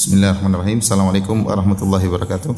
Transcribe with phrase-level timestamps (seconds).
[0.00, 0.80] Bismillahirrahmanirrahim.
[0.80, 2.56] Assalamualaikum warahmatullahi wabarakatuh.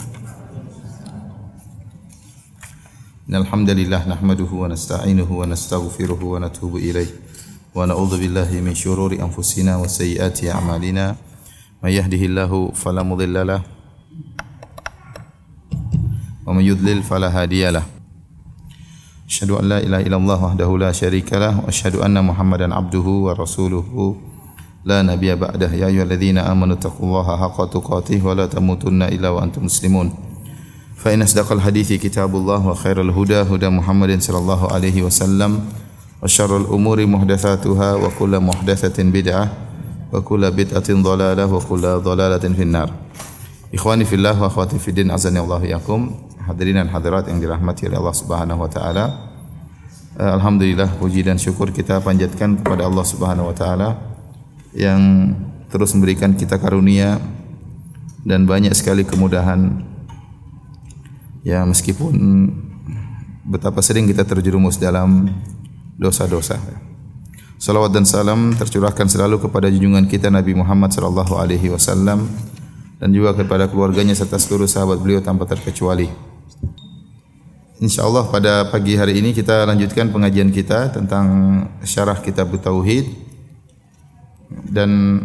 [3.35, 7.11] Alhamdulillah nahmaduhu wa nasta'inuhu wa nastaghfiruhu wa natubu ilaih.
[7.75, 11.19] Wa na'udzu billahi min syururi anfusina wa sayyiati a'malina.
[11.83, 13.67] May yahdihillahu fala mudilla lah
[16.47, 17.83] wa may yudlil fala hadiyalah.
[19.27, 23.35] Asyhadu an la ilaha illallah wahdahu la syarika lah wa asyhadu anna Muhammadan abduhu wa
[23.35, 24.31] rasuluhu
[24.83, 29.71] la nabiyya ba'dah ya ayyuhalladzina amanu taqullaha haqqa tuqatih wa la tamutunna illa wa antum
[29.71, 30.11] muslimun.
[30.99, 36.67] Fa inna asdaqal hadithi kitabullah wa khairal huda huda Muhammadin sallallahu alaihi wasallam wa syarrul
[36.71, 39.51] umuri muhdatsatuha wa kullu muhdatsatin bid'ah
[40.11, 42.91] wa kullu bid'atin dhalalah wa kullu dhalalatin finnar.
[43.71, 46.11] Ikhwani fillah wa akhwati fiddin azani Allah yakum.
[46.43, 49.31] Hadirin dan hadirat yang dirahmati oleh Allah Subhanahu wa taala.
[50.19, 54.12] Alhamdulillah puji dan syukur kita panjatkan kepada Allah Subhanahu wa taala
[54.73, 55.33] yang
[55.69, 57.21] terus memberikan kita karunia
[58.25, 59.93] dan banyak sekali kemudahan
[61.43, 62.15] Ya meskipun
[63.43, 65.27] betapa sering kita terjerumus dalam
[65.99, 66.55] dosa-dosa.
[67.59, 72.31] Salawat dan salam tercurahkan selalu kepada junjungan kita Nabi Muhammad sallallahu alaihi wasallam
[73.03, 76.07] dan juga kepada keluarganya serta seluruh sahabat beliau tanpa terkecuali.
[77.83, 81.27] Insyaallah pada pagi hari ini kita lanjutkan pengajian kita tentang
[81.83, 83.11] syarah kitab Tauhid
[84.69, 85.23] dan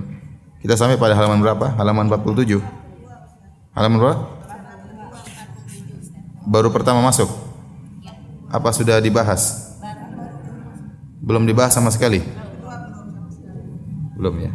[0.64, 1.75] kita sampai pada halaman berapa?
[1.78, 2.59] Halaman 47.
[3.78, 4.38] Halaman berapa?
[6.47, 7.28] baru pertama masuk?
[8.48, 9.75] Apa sudah dibahas?
[11.20, 12.23] Belum dibahas sama sekali?
[14.16, 14.52] Belum ya.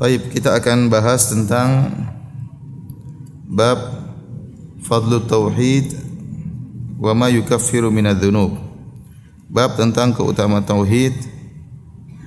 [0.00, 1.92] Taib, kita akan bahas tentang
[3.44, 3.78] bab
[4.80, 5.94] fadlu tauhid
[6.96, 8.56] wa ma yukaffiru minadz-dzunub.
[9.52, 11.12] Bab tentang keutamaan tauhid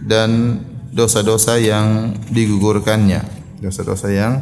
[0.06, 0.62] dan
[0.94, 3.26] dosa-dosa yang digugurkannya.
[3.60, 4.40] Dosa-dosa yang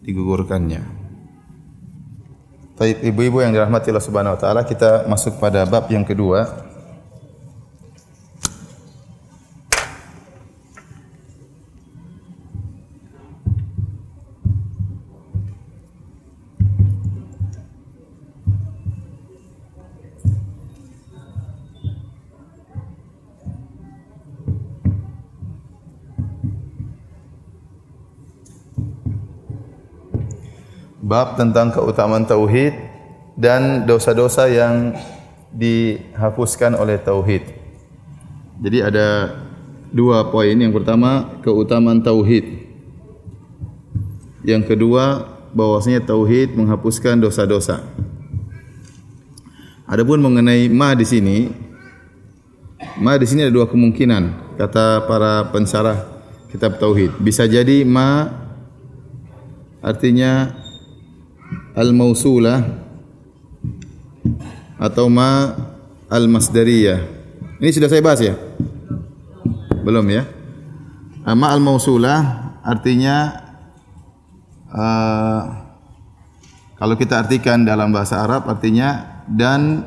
[0.00, 0.80] digugurkannya.
[2.78, 6.71] Baik ibu-ibu yang dirahmati Allah Subhanahu wa taala, kita masuk pada bab yang kedua.
[31.02, 32.78] Bab tentang keutamaan tauhid
[33.34, 34.94] dan dosa-dosa yang
[35.50, 37.42] dihapuskan oleh tauhid.
[38.62, 39.34] Jadi ada
[39.90, 40.54] dua poin.
[40.54, 42.70] Yang pertama keutamaan tauhid.
[44.46, 47.82] Yang kedua bahwasanya tauhid menghapuskan dosa-dosa.
[49.84, 51.52] Adapun mengenai ma di sini,
[52.96, 56.08] ma di sini ada dua kemungkinan kata para pensarah
[56.48, 57.18] kitab tauhid.
[57.20, 58.30] Bisa jadi ma
[59.84, 60.61] artinya
[61.72, 62.60] al-mausulah
[64.76, 65.56] atau ma
[66.10, 67.00] al-masdariyah.
[67.62, 68.34] Ini sudah saya bahas ya?
[69.86, 70.26] Belum ya?
[71.22, 73.46] Ma al-mausulah artinya
[74.74, 75.42] uh,
[76.82, 79.86] kalau kita artikan dalam bahasa Arab artinya dan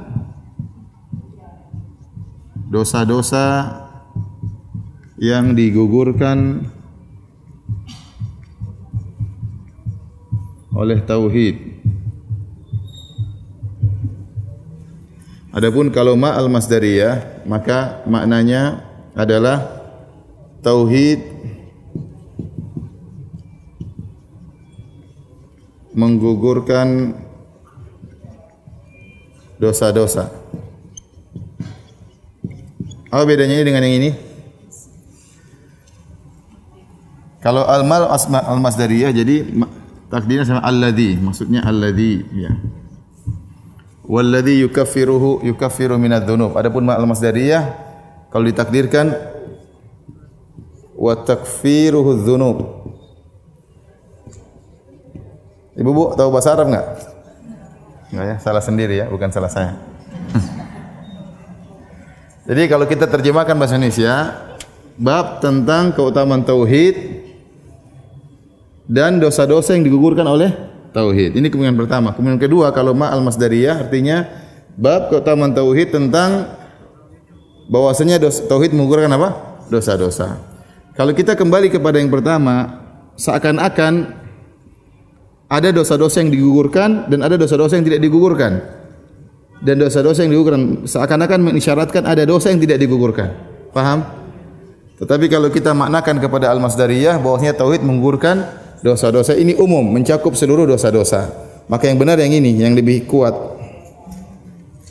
[2.72, 3.67] dosa-dosa
[5.19, 6.72] yang digugurkan
[10.75, 11.74] oleh tauhid.
[15.55, 18.83] Adapun kalau ma al masdariyah maka maknanya
[19.16, 19.63] adalah
[20.59, 21.23] tauhid
[25.95, 27.16] menggugurkan
[29.55, 30.27] dosa-dosa.
[33.07, 34.11] Apa bedanya ini dengan yang ini?
[37.39, 39.47] Kalau al-mal asma al-masdariyah jadi
[40.11, 42.51] takdirnya sama alladhi, maksudnya alladhi ya.
[44.05, 46.53] Walladhi yukaffiruhu yukaffiru minadz dzunub.
[46.53, 47.73] Adapun ma'al masdariyah
[48.29, 49.17] kalau ditakdirkan
[50.93, 52.57] wa takfiruhu dzunub.
[55.75, 56.87] Ibu Bu tahu bahasa Arab enggak?
[58.13, 59.75] Enggak ya, salah sendiri ya, bukan salah saya.
[62.47, 64.13] Jadi kalau kita terjemahkan bahasa Indonesia,
[64.96, 66.96] bab tentang keutamaan tauhid
[68.85, 70.53] dan dosa-dosa yang digugurkan oleh
[70.95, 71.35] tauhid.
[71.35, 72.15] Ini kemungkinan pertama.
[72.15, 74.23] Kemungkinan kedua kalau ma al masdariyah artinya
[74.79, 76.55] bab keutamaan tauhid tentang
[77.67, 79.59] bahwasanya tauhid menggugurkan apa?
[79.67, 80.39] Dosa-dosa.
[80.95, 82.79] Kalau kita kembali kepada yang pertama,
[83.19, 84.23] seakan-akan
[85.51, 88.63] ada dosa-dosa yang digugurkan dan ada dosa-dosa yang tidak digugurkan.
[89.59, 93.35] Dan dosa-dosa yang digugurkan seakan-akan mengisyaratkan ada dosa yang tidak digugurkan.
[93.75, 94.07] Paham?
[94.95, 98.47] Tetapi kalau kita maknakan kepada al-masdariyah bahwasanya tauhid menggugurkan
[98.85, 101.34] dosa-dosa ini umum, mencakup seluruh dosa-dosa.
[101.66, 103.34] Maka yang benar yang ini, yang lebih kuat.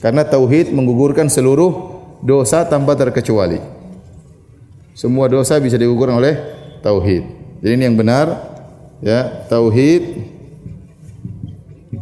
[0.02, 3.62] Karena tauhid menggugurkan seluruh dosa tanpa terkecuali.
[4.99, 6.35] Semua dosa bisa digugurkan oleh
[6.82, 7.23] tauhid.
[7.62, 8.26] Jadi ini yang benar
[8.99, 10.02] ya, tauhid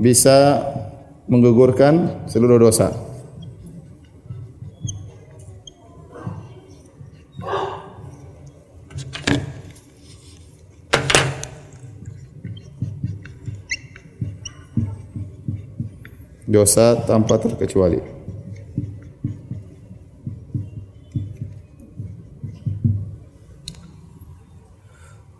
[0.00, 0.64] bisa
[1.28, 2.96] menggugurkan seluruh dosa.
[16.52, 17.98] Dosa tanpa terkecuali.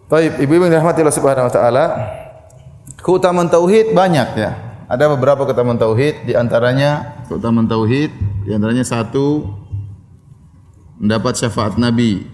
[0.08, 1.84] Baik, ibu-ibu yang dirahmati Allah Subhanahu wa taala,
[3.00, 4.52] keutamaan tauhid banyak ya.
[4.84, 8.12] Ada beberapa keutamaan tauhid, di antaranya keutamaan tauhid,
[8.44, 9.48] di antaranya satu
[11.00, 12.28] mendapat syafaat Nabi.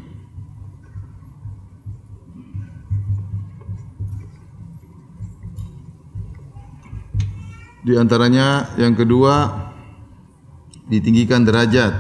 [7.79, 9.67] Di antaranya yang kedua
[10.91, 11.95] ditinggikan derajat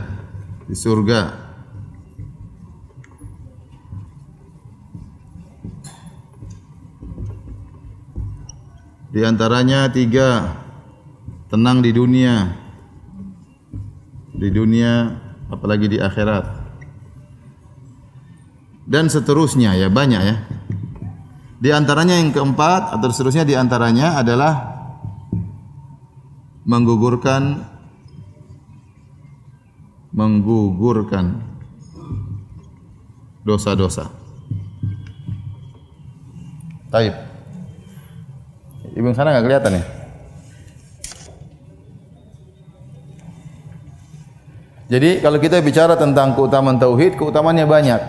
[0.66, 1.46] di surga.
[9.08, 10.60] Di antaranya tiga
[11.48, 12.52] tenang di dunia,
[14.36, 15.16] di dunia
[15.48, 16.44] apalagi di akhirat.
[18.88, 20.36] Dan seterusnya ya banyak ya.
[21.58, 24.77] Di antaranya yang keempat atau seterusnya di antaranya adalah
[26.68, 27.64] menggugurkan
[30.12, 31.40] menggugurkan
[33.40, 34.12] dosa-dosa.
[36.92, 37.16] Taib.
[38.92, 39.84] Ibu sana nggak kelihatan ya?
[44.88, 48.00] Jadi kalau kita bicara tentang keutamaan tauhid, keutamaannya banyak,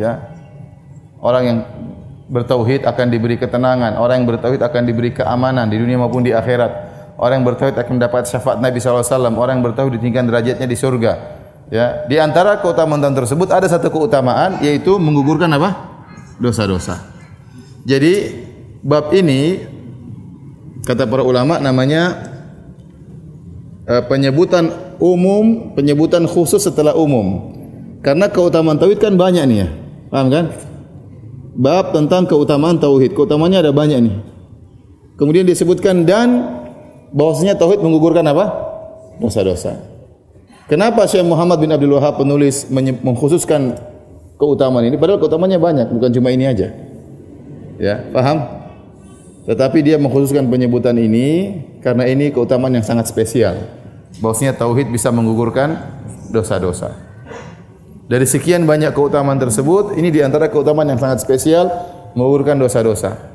[0.00, 0.32] ya.
[1.20, 1.58] Orang yang
[2.32, 6.91] bertauhid akan diberi ketenangan, orang yang bertauhid akan diberi keamanan di dunia maupun di akhirat.
[7.22, 9.06] Orang yang bertauhid akan mendapat syafaat Nabi SAW.
[9.38, 11.12] Orang yang bertauhid ditinggikan derajatnya di surga.
[11.70, 16.02] Ya, di antara keutamaan tersebut ada satu keutamaan yaitu menggugurkan apa?
[16.42, 16.98] Dosa-dosa.
[17.86, 18.42] Jadi
[18.82, 19.62] bab ini
[20.82, 22.26] kata para ulama namanya
[23.86, 27.54] uh, penyebutan umum, penyebutan khusus setelah umum.
[28.02, 29.68] Karena keutamaan tauhid kan banyak nih ya.
[30.10, 30.44] Paham kan?
[31.54, 33.14] Bab tentang keutamaan tauhid.
[33.14, 34.16] Keutamaannya ada banyak nih.
[35.14, 36.61] Kemudian disebutkan dan
[37.12, 38.50] bahwasanya tauhid menggugurkan apa?
[39.20, 39.78] Dosa-dosa.
[40.66, 43.76] Kenapa Syekh Muhammad bin Abdul Wahab penulis mengkhususkan
[44.40, 44.96] keutamaan ini?
[44.96, 46.72] Padahal keutamaannya banyak, bukan cuma ini aja.
[47.76, 48.62] Ya, paham?
[49.44, 53.58] Tetapi dia mengkhususkan penyebutan ini karena ini keutamaan yang sangat spesial.
[54.22, 55.76] Bahwasanya tauhid bisa menggugurkan
[56.30, 56.94] dosa-dosa.
[58.06, 61.68] Dari sekian banyak keutamaan tersebut, ini di antara keutamaan yang sangat spesial
[62.12, 63.31] menggugurkan dosa-dosa.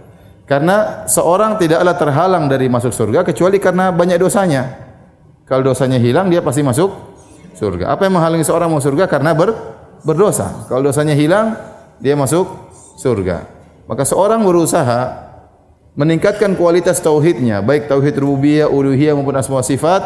[0.47, 4.79] Karena seorang tidaklah terhalang dari masuk surga kecuali karena banyak dosanya.
[5.44, 6.88] Kalau dosanya hilang dia pasti masuk
[7.51, 7.91] surga.
[7.91, 9.11] Apa yang menghalangi seorang masuk surga?
[9.11, 9.51] Karena ber,
[10.07, 10.67] berdosa.
[10.71, 11.59] Kalau dosanya hilang
[11.99, 12.47] dia masuk
[12.95, 13.44] surga.
[13.91, 15.27] Maka seorang berusaha
[15.99, 19.99] meningkatkan kualitas tauhidnya, baik tauhid rububiyah, uluhiyah maupun asma sifat,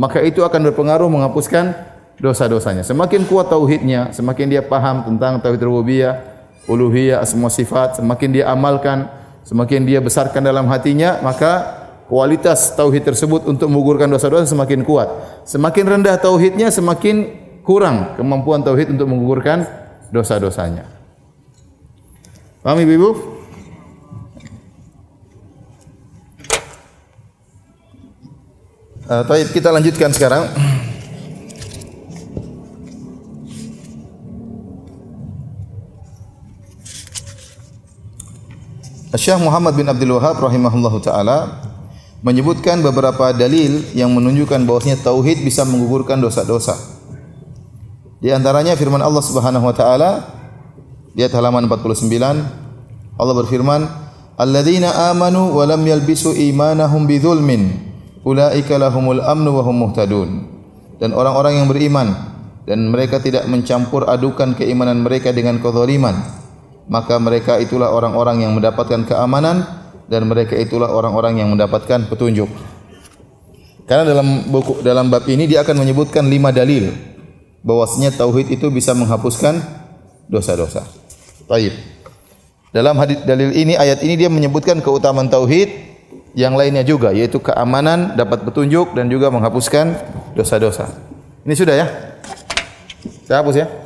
[0.00, 1.76] maka itu akan berpengaruh menghapuskan
[2.16, 2.86] dosa-dosanya.
[2.86, 6.24] Semakin kuat tauhidnya, semakin dia paham tentang tauhid rububiyah,
[6.70, 13.44] uluhiyah, asma sifat, semakin dia amalkan Semakin dia besarkan dalam hatinya, maka kualitas tauhid tersebut
[13.44, 15.08] untuk menggugurkan dosa-dosa semakin kuat.
[15.44, 19.68] Semakin rendah tauhidnya, semakin kurang kemampuan tauhid untuk menggugurkan
[20.08, 20.88] dosa-dosanya.
[22.64, 23.10] Paham Ibu?
[29.04, 30.48] Uh, kita lanjutkan sekarang.
[39.14, 41.62] Syekh Muhammad bin Abdul Wahab rahimahullahu taala
[42.26, 46.74] menyebutkan beberapa dalil yang menunjukkan bahwasanya tauhid bisa menggugurkan dosa-dosa.
[48.18, 50.10] Di antaranya firman Allah Subhanahu wa taala
[51.14, 52.10] di halaman 49
[53.14, 53.86] Allah berfirman,
[54.34, 57.70] "Alladzina amanu wa lam yalbisu imanahum bidzulmin,
[58.26, 60.28] ulaika lahumul amnu wa hum muhtadun."
[60.98, 62.08] Dan orang-orang yang beriman
[62.66, 66.43] dan mereka tidak mencampur adukan keimanan mereka dengan kezaliman
[66.88, 69.64] maka mereka itulah orang-orang yang mendapatkan keamanan
[70.08, 72.48] dan mereka itulah orang-orang yang mendapatkan petunjuk.
[73.84, 76.88] Karena dalam buku dalam bab ini dia akan menyebutkan lima dalil
[77.60, 79.60] bahwasanya tauhid itu bisa menghapuskan
[80.28, 80.84] dosa-dosa.
[81.44, 81.72] Taib.
[82.72, 85.68] Dalam hadis dalil ini ayat ini dia menyebutkan keutamaan tauhid
[86.34, 89.94] yang lainnya juga yaitu keamanan, dapat petunjuk dan juga menghapuskan
[90.34, 90.90] dosa-dosa.
[91.44, 91.86] Ini sudah ya?
[93.28, 93.83] Saya hapus ya.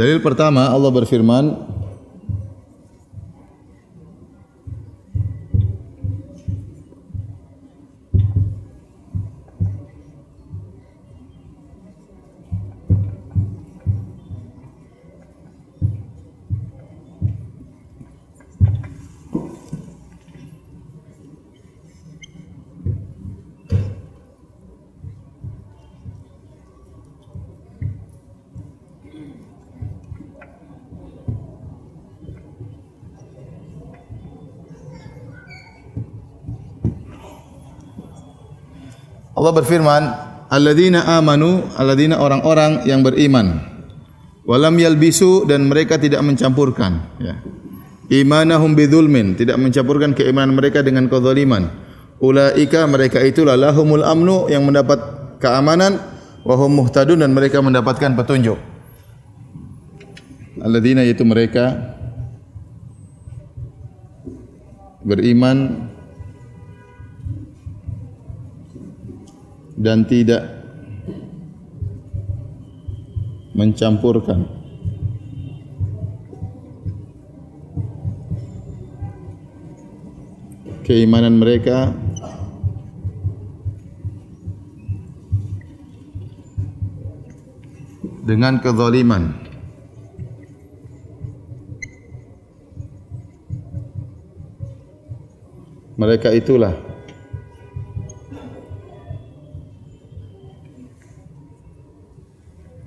[0.00, 1.60] Dalil pertama Allah berfirman
[39.40, 40.02] Allah berfirman,
[40.52, 43.56] "Alladzina amanu, alladzina orang-orang yang beriman.
[44.44, 47.40] Walam yalbisu dan mereka tidak mencampurkan, ya.
[48.12, 51.72] Imanahum bidzulmin, tidak mencampurkan keimanan mereka dengan kezaliman.
[52.20, 54.98] Ulaika mereka itulah lahumul amnu yang mendapat
[55.40, 55.96] keamanan
[56.44, 58.60] wa hum muhtadun dan mereka mendapatkan petunjuk.
[60.60, 61.96] Alladzina yaitu mereka
[65.00, 65.88] beriman
[69.80, 70.44] dan tidak
[73.56, 74.44] mencampurkan.
[80.84, 81.96] Keimanan mereka
[88.26, 89.32] dengan kezaliman.
[96.00, 96.89] Mereka itulah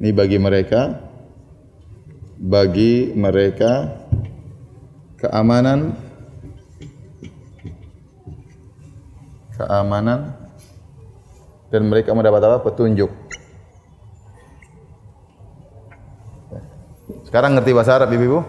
[0.03, 1.00] Ini bagi mereka
[2.36, 4.03] bagi mereka
[5.15, 5.95] keamanan
[9.55, 10.36] keamanan
[11.72, 12.67] dan mereka mendapat apa?
[12.67, 13.07] petunjuk.
[17.24, 18.43] Sekarang ngerti bahasa Arab Ibu?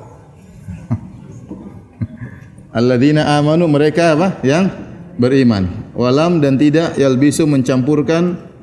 [2.83, 4.43] Alladzina amanu mereka apa?
[4.43, 4.75] Yang
[5.23, 5.95] beriman.
[5.95, 8.54] Walam dan tidak yalbisu mencampurkan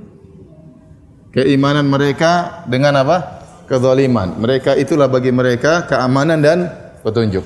[1.31, 3.41] keimanan mereka dengan apa?
[3.67, 4.35] Kezaliman.
[4.37, 6.67] Mereka itulah bagi mereka keamanan dan
[7.01, 7.43] petunjuk.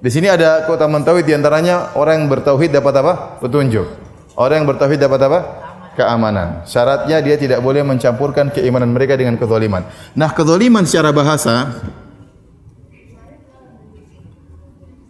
[0.00, 3.38] Di sini ada keutamaan tauhid di antaranya orang yang bertauhid dapat apa?
[3.38, 3.86] Petunjuk.
[4.34, 5.40] Orang yang bertauhid dapat apa?
[5.94, 6.64] Keamanan.
[6.64, 9.86] Syaratnya dia tidak boleh mencampurkan keimanan mereka dengan kezaliman.
[10.16, 11.76] Nah, kezaliman secara bahasa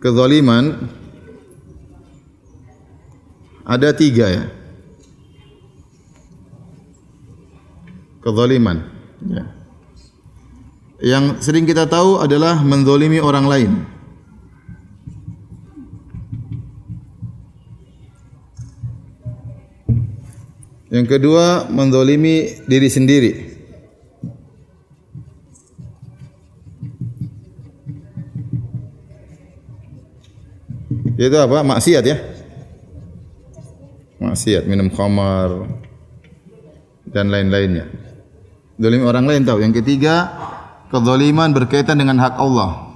[0.03, 0.91] kezaliman
[3.63, 4.45] ada tiga ya.
[8.21, 8.85] Kezaliman.
[9.25, 9.45] Ya.
[11.01, 13.73] Yang sering kita tahu adalah menzolimi orang lain.
[20.91, 23.33] Yang kedua, menzolimi diri sendiri.
[31.15, 31.63] Itu apa?
[31.63, 32.17] Maksiat ya.
[34.19, 35.69] Maksiat, minum khamar
[37.07, 38.10] dan lain-lainnya.
[38.81, 39.61] Zalim orang lain tahu.
[39.61, 40.33] Yang ketiga,
[40.89, 42.89] kezaliman berkaitan dengan hak Allah.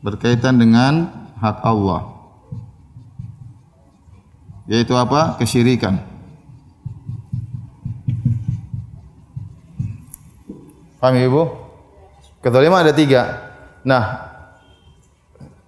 [0.00, 2.16] Berkaitan dengan hak Allah.
[4.72, 5.36] Yaitu apa?
[5.36, 6.00] Kesyirikan.
[10.96, 11.42] Paham Ibu?
[12.40, 13.52] Kezaliman ada tiga.
[13.84, 14.31] Nah,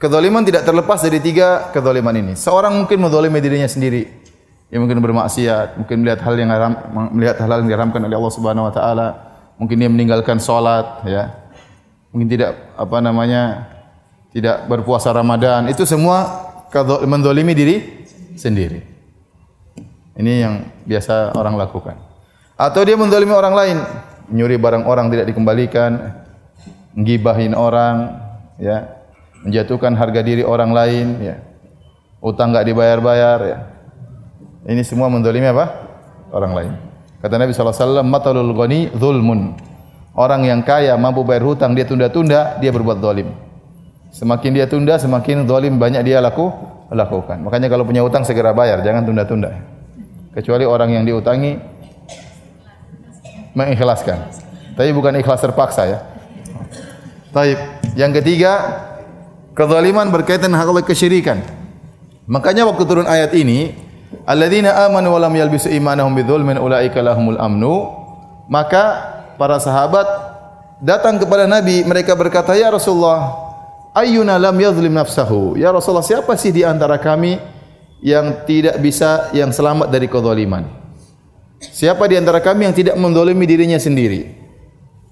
[0.04, 2.32] Kezaliman tidak terlepas dari tiga kezaliman ini.
[2.36, 4.04] Seorang mungkin menzalimi dirinya sendiri.
[4.68, 6.72] Dia mungkin bermaksiat, mungkin melihat hal yang haram,
[7.08, 9.06] melihat hal yang diharamkan oleh Allah Subhanahu wa taala.
[9.56, 11.32] Mungkin dia meninggalkan salat, ya.
[12.12, 13.72] Mungkin tidak apa namanya?
[14.34, 15.70] tidak berpuasa Ramadan.
[15.70, 16.26] Itu semua
[17.06, 17.76] menzalimi diri
[18.34, 18.82] sendiri.
[20.18, 21.96] Ini yang biasa orang lakukan.
[22.58, 23.78] Atau dia menzalimi orang lain,
[24.28, 26.18] nyuri barang orang tidak dikembalikan,
[26.98, 28.20] ngibahin orang,
[28.58, 28.93] ya
[29.44, 31.36] menjatuhkan harga diri orang lain, ya.
[32.24, 33.58] Utang enggak dibayar-bayar, ya.
[34.64, 35.68] Ini semua mendolimi apa?
[36.32, 36.72] Orang lain.
[37.20, 39.56] Kata Nabi SAW, Matalul ghani zulmun.
[40.16, 43.28] Orang yang kaya mampu bayar hutang, dia tunda-tunda, dia berbuat zalim.
[44.14, 46.48] Semakin dia tunda, semakin zalim banyak dia laku,
[46.88, 47.42] lakukan.
[47.42, 49.50] Makanya kalau punya hutang segera bayar, jangan tunda-tunda.
[50.32, 51.58] Kecuali orang yang diutangi
[53.58, 54.18] mengikhlaskan.
[54.74, 55.98] Tapi bukan ikhlas terpaksa ya.
[57.34, 57.58] Taib.
[57.94, 58.52] Yang ketiga,
[59.54, 61.38] Kezaliman berkaitan hak kesyirikan.
[62.26, 63.70] Makanya waktu turun ayat ini,
[64.26, 67.86] alladzina amanu wa lam yalbisu imanahum bidzulmin ulaika lahumul amnu,
[68.50, 70.04] maka para sahabat
[70.82, 73.30] datang kepada Nabi, mereka berkata, "Ya Rasulullah,
[73.94, 77.38] ayyuna lam yadhlim nafsahu?" Ya Rasulullah, siapa sih di antara kami
[78.02, 80.66] yang tidak bisa yang selamat dari kezaliman?
[81.62, 84.34] Siapa di antara kami yang tidak mendolimi dirinya sendiri?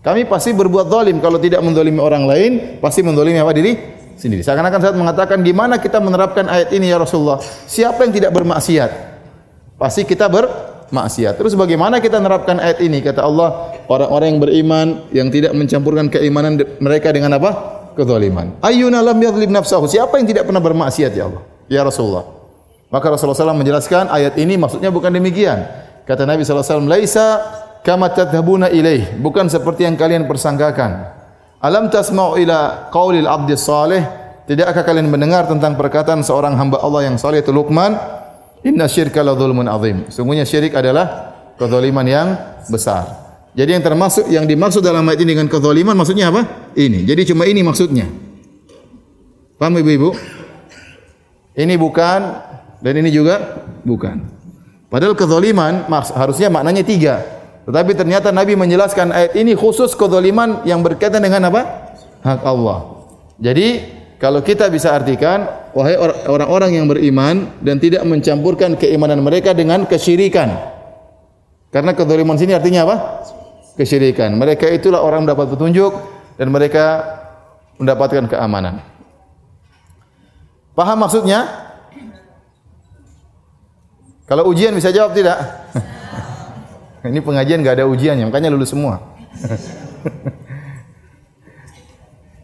[0.02, 4.42] Kami pasti berbuat zalim kalau tidak mendolimi orang lain, pasti mendolimi apa diri sendiri.
[4.44, 7.40] Seakan-akan saat mengatakan di mana kita menerapkan ayat ini ya Rasulullah?
[7.42, 8.90] Siapa yang tidak bermaksiat?
[9.76, 11.38] Pasti kita bermaksiat.
[11.38, 13.02] Terus bagaimana kita menerapkan ayat ini?
[13.02, 17.50] Kata Allah, orang-orang yang beriman yang tidak mencampurkan keimanan mereka dengan apa?
[17.98, 18.56] Kezaliman.
[18.64, 19.84] Ayyuna lam yadhlim nafsahu.
[19.90, 21.42] Siapa yang tidak pernah bermaksiat ya Allah?
[21.68, 22.24] Ya Rasulullah.
[22.92, 25.64] Maka Rasulullah SAW menjelaskan ayat ini maksudnya bukan demikian.
[26.04, 27.40] Kata Nabi SAW, Laisa
[27.80, 29.16] kama tadhabuna ilaih.
[29.16, 31.21] Bukan seperti yang kalian persangkakan.
[31.62, 34.02] Alam tasma'u ila qaulil abdi salih.
[34.50, 37.94] Tidakkah kalian mendengar tentang perkataan seorang hamba Allah yang saleh itu Luqman?
[38.66, 40.10] Inna syirka la dzulmun azim.
[40.10, 42.28] Sungguhnya syirik adalah kezaliman yang
[42.66, 43.06] besar.
[43.54, 46.74] Jadi yang termasuk yang dimaksud dalam ayat ini dengan kezaliman maksudnya apa?
[46.74, 47.06] Ini.
[47.06, 48.10] Jadi cuma ini maksudnya.
[49.54, 50.10] Paham Ibu-ibu?
[51.54, 52.20] Ini bukan
[52.82, 54.26] dan ini juga bukan.
[54.90, 55.86] Padahal kezaliman
[56.18, 57.41] harusnya maknanya tiga.
[57.62, 61.62] Tetapi ternyata Nabi menjelaskan ayat ini khusus kezaliman yang berkaitan dengan apa?
[62.26, 63.06] Hak Allah.
[63.38, 63.86] Jadi
[64.18, 65.94] kalau kita bisa artikan, wahai
[66.26, 70.58] orang-orang yang beriman dan tidak mencampurkan keimanan mereka dengan kesyirikan.
[71.70, 72.96] Karena kezaliman sini artinya apa?
[73.78, 74.34] Kesyirikan.
[74.34, 75.94] Mereka itulah orang mendapat petunjuk
[76.38, 77.02] dan mereka
[77.78, 78.82] mendapatkan keamanan.
[80.74, 81.46] Paham maksudnya?
[84.26, 85.38] Kalau ujian bisa jawab tidak?
[87.02, 89.02] Ini pengajian nggak ada ujiannya, makanya lulus semua.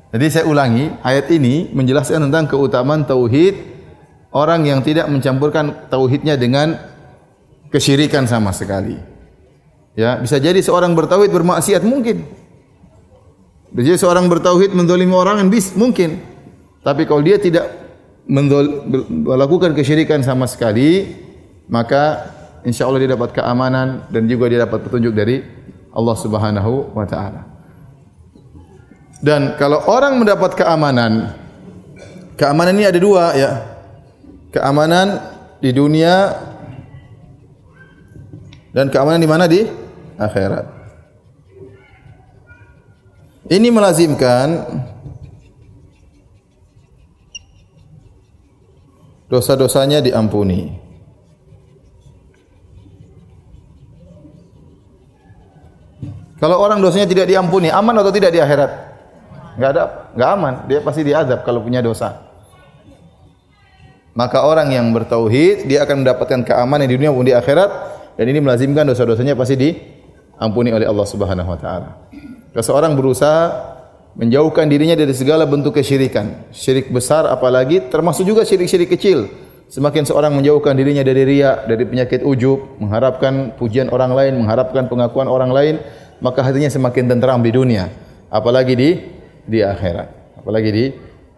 [0.08, 3.54] Jadi saya ulangi, ayat ini menjelaskan tentang keutamaan tauhid
[4.33, 6.80] orang yang tidak mencampurkan tauhidnya dengan
[7.68, 8.96] kesyirikan sama sekali.
[9.94, 12.24] Ya, bisa jadi seorang bertauhid bermaksiat mungkin.
[13.68, 16.18] Bisa jadi seorang bertauhid mendolimi orang bis mungkin.
[16.80, 17.68] Tapi kalau dia tidak
[18.26, 21.14] melakukan kesyirikan sama sekali,
[21.68, 22.33] maka
[22.68, 25.40] insya Allah dia dapat keamanan dan juga dia dapat petunjuk dari
[25.88, 27.48] Allah Subhanahu wa taala.
[29.18, 31.35] Dan kalau orang mendapat keamanan,
[32.38, 33.50] keamanan ini ada dua ya.
[34.54, 35.18] Keamanan
[35.59, 36.38] di dunia
[38.70, 39.66] dan keamanan di mana di
[40.16, 40.66] akhirat.
[43.48, 44.48] Ini melazimkan
[49.28, 50.88] dosa-dosanya diampuni.
[56.38, 58.70] Kalau orang dosanya tidak diampuni, aman atau tidak di akhirat?
[59.59, 60.55] Enggak ada, enggak aman.
[60.70, 62.31] Dia pasti diazab kalau punya dosa.
[64.14, 67.70] Maka orang yang bertauhid, dia akan mendapatkan keamanan di dunia maupun di akhirat
[68.18, 72.11] dan ini melazimkan dosa-dosanya pasti diampuni oleh Allah Subhanahu wa taala.
[72.51, 73.79] Seseorang berusaha
[74.18, 76.51] menjauhkan dirinya dari segala bentuk kesyirikan.
[76.51, 79.31] Syirik besar apalagi termasuk juga syirik-syirik kecil.
[79.70, 85.31] Semakin seorang menjauhkan dirinya dari riya, dari penyakit ujub, mengharapkan pujian orang lain, mengharapkan pengakuan
[85.31, 85.74] orang lain,
[86.18, 87.90] maka hatinya semakin tenteram di dunia,
[88.28, 88.90] apalagi di
[89.48, 90.38] di akhirat.
[90.38, 90.85] Apalagi di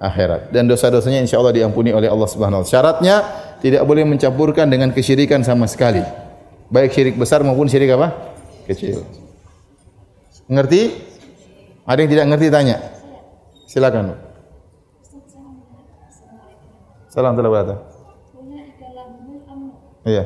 [0.01, 0.51] akhirat.
[0.51, 2.73] Dan dosa-dosanya insya Allah diampuni oleh Allah Subhanahu wa taala.
[2.73, 3.16] Syaratnya
[3.61, 6.03] tidak boleh mencampurkan dengan kesyirikan sama sekali.
[6.71, 8.14] Baik syirik besar maupun syirik apa?
[8.64, 9.03] Kecil.
[10.47, 10.83] Ngerti?
[11.85, 12.77] Ada yang tidak ngerti tanya.
[13.66, 14.14] Silakan.
[17.11, 17.51] Salam telah
[20.07, 20.25] Iya.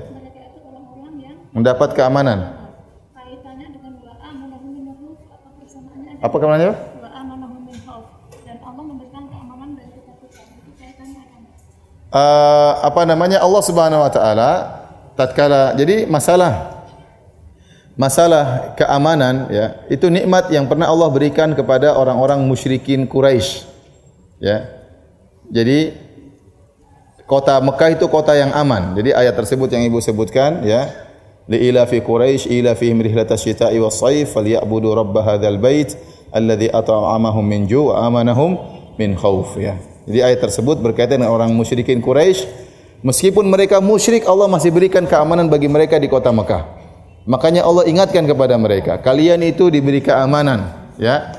[1.51, 2.64] Mendapat keamanan.
[6.25, 6.73] Apa keamanannya?
[12.15, 13.45] Uh, apa namanya?
[13.45, 14.51] Allah Subhanahu wa taala
[15.19, 16.83] tatkala jadi masalah
[17.95, 23.67] masalah keamanan ya itu nikmat yang pernah Allah berikan kepada orang-orang musyrikin Quraisy
[24.41, 24.65] ya.
[25.51, 25.93] Jadi
[27.29, 28.97] kota Mekah itu kota yang aman.
[28.97, 30.89] Jadi ayat tersebut yang ibu sebutkan ya.
[31.45, 35.93] Li ila fi Quraisy ila fihim rihlatas syita'i was sayf falyabudu rabb hadzal bait
[36.35, 38.59] alladzi at'amahum min ju' wa amanahum
[38.99, 39.79] min khauf ya.
[40.05, 42.67] Jadi ayat tersebut berkaitan dengan orang musyrikin Quraisy.
[43.05, 46.65] Meskipun mereka musyrik, Allah masih berikan keamanan bagi mereka di kota Mekah.
[47.25, 51.33] Makanya Allah ingatkan kepada mereka, kalian itu diberi keamanan, ya.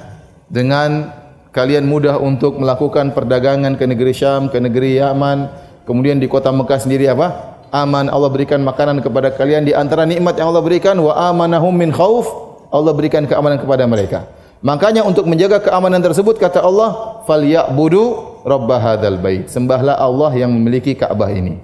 [0.45, 1.09] Dengan
[1.53, 5.49] kalian mudah untuk melakukan perdagangan ke negeri Syam, ke negeri Yaman,
[5.89, 7.57] kemudian di kota Mekah sendiri apa?
[7.73, 11.89] Aman Allah berikan makanan kepada kalian di antara nikmat yang Allah berikan wa amanahum min
[11.89, 12.29] khauf
[12.69, 14.29] Allah berikan keamanan kepada mereka.
[14.65, 20.97] Makanya untuk menjaga keamanan tersebut kata Allah, "Falyabudu rabb hadzal bait." Sembahlah Allah yang memiliki
[20.97, 21.61] Ka'bah ini.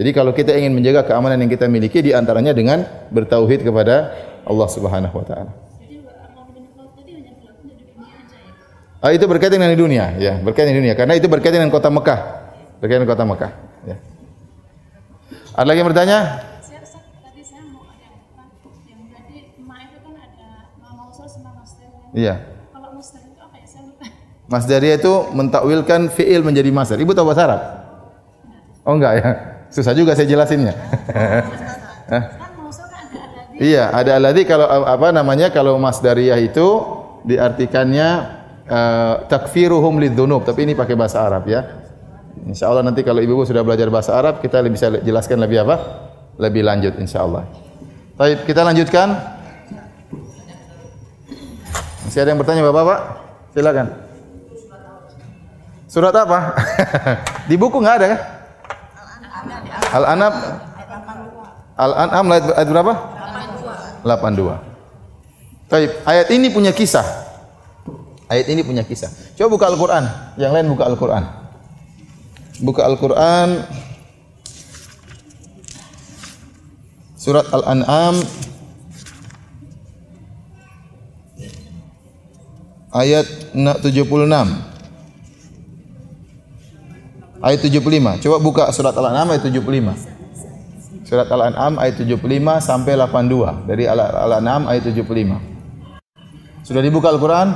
[0.00, 4.16] Jadi kalau kita ingin menjaga keamanan yang kita miliki di antaranya dengan bertauhid kepada
[4.48, 5.52] Allah Subhanahu wa taala.
[9.04, 10.94] Ah, itu berkaitan dengan dunia, ya, berkaitan dengan dunia.
[10.96, 12.20] Karena itu berkaitan dengan kota Mekah.
[12.80, 13.52] Berkaitan dengan kota Mekah,
[13.84, 13.96] ya.
[15.56, 16.18] Ada lagi yang bertanya?
[22.14, 22.34] Iya.
[22.74, 23.66] Kalau masdar itu apa ya?
[24.50, 24.96] Saya lupa.
[24.98, 26.98] Itu mentakwilkan fiil menjadi masdar.
[26.98, 27.62] Ibu tahu bahasa Arab?
[28.86, 29.28] Oh enggak ya.
[29.70, 30.74] Susah juga saya jelasinnya.
[30.74, 31.42] Hah?
[32.10, 32.50] Kan kan.
[33.60, 36.80] Iya, ada alladzi kalau apa namanya kalau masdariyah itu
[37.28, 38.08] diartikannya
[38.64, 41.60] eh, takfiruhum lidzunub, tapi ini pakai bahasa Arab ya.
[42.48, 45.76] Insya Allah nanti kalau ibu sudah belajar bahasa Arab kita bisa jelaskan lebih apa?
[46.40, 47.44] Lebih lanjut insya Allah.
[48.16, 49.39] Baik, kita lanjutkan.
[52.10, 53.00] Masih ada yang bertanya Bapak-bapak?
[53.54, 53.86] Silakan.
[55.86, 56.58] Surat apa?
[57.48, 58.20] Di buku nggak ada kan?
[59.94, 60.34] Al-An'am
[61.78, 62.92] Al-An'am ayat berapa?
[64.02, 65.70] 82.
[65.70, 67.06] Baik, ayat ini punya kisah.
[68.26, 69.14] Ayat ini punya kisah.
[69.38, 70.34] Coba buka Al-Qur'an.
[70.34, 71.24] Yang lain buka Al-Qur'an.
[72.58, 73.70] Buka Al-Qur'an
[77.14, 78.18] Surat Al-An'am
[82.90, 83.86] ayat 76.
[87.40, 88.20] Ayat 75.
[88.20, 89.96] Coba buka surat Al-An'am ayat 75.
[91.06, 92.20] Surat Al-An'am ayat 75
[92.60, 93.66] sampai 82.
[93.66, 95.40] Dari Al- Al-An'am ayat 75.
[96.66, 97.48] Sudah dibuka Al-Quran?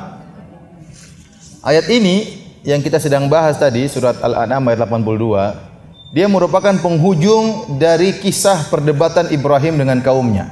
[1.61, 8.17] Ayat ini yang kita sedang bahas tadi, surat Al-An'am ayat 82, dia merupakan penghujung dari
[8.17, 10.49] kisah perdebatan Ibrahim dengan kaumnya.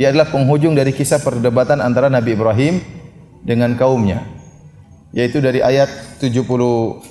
[0.00, 3.01] Dia adalah penghujung dari kisah perdebatan antara Nabi Ibrahim
[3.42, 4.24] dengan kaumnya.
[5.12, 5.90] Yaitu dari ayat
[6.22, 7.02] 75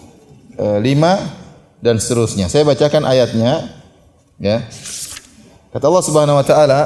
[1.83, 2.49] dan seterusnya.
[2.49, 3.69] Saya bacakan ayatnya
[4.41, 4.65] ya.
[5.71, 6.81] Kata Allah Subhanahu wa taala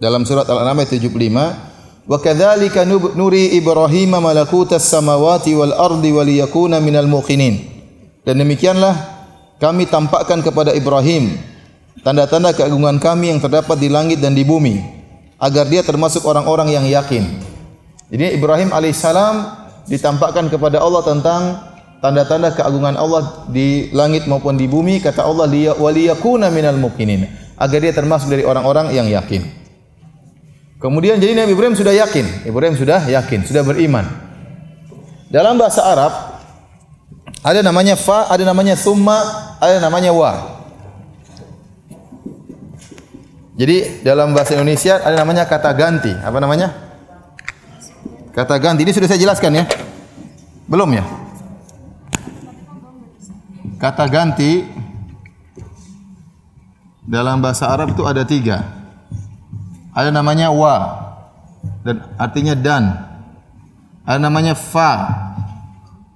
[0.00, 1.54] dalam surat Al-An'am ayat 75,
[2.10, 7.70] "Wa kadzalika nuri Ibrahim malakutas samawati wal ardi wa liyakuna minal muqinin."
[8.26, 8.94] Dan demikianlah
[9.62, 11.38] kami tampakkan kepada Ibrahim
[12.04, 14.99] tanda-tanda keagungan kami yang terdapat di langit dan di bumi
[15.40, 17.24] agar dia termasuk orang-orang yang yakin.
[18.12, 19.34] Jadi Ibrahim alaihissalam
[19.88, 21.40] ditampakkan kepada Allah tentang
[22.04, 27.24] tanda-tanda keagungan Allah di langit maupun di bumi kata Allah liya waliyakuna minal muqinin
[27.56, 29.44] agar dia termasuk dari orang-orang yang yakin.
[30.80, 34.08] Kemudian jadi Nabi Ibrahim sudah yakin, Ibrahim sudah yakin, sudah beriman.
[35.28, 36.12] Dalam bahasa Arab
[37.40, 39.16] ada namanya fa, ada namanya summa,
[39.60, 40.59] ada namanya wa.
[43.60, 46.08] Jadi dalam bahasa Indonesia ada namanya kata ganti.
[46.16, 46.72] Apa namanya?
[48.32, 48.88] Kata ganti.
[48.88, 49.64] Ini sudah saya jelaskan ya.
[50.64, 51.04] Belum ya?
[53.76, 54.64] Kata ganti
[57.04, 58.64] dalam bahasa Arab itu ada tiga.
[59.92, 60.76] Ada namanya wa
[61.84, 62.96] dan artinya dan.
[64.08, 64.92] Ada namanya fa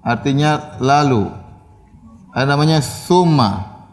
[0.00, 1.28] artinya lalu.
[2.32, 3.84] Ada namanya summa.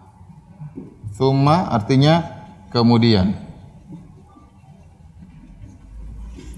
[1.19, 2.40] Summa artinya
[2.71, 3.35] kemudian.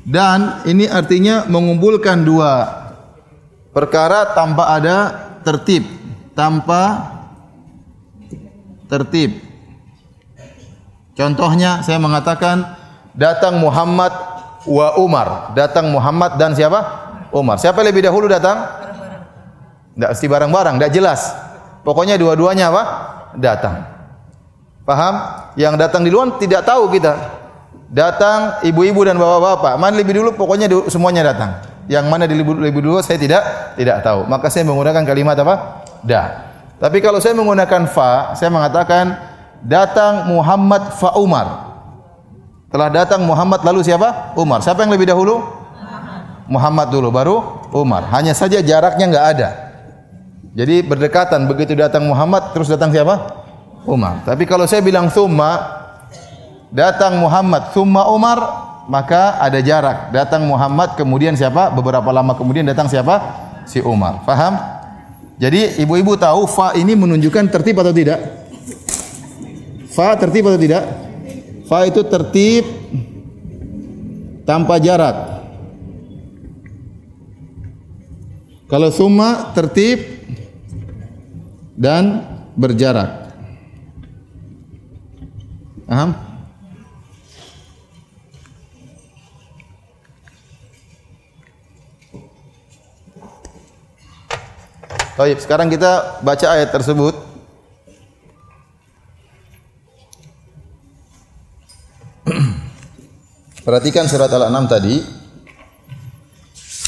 [0.03, 2.83] Dan ini artinya mengumpulkan dua
[3.71, 4.97] perkara tanpa ada
[5.41, 5.87] tertib,
[6.35, 7.11] tanpa
[8.91, 9.39] tertib.
[11.13, 12.75] Contohnya saya mengatakan
[13.15, 14.11] datang Muhammad
[14.67, 15.55] wa Umar.
[15.55, 16.83] Datang Muhammad dan siapa?
[17.31, 17.57] Umar.
[17.57, 18.59] Siapa lebih dahulu datang?
[19.93, 21.21] Tidak mesti bareng-bareng, tidak jelas.
[21.85, 22.83] Pokoknya dua-duanya apa?
[23.37, 23.92] Datang.
[24.83, 25.15] Paham?
[25.55, 27.39] Yang datang di luar tidak tahu kita.
[27.93, 29.79] Datang ibu-ibu dan bapak-bapak.
[29.79, 30.35] Mana lebih dulu?
[30.35, 31.61] Pokoknya semuanya datang.
[31.87, 33.43] Yang mana lebih, lebih dulu saya tidak
[33.75, 34.27] tidak tahu.
[34.27, 35.85] Maka saya menggunakan kalimat apa?
[36.03, 36.51] Da.
[36.79, 39.15] Tapi kalau saya menggunakan fa, saya mengatakan
[39.63, 41.71] datang Muhammad fa Umar.
[42.73, 44.33] Telah datang Muhammad lalu siapa?
[44.35, 44.65] Umar.
[44.65, 45.39] Siapa yang lebih dahulu?
[46.49, 47.35] Muhammad dulu baru
[47.71, 48.09] Umar.
[48.11, 49.49] Hanya saja jaraknya enggak ada.
[50.53, 53.42] Jadi berdekatan begitu datang Muhammad terus datang siapa?
[53.83, 54.23] Umar.
[54.23, 55.83] Tapi kalau saya bilang summa
[56.73, 58.39] datang Muhammad summa Umar
[58.87, 60.11] maka ada jarak.
[60.11, 61.71] Datang Muhammad kemudian siapa?
[61.71, 63.19] Beberapa lama kemudian datang siapa?
[63.63, 64.23] Si Umar.
[64.27, 64.59] Paham?
[65.39, 68.19] Jadi ibu-ibu tahu fa ini menunjukkan tertib atau tidak?
[69.91, 70.83] Fa tertib atau tidak?
[71.67, 72.63] Fa itu tertib
[74.43, 75.33] tanpa jarak.
[78.67, 80.01] Kalau summa tertib
[81.77, 82.25] dan
[82.57, 83.22] berjarak.
[85.83, 86.33] Paham?
[95.13, 97.13] Baik, sekarang kita baca ayat tersebut.
[103.67, 105.05] Perhatikan surat Al-An'am tadi.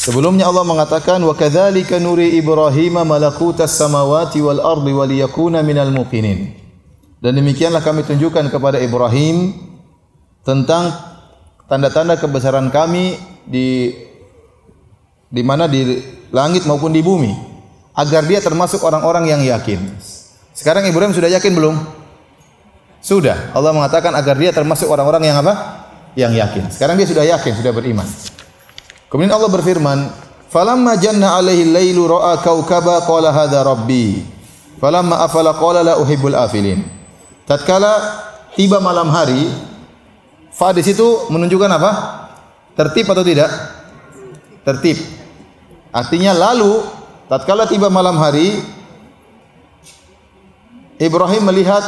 [0.06, 6.65] Sebelumnya Allah mengatakan wa kadzalika nuri Ibrahim malakutas samawati wal ardi wa liyakuna minal muqinin.
[7.26, 9.50] Dan demikianlah kami tunjukkan kepada Ibrahim
[10.46, 10.94] tentang
[11.66, 13.18] tanda-tanda kebesaran kami
[13.50, 13.90] di
[15.34, 17.34] di mana di langit maupun di bumi
[17.98, 19.98] agar dia termasuk orang-orang yang yakin.
[20.54, 21.76] Sekarang Ibrahim sudah yakin belum?
[23.02, 23.58] Sudah.
[23.58, 25.54] Allah mengatakan agar dia termasuk orang-orang yang apa?
[26.14, 26.64] Yang yakin.
[26.70, 28.06] Sekarang dia sudah yakin, sudah beriman.
[29.10, 30.14] Kemudian Allah berfirman,
[30.54, 34.22] "Falamma janna alaihi lailu ra'a kaukaba qala hadza rabbi."
[34.78, 37.05] Falamma afala qala la uhibbul afilin.
[37.46, 37.94] Tatkala
[38.58, 39.46] tiba malam hari,
[40.50, 41.92] fa di situ menunjukkan apa?
[42.74, 43.54] Tertib atau tidak?
[44.66, 44.98] Tertib.
[45.94, 46.82] Artinya lalu
[47.30, 48.60] tatkala tiba malam hari
[50.98, 51.86] Ibrahim melihat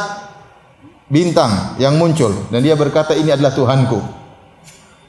[1.10, 4.00] bintang yang muncul dan dia berkata ini adalah Tuhanku.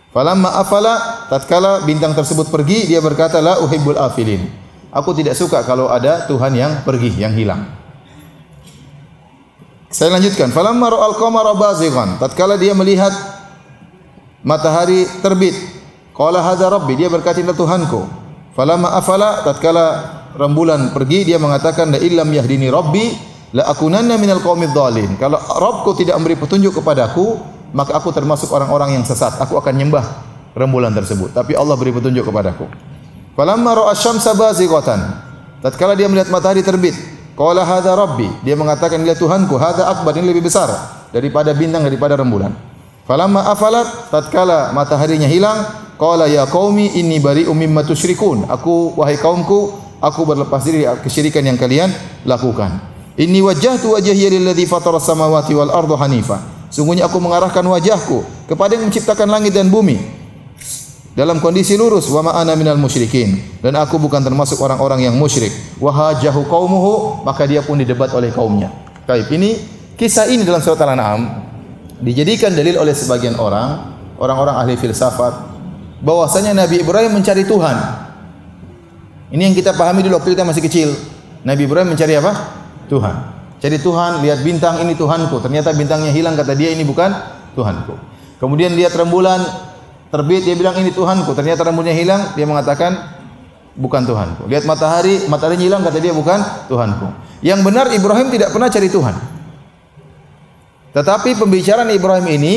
[0.10, 4.50] Falamma afala tatkala bintang tersebut pergi dia berkata la uhibbul afilin.
[4.90, 7.79] Aku tidak suka kalau ada Tuhan yang pergi, yang hilang.
[9.90, 10.54] Saya lanjutkan.
[10.54, 13.10] Falamma ra'al qamara bazighan, tatkala dia melihat
[14.46, 15.58] matahari terbit,
[16.14, 18.06] qala hadza rabbi, dia berkata ini Tuhanku.
[18.54, 19.86] Falamma afala tatkala
[20.38, 23.18] rembulan pergi dia mengatakan la illam yahdini rabbi
[23.58, 25.18] la akunanna minal qaumidz dhalin.
[25.18, 27.42] Kalau Rabbku tidak memberi petunjuk kepadaku,
[27.74, 29.42] maka aku termasuk orang-orang yang sesat.
[29.42, 30.06] Aku akan nyembah
[30.54, 31.34] rembulan tersebut.
[31.34, 32.70] Tapi Allah beri petunjuk kepadaku.
[33.34, 35.02] Falamma ra'a syamsa bazighatan.
[35.66, 36.96] Tatkala dia melihat matahari terbit,
[37.40, 38.28] qala hadza rabbi.
[38.44, 40.68] Dia mengatakan ini Tuhanku, hadza akbar, ini lebih besar
[41.16, 42.52] daripada bintang daripada rembulan.
[43.08, 45.64] Falamma afalat tatkala mataharinya hilang,
[45.96, 48.52] qala ya qaumi inni bari'um mimma tusyrikun.
[48.52, 49.72] Aku wahai kaumku,
[50.04, 51.96] aku berlepas diri dari kesyirikan yang kalian
[52.28, 52.84] lakukan.
[53.16, 56.44] Inni wajjahtu wajhiya lilladzi fatara samawati wal arda hanifa.
[56.70, 60.19] Sungguhnya aku mengarahkan wajahku kepada yang menciptakan langit dan bumi
[61.18, 65.52] dalam kondisi lurus wa ma ana minal musyrikin dan aku bukan termasuk orang-orang yang musyrik
[65.82, 68.70] wa hajahu qaumuhu maka dia pun didebat oleh kaumnya.
[69.10, 69.58] Baik, ini
[69.98, 71.50] kisah ini dalam surat Al-An'am
[72.00, 75.34] dijadikan dalil oleh sebagian orang, orang-orang ahli filsafat
[76.00, 77.78] bahwasanya Nabi Ibrahim mencari Tuhan.
[79.30, 80.90] Ini yang kita pahami dulu waktu kita masih kecil.
[81.46, 82.34] Nabi Ibrahim mencari apa?
[82.90, 83.16] Tuhan.
[83.60, 85.44] Cari Tuhan, lihat bintang ini Tuhanku.
[85.44, 87.12] Ternyata bintangnya hilang kata dia ini bukan
[87.54, 87.94] Tuhanku.
[88.40, 89.44] Kemudian lihat rembulan,
[90.10, 91.32] terbit dia bilang ini Tuhanku.
[91.34, 93.18] Ternyata rambutnya hilang dia mengatakan
[93.78, 94.50] bukan Tuhanku.
[94.50, 97.08] Lihat matahari matahari hilang kata dia bukan Tuhanku.
[97.40, 99.16] Yang benar Ibrahim tidak pernah cari Tuhan.
[100.90, 102.56] Tetapi pembicaraan Ibrahim ini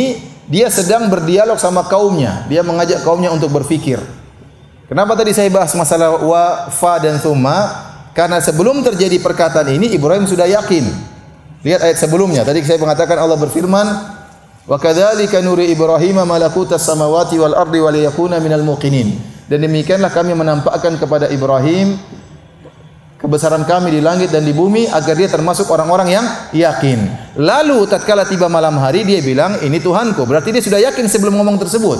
[0.49, 2.49] dia sedang berdialog sama kaumnya.
[2.51, 4.01] Dia mengajak kaumnya untuk berfikir.
[4.91, 10.29] Kenapa tadi saya bahas masalah wa fa dan thumma karena sebelum terjadi perkataan ini Ibrahim
[10.29, 10.85] sudah yakin.
[11.63, 12.43] Lihat ayat sebelumnya.
[12.43, 13.87] Tadi saya mengatakan Allah berfirman
[14.63, 19.19] Wa kadzalika nuri Ibrahim malakutas samawati wal ardi wa liyakuna minal muqinin.
[19.51, 21.99] Dan demikianlah kami menampakkan kepada Ibrahim
[23.19, 27.07] kebesaran kami di langit dan di bumi agar dia termasuk orang-orang yang yakin.
[27.39, 30.27] Lalu tatkala tiba malam hari dia bilang ini Tuhanku.
[30.27, 31.99] Berarti dia sudah yakin sebelum ngomong tersebut.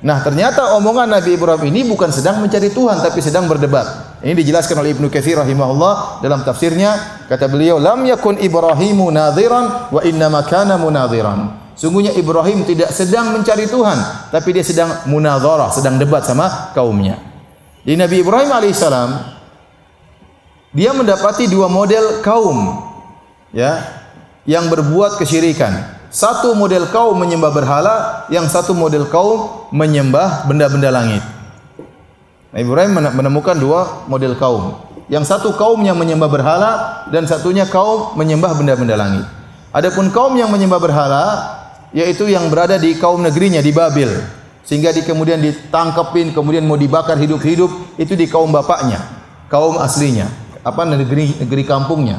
[0.00, 4.09] Nah, ternyata omongan Nabi Ibrahim ini bukan sedang mencari Tuhan tapi sedang berdebat.
[4.20, 10.00] Ini dijelaskan oleh Ibnu Katsir rahimahullah dalam tafsirnya, kata beliau, "Lam yakun Ibrahimu nadhiran wa
[10.04, 16.20] inna kana munadhiran." Sungguhnya Ibrahim tidak sedang mencari Tuhan, tapi dia sedang munadharah, sedang debat
[16.20, 17.16] sama kaumnya.
[17.80, 19.10] Di Nabi Ibrahim alaihissalam
[20.76, 22.84] dia mendapati dua model kaum
[23.56, 23.80] ya
[24.44, 25.96] yang berbuat kesyirikan.
[26.12, 27.96] Satu model kaum menyembah berhala,
[28.28, 31.22] yang satu model kaum menyembah benda-benda langit.
[32.50, 34.74] Nah, Ibrahim menemukan dua model kaum.
[35.06, 36.70] Yang satu kaum yang menyembah berhala
[37.10, 39.26] dan satunya kaum menyembah benda-benda langit.
[39.70, 41.24] Adapun kaum yang menyembah berhala
[41.94, 44.10] yaitu yang berada di kaum negerinya di Babil
[44.62, 49.02] sehingga di kemudian ditangkepin kemudian mau dibakar hidup-hidup itu di kaum bapaknya,
[49.50, 50.30] kaum aslinya,
[50.62, 52.18] apa negeri negeri kampungnya.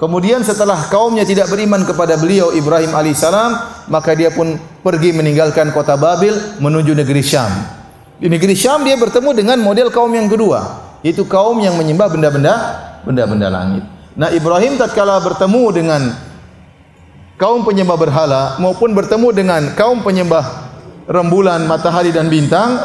[0.00, 3.50] Kemudian setelah kaumnya tidak beriman kepada beliau Ibrahim alaihissalam,
[3.86, 7.81] maka dia pun pergi meninggalkan kota Babil menuju negeri Syam.
[8.22, 10.62] Di negeri Syam dia bertemu dengan model kaum yang kedua,
[11.02, 12.54] yaitu kaum yang menyembah benda-benda
[13.02, 13.82] benda-benda langit.
[14.14, 16.02] Nah, Ibrahim tatkala bertemu dengan
[17.34, 20.70] kaum penyembah berhala maupun bertemu dengan kaum penyembah
[21.10, 22.78] rembulan, matahari dan bintang,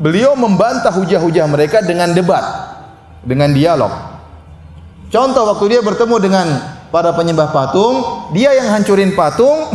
[0.00, 2.40] beliau membantah hujah-hujah mereka dengan debat,
[3.20, 3.92] dengan dialog.
[5.12, 6.46] Contoh waktu dia bertemu dengan
[6.88, 9.68] para penyembah patung, dia yang hancurin patung,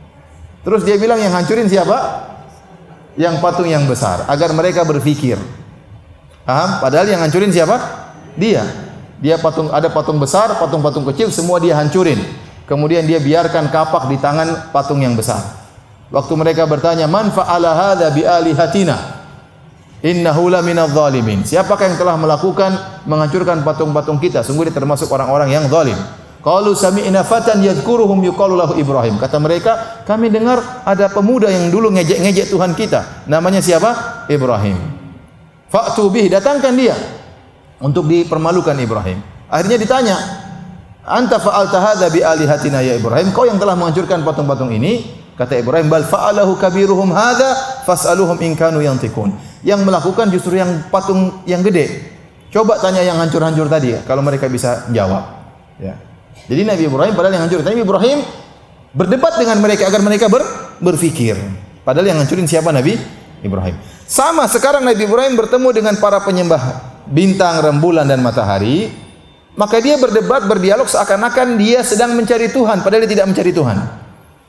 [0.68, 2.28] terus dia bilang yang hancurin siapa?
[3.18, 5.34] Yang patung yang besar, agar mereka berpikir.
[6.46, 6.78] Paham?
[6.78, 7.76] Padahal yang hancurin siapa?
[8.38, 8.62] Dia.
[9.18, 12.22] Dia patung ada patung besar, patung-patung kecil, semua dia hancurin.
[12.70, 15.42] Kemudian dia biarkan kapak di tangan patung yang besar.
[16.14, 19.18] Waktu mereka bertanya, "Man fa'ala hadza bi alihatina?"
[19.98, 21.42] Innahu la minadh zalimin.
[21.42, 24.46] Siapakah yang telah melakukan menghancurkan patung-patung kita?
[24.46, 25.98] Sungguh dia termasuk orang-orang yang zalim.
[26.38, 29.18] Qalu sami'na fatan yadhkuruhum yuqalu lahu Ibrahim.
[29.18, 33.26] Kata mereka, kami dengar ada pemuda yang dulu ngejek-ngejek Tuhan kita.
[33.26, 34.24] Namanya siapa?
[34.30, 34.78] Ibrahim.
[35.68, 36.96] Fa'tu bih, datangkan dia
[37.82, 39.20] untuk dipermalukan Ibrahim.
[39.50, 40.16] Akhirnya ditanya,
[41.04, 45.04] "Anta fa'alta hadza bi alihatina ya Ibrahim?" Kau yang telah menghancurkan patung-patung ini?
[45.34, 49.34] Kata Ibrahim, "Bal fa'alahu kabiruhum hadza fas'aluhum in kanu yantikun."
[49.66, 52.14] Yang melakukan justru yang patung yang gede.
[52.48, 55.36] Coba tanya yang hancur-hancur tadi ya, kalau mereka bisa jawab.
[55.76, 56.07] Ya.
[56.46, 57.60] Jadi Nabi Ibrahim padahal yang hancur.
[57.66, 58.18] Nabi Ibrahim
[58.94, 60.42] berdebat dengan mereka agar mereka ber,
[60.78, 61.34] berfikir.
[61.82, 62.94] Padahal yang hancurin siapa Nabi
[63.42, 63.74] Ibrahim.
[64.08, 66.60] Sama sekarang Nabi Ibrahim bertemu dengan para penyembah
[67.08, 68.88] bintang, rembulan dan matahari.
[69.58, 72.80] Maka dia berdebat, berdialog seakan-akan dia sedang mencari Tuhan.
[72.86, 73.78] Padahal dia tidak mencari Tuhan.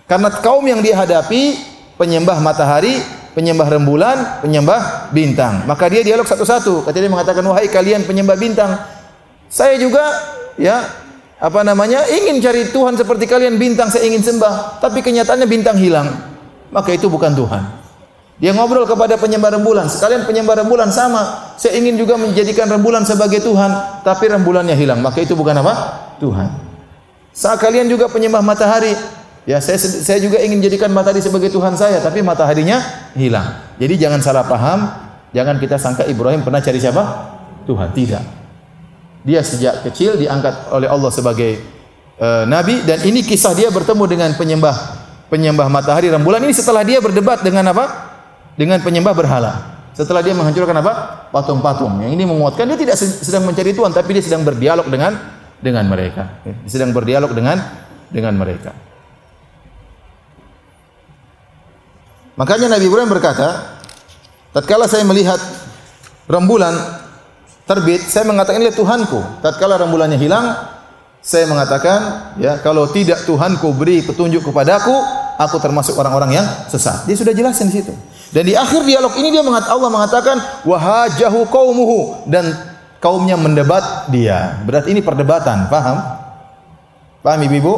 [0.06, 1.58] Karena kaum yang dia hadapi
[1.98, 3.02] penyembah matahari,
[3.34, 5.66] penyembah rembulan, penyembah bintang.
[5.66, 6.86] Maka dia dialog satu-satu.
[6.86, 8.78] Ketika dia mengatakan, "Wahai kalian penyembah bintang,
[9.50, 10.02] saya juga
[10.62, 11.09] ya
[11.40, 12.04] apa namanya?
[12.04, 16.08] Ingin cari Tuhan seperti kalian bintang saya ingin sembah tapi kenyataannya bintang hilang.
[16.70, 17.64] Maka itu bukan Tuhan.
[18.40, 19.88] Dia ngobrol kepada penyembah rembulan.
[19.88, 21.56] Sekalian penyembah rembulan sama.
[21.56, 25.00] Saya ingin juga menjadikan rembulan sebagai Tuhan tapi rembulannya hilang.
[25.00, 25.74] Maka itu bukan apa?
[26.20, 26.52] Tuhan.
[27.32, 28.92] Saat kalian juga penyembah matahari
[29.48, 32.84] ya saya saya juga ingin jadikan matahari sebagai Tuhan saya tapi mataharinya
[33.16, 33.80] hilang.
[33.80, 35.08] Jadi jangan salah paham.
[35.32, 37.04] Jangan kita sangka Ibrahim pernah cari siapa?
[37.64, 37.96] Tuhan.
[37.96, 38.39] Tidak
[39.24, 41.60] dia sejak kecil diangkat oleh Allah sebagai
[42.20, 44.76] uh, nabi dan ini kisah dia bertemu dengan penyembah
[45.30, 47.86] penyembah matahari rembulan ini setelah dia berdebat dengan apa?
[48.58, 49.54] Dengan penyembah berhala.
[49.96, 50.94] Setelah dia menghancurkan apa?
[51.32, 52.02] Patung-patung.
[52.04, 55.16] Yang ini menguatkan dia tidak sedang mencari Tuhan tapi dia sedang berdialog dengan
[55.62, 56.44] dengan mereka.
[56.44, 57.62] Dia sedang berdialog dengan
[58.12, 58.74] dengan mereka.
[62.40, 63.80] Makanya Nabi Ibrahim berkata,
[64.56, 65.40] tatkala saya melihat
[66.24, 66.99] rembulan
[67.70, 69.46] terbit, saya mengatakan ini Tuhanku.
[69.46, 70.58] Tatkala rembulannya hilang,
[71.22, 74.98] saya mengatakan, ya kalau tidak Tuhanku beri petunjuk kepadaku,
[75.38, 77.06] aku termasuk orang-orang yang sesat.
[77.06, 77.94] Dia sudah jelasin di situ.
[78.34, 82.50] Dan di akhir dialog ini dia mengat Allah mengatakan wahajahu qaumuhu dan
[82.98, 84.58] kaumnya mendebat dia.
[84.66, 85.98] Berarti ini perdebatan, paham?
[87.22, 87.74] Paham Ibu?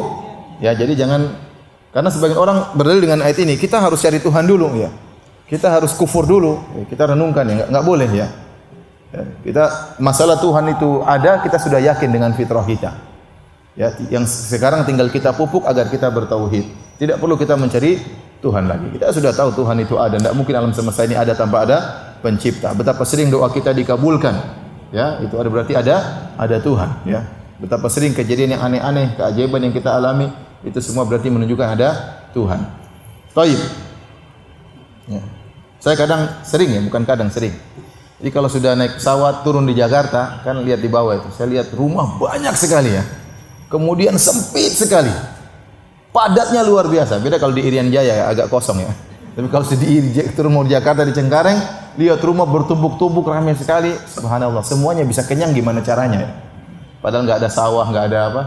[0.64, 1.36] Ya, jadi jangan
[1.92, 4.88] karena sebagian orang berdalil dengan ayat ini, kita harus cari Tuhan dulu ya.
[5.44, 8.32] Kita harus kufur dulu, ya, kita renungkan ya, nggak boleh ya.
[9.12, 9.64] Ya, kita
[10.00, 12.96] masalah Tuhan itu ada, kita sudah yakin dengan fitrah kita.
[13.76, 16.96] Ya, yang sekarang tinggal kita pupuk agar kita bertauhid.
[16.96, 18.00] Tidak perlu kita mencari
[18.40, 18.88] Tuhan lagi.
[18.96, 20.16] Kita sudah tahu Tuhan itu ada.
[20.16, 21.78] Tidak mungkin alam semesta ini ada tanpa ada
[22.24, 22.72] pencipta.
[22.72, 24.60] Betapa sering doa kita dikabulkan.
[24.92, 27.08] Ya, itu ada berarti ada ada Tuhan.
[27.08, 27.24] Ya,
[27.56, 30.28] betapa sering kejadian yang aneh-aneh, keajaiban yang kita alami,
[30.64, 31.88] itu semua berarti menunjukkan ada
[32.36, 32.60] Tuhan.
[33.32, 33.60] Taib.
[35.08, 35.22] Ya.
[35.80, 37.56] Saya kadang sering ya, bukan kadang sering.
[38.22, 41.26] Jadi kalau sudah naik pesawat turun di Jakarta, kan lihat di bawah itu.
[41.34, 43.02] Saya lihat rumah banyak sekali ya.
[43.66, 45.10] Kemudian sempit sekali.
[46.14, 47.18] Padatnya luar biasa.
[47.18, 48.94] Beda kalau di Irian Jaya ya, agak kosong ya.
[49.34, 51.58] Tapi kalau di turun mau di Jakarta di Cengkareng,
[51.98, 53.90] lihat rumah bertumbuk-tumbuk ramai sekali.
[54.06, 56.30] Subhanallah, semuanya bisa kenyang gimana caranya ya.
[57.02, 58.42] Padahal nggak ada sawah, nggak ada apa,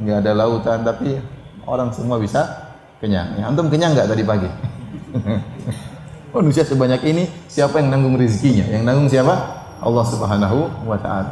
[0.00, 1.20] nggak ada lautan, tapi
[1.68, 3.36] orang semua bisa kenyang.
[3.36, 4.48] Ya, antum kenyang nggak tadi pagi?
[6.30, 8.62] Manusia sebanyak ini, siapa yang nanggung rezekinya?
[8.70, 9.34] Yang nanggung siapa?
[9.82, 11.30] Allah Subhanahu wa taala.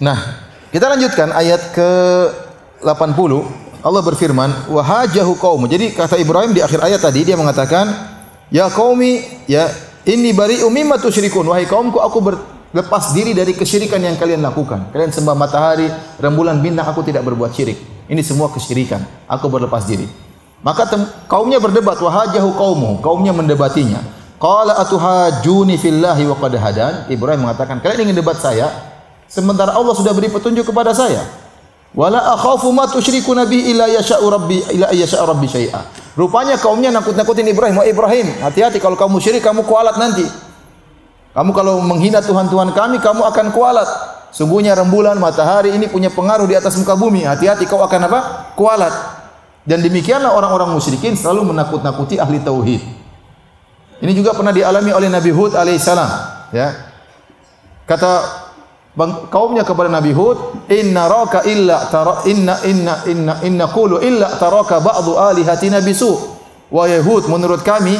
[0.00, 0.18] Nah,
[0.72, 1.90] kita lanjutkan ayat ke
[2.80, 3.44] 80.
[3.84, 7.84] Allah berfirman, "Wa hajahu qaum." Jadi kata Ibrahim di akhir ayat tadi dia mengatakan,
[8.48, 9.68] "Ya qaumi, ya
[10.08, 14.88] inni bari'u mimma tusyrikun." Wahai kaumku, aku berlepas diri dari kesyirikan yang kalian lakukan.
[14.88, 18.08] Kalian sembah matahari, rembulan, bintang, aku tidak berbuat syirik.
[18.08, 19.04] Ini semua kesyirikan.
[19.28, 20.25] Aku berlepas diri.
[20.66, 20.90] Maka
[21.30, 24.02] kaumnya berdebat wahajahu qaumu, kaumnya mendebatinya.
[24.42, 26.94] Qala atuhajuni fillahi wa qad hadan.
[27.06, 28.66] Ibrahim mengatakan, "Kalian ingin debat saya
[29.30, 31.22] sementara Allah sudah beri petunjuk kepada saya."
[31.94, 35.80] Wala akhafu ma tusyriku nabi illa yasha'u rabbi illa yasha'u rabbi syai'a.
[36.18, 40.26] Rupanya kaumnya nakut-nakutin Ibrahim, "Wah Ibrahim, hati-hati kalau kamu syirik kamu kualat nanti."
[41.30, 43.88] Kamu kalau menghina Tuhan-Tuhan kami, kamu akan kualat.
[44.34, 47.22] Sungguhnya rembulan, matahari ini punya pengaruh di atas muka bumi.
[47.22, 48.20] Hati-hati kau akan apa?
[48.58, 49.25] Kualat.
[49.66, 52.82] Dan demikianlah orang-orang musyrikin selalu menakut-nakuti ahli tauhid.
[53.98, 56.10] Ini juga pernah dialami oleh Nabi Hud alaihissalam.
[56.54, 56.94] Ya.
[57.82, 58.12] Kata
[58.94, 64.38] bang, kaumnya kepada Nabi Hud, "Inna raka illa tara inna inna inna inna qulu illa
[64.38, 66.14] taraka ba'du alihatina bisu."
[66.70, 67.98] Wahai Hud, menurut kami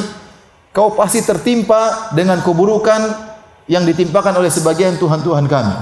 [0.71, 3.03] kau pasti tertimpa dengan keburukan
[3.67, 5.75] yang ditimpakan oleh sebagian tuhan-tuhan kami.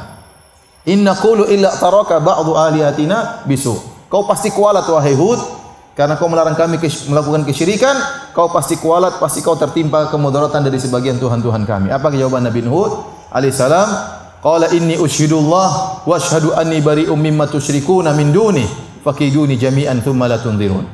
[0.89, 3.77] Inna qulu illa taraka ba'du alihatina bisu.
[4.09, 5.64] Kau pasti kualat wahai Hud
[5.95, 7.95] karena kau melarang kami melakukan kesyirikan,
[8.35, 11.95] kau pasti kualat, pasti kau tertimpa kemudaratan dari sebagian tuhan-tuhan kami.
[11.95, 12.93] Apa jawaban Nabi Hud
[13.31, 13.89] alaihissalam?
[14.43, 18.67] Qala inni usyhidullah wa asyhadu anni bari'um mimma tusyrikuna min duni
[19.07, 20.85] fakiduni jami'an thumma la tunzirun.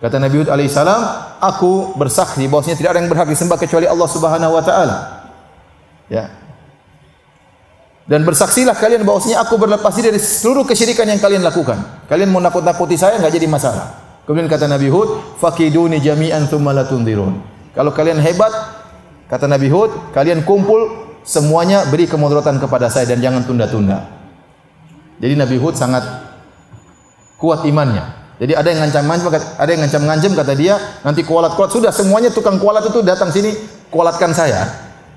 [0.00, 1.04] Kata Nabi Hud alaihi salam,
[1.36, 4.96] aku bersaksi bahwasanya tidak ada yang berhak disembah kecuali Allah Subhanahu wa taala.
[6.08, 6.32] Ya.
[8.08, 12.06] Dan bersaksilah kalian bahwasanya aku berlepas diri dari seluruh kesyirikan yang kalian lakukan.
[12.08, 14.05] Kalian mau nakut-nakuti saya enggak jadi masalah.
[14.26, 17.38] Kemudian kata Nabi Hud, fakiduni jami'an thumma la tunzirun.
[17.70, 18.50] Kalau kalian hebat,
[19.30, 24.02] kata Nabi Hud, kalian kumpul semuanya beri kemudaratan kepada saya dan jangan tunda-tunda.
[25.22, 26.02] Jadi Nabi Hud sangat
[27.38, 28.02] kuat imannya.
[28.36, 32.84] Jadi ada yang ngancam-ngancam, ada yang ngancam-ngancam kata dia, nanti kualat-kualat sudah semuanya tukang kualat
[32.84, 33.54] itu datang sini
[33.88, 34.68] kualatkan saya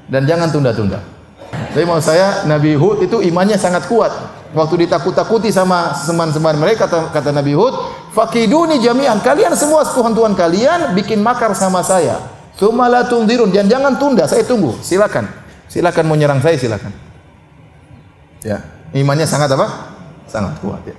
[0.08, 1.04] dan jangan tunda-tunda.
[1.50, 4.14] Tapi mau saya Nabi Hud itu imannya sangat kuat.
[4.50, 7.76] Waktu ditakut-takuti sama teman-teman mereka kata, kata Nabi Hud,
[8.12, 12.20] "Fakiduni jami'an." Kalian semua tuhan-tuhan kalian bikin makar sama saya.
[12.60, 13.56] Tsumma la tundirun.
[13.56, 14.76] Dan jangan tunda, saya tunggu.
[14.84, 15.24] Silakan.
[15.72, 16.92] Silakan mau nyerang saya silakan.
[18.44, 18.60] Ya,
[18.92, 19.68] imannya sangat apa?
[20.28, 20.96] Sangat kuat ya.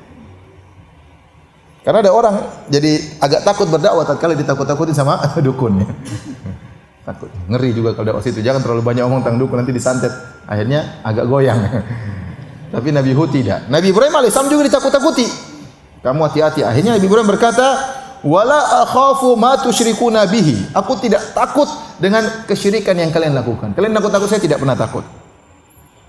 [1.80, 2.34] Karena ada orang
[2.68, 5.88] jadi agak takut berdakwah tatkala ditakut-takutin sama dukun ya.
[7.04, 7.32] Takut.
[7.48, 8.44] Ngeri juga kalau dakwah situ.
[8.44, 10.12] Jangan terlalu banyak omong tentang dukun nanti disantet.
[10.44, 11.60] Akhirnya agak goyang.
[12.74, 13.66] Tapi Nabi Hud tidak.
[13.66, 15.49] Nabi Ibrahim alaihissalam juga ditakut-takuti.
[16.00, 16.64] Kamu hati-hati.
[16.64, 17.66] Akhirnya Nabi Ibrahim berkata,
[18.24, 21.68] "Wala akhafu ma tusyrikuna bihi." Aku tidak takut
[22.00, 23.76] dengan kesyirikan yang kalian lakukan.
[23.76, 25.04] Kalian takut-takut saya tidak pernah takut.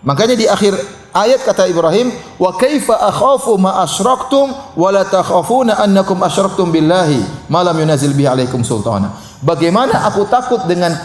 [0.01, 0.73] Makanya di akhir
[1.13, 7.61] ayat kata Ibrahim, "Wa kaifa akhafu ma asyraktum wa la takhafuna annakum asyraktum billahi ma
[7.61, 9.11] lam yunazil bihi alaikum sultana."
[9.43, 10.95] Bagaimana aku takut dengan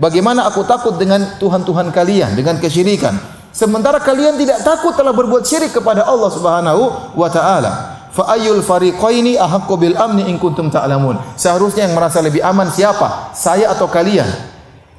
[0.00, 3.18] bagaimana aku takut dengan Tuhan-tuhan kalian dengan kesyirikan
[3.50, 6.82] sementara kalian tidak takut telah berbuat syirik kepada Allah Subhanahu
[7.14, 7.99] wa taala.
[8.10, 11.18] Fa ayyul fariqaini ahaqqu bil amni in kuntum ta'lamun.
[11.38, 13.30] Seharusnya yang merasa lebih aman siapa?
[13.34, 14.26] Saya atau kalian?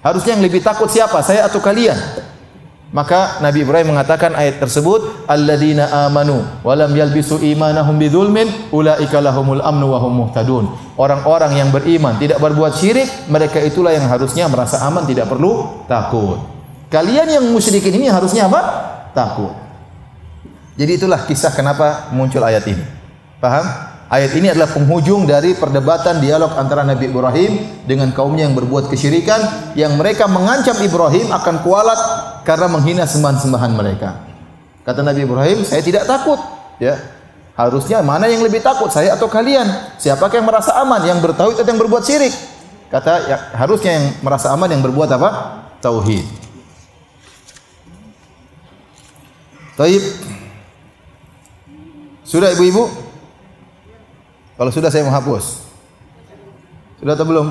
[0.02, 1.20] Harusnya yang lebih takut siapa?
[1.22, 1.94] Saya atau kalian?
[2.92, 9.64] Maka Nabi Ibrahim mengatakan ayat tersebut, alladzina amanu wa lam yalbisu imanahum bidzulmin ulaika lahumul
[9.64, 10.68] amnu wa hum muhtadun.
[11.00, 16.44] Orang-orang yang beriman tidak berbuat syirik, mereka itulah yang harusnya merasa aman, tidak perlu takut.
[16.92, 18.62] Kalian yang musyrikin ini harusnya apa?
[19.16, 19.56] Takut.
[20.76, 23.01] Jadi itulah kisah kenapa muncul ayat ini.
[23.42, 23.66] Paham?
[24.12, 29.72] Ayat ini adalah penghujung dari perdebatan dialog antara Nabi Ibrahim dengan kaumnya yang berbuat kesyirikan
[29.74, 32.00] yang mereka mengancam Ibrahim akan kualat
[32.44, 34.20] karena menghina sembahan-sembahan mereka.
[34.84, 36.38] Kata Nabi Ibrahim, saya tidak takut,
[36.78, 37.00] ya.
[37.56, 39.96] Harusnya mana yang lebih takut, saya atau kalian?
[39.96, 42.36] Siapakah yang merasa aman, yang bertauhid atau yang berbuat syirik?
[42.92, 45.30] Kata ya, harusnya yang merasa aman yang berbuat apa?
[45.80, 46.28] Tauhid.
[49.80, 50.04] Taib.
[52.28, 53.11] Sudah ibu-ibu?
[54.62, 55.66] Kalau sudah saya menghapus.
[57.02, 57.50] Sudah atau belum?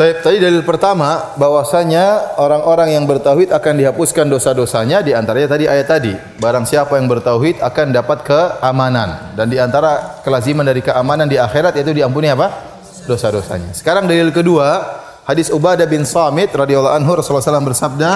[0.00, 6.16] Tadi dalil pertama bahwasanya orang-orang yang bertauhid akan dihapuskan dosa-dosanya di antaranya tadi ayat tadi.
[6.40, 11.76] Barang siapa yang bertauhid akan dapat keamanan dan di antara kelaziman dari keamanan di akhirat
[11.76, 12.72] yaitu diampuni apa?
[13.04, 13.76] dosa-dosanya.
[13.76, 14.88] Sekarang dalil kedua,
[15.28, 18.10] hadis Ubadah bin Samit radhiyallahu anhu Rasulullah SAW bersabda,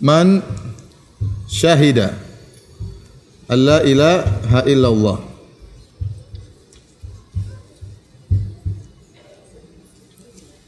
[0.00, 0.40] "Man
[1.44, 2.16] syahida
[3.44, 5.33] alla ilaha illallah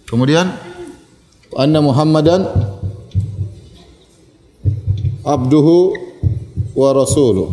[0.07, 0.55] Kemudian
[1.59, 2.47] anna Muhammadan
[5.27, 5.99] abduhu
[6.79, 7.51] wa rasuluh.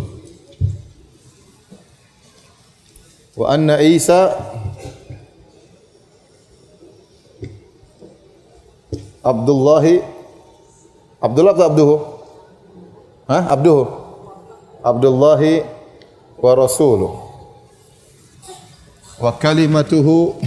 [3.33, 4.37] Wa anna Isa
[9.25, 10.05] Abdullahi
[11.17, 11.95] Abdullah atau abduhu?
[13.31, 13.49] Hah?
[13.49, 13.83] Abduhu.
[14.83, 15.65] Abdullahi
[16.37, 17.17] wa rasuluh.
[19.17, 20.37] Wa kalimatuhu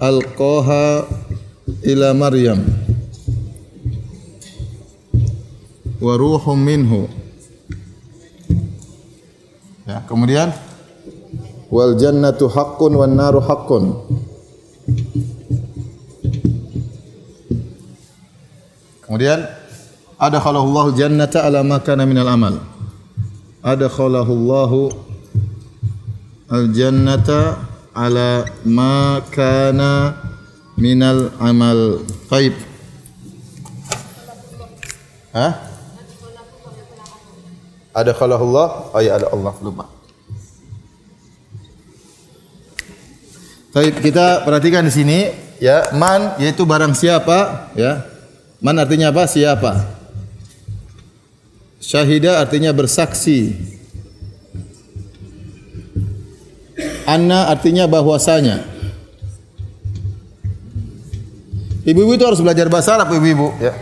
[0.00, 1.04] alqaha
[1.84, 2.64] ila Maryam.
[6.00, 7.04] Wa ruhum minhu.
[9.84, 10.56] Ya kemudian?
[11.68, 13.92] Wal jannatu haqqun wan naru haqqun.
[19.04, 19.44] Kemudian?
[20.16, 22.56] Adakhalahu Allah jannata ala ma kana minal amal.
[23.60, 24.72] Adakhalahu Allah
[26.48, 27.69] al jannata
[28.00, 30.16] ala ma kana
[30.80, 32.00] minal amal
[32.32, 32.56] taib
[35.30, 35.54] Hah?
[37.94, 39.86] Ada khalahullah, oh ya ada Allah, lupa.
[43.70, 45.18] Baik, kita perhatikan di sini
[45.62, 48.02] ya, man yaitu barang siapa ya.
[48.58, 49.30] Man artinya apa?
[49.30, 49.72] Siapa?
[51.78, 53.54] Syahida artinya bersaksi.
[57.10, 58.62] Anna artinya bahwasanya.
[61.82, 63.74] Ibu-ibu itu harus belajar bahasa Arab, ibu-ibu, ya.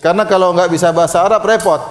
[0.00, 1.82] Karena kalau nggak bisa bahasa Arab repot.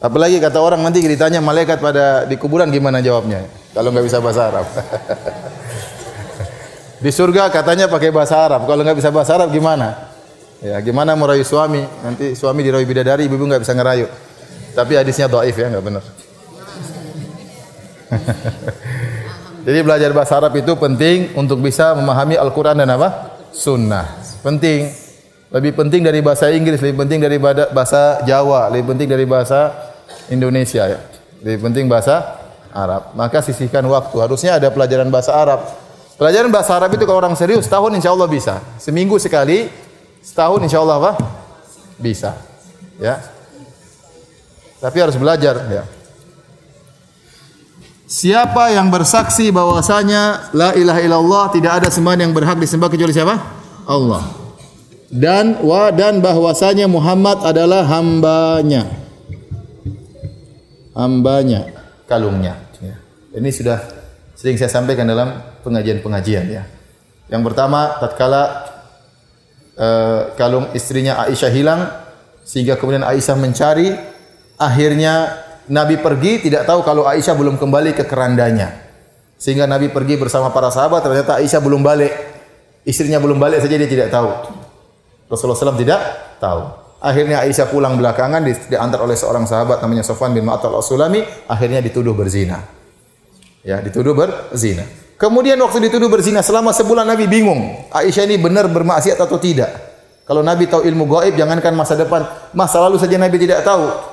[0.00, 3.44] Apalagi kata orang nanti ditanya malaikat pada di kuburan gimana jawabnya
[3.76, 4.66] kalau nggak bisa bahasa Arab.
[7.04, 8.64] di surga katanya pakai bahasa Arab.
[8.64, 10.08] Kalau nggak bisa bahasa Arab gimana?
[10.64, 11.84] Ya gimana mau rayu suami?
[12.00, 14.08] Nanti suami dirayu bidadari, ibu-ibu nggak bisa ngerayu.
[14.74, 16.04] Tapi hadisnya doaif ya, nggak benar.
[19.66, 23.38] Jadi belajar bahasa Arab itu penting untuk bisa memahami Al-Quran dan apa?
[23.52, 24.18] Sunnah.
[24.40, 24.88] Penting.
[25.50, 27.36] Lebih penting dari bahasa Inggris, lebih penting dari
[27.74, 29.74] bahasa Jawa, lebih penting dari bahasa
[30.30, 31.00] Indonesia ya.
[31.42, 32.38] Lebih penting bahasa
[32.70, 33.12] Arab.
[33.18, 34.16] Maka sisihkan waktu.
[34.16, 35.66] Harusnya ada pelajaran bahasa Arab.
[36.14, 38.62] Pelajaran bahasa Arab itu kalau orang serius setahun insya Allah bisa.
[38.78, 39.66] Seminggu sekali,
[40.22, 41.12] setahun insya Allah apa?
[41.98, 42.36] Bisa.
[43.00, 43.18] Ya.
[44.80, 45.84] Tapi harus belajar ya.
[48.10, 53.38] Siapa yang bersaksi bahwasanya la ilaha illallah tidak ada sembahan yang berhak disembah kecuali siapa?
[53.86, 54.24] Allah.
[55.10, 59.00] Dan wa dan bahwasanya Muhammad adalah hambanya
[61.00, 61.70] hambanya,
[62.04, 62.60] kalungnya.
[62.84, 62.96] Ya.
[63.36, 63.78] Ini sudah
[64.34, 66.62] sering saya sampaikan dalam pengajian-pengajian ya.
[67.30, 68.42] Yang pertama, tatkala
[69.78, 71.80] uh, kalung istrinya Aisyah hilang,
[72.42, 73.94] sehingga kemudian Aisyah mencari,
[74.60, 75.40] akhirnya
[75.72, 78.76] Nabi pergi tidak tahu kalau Aisyah belum kembali ke kerandanya.
[79.40, 82.12] Sehingga Nabi pergi bersama para sahabat, ternyata Aisyah belum balik.
[82.84, 84.28] Istrinya belum balik saja dia tidak tahu.
[85.32, 86.00] Rasulullah SAW tidak
[86.36, 86.60] tahu.
[87.00, 91.80] Akhirnya Aisyah pulang belakangan di, diantar oleh seorang sahabat namanya Sofwan bin Ma'tal Al-Sulami, akhirnya
[91.80, 92.60] dituduh berzina.
[93.64, 94.84] Ya, dituduh berzina.
[95.16, 99.72] Kemudian waktu dituduh berzina selama sebulan Nabi bingung, Aisyah ini benar bermaksiat atau tidak.
[100.28, 104.09] Kalau Nabi tahu ilmu gaib, jangankan masa depan, masa lalu saja Nabi tidak tahu.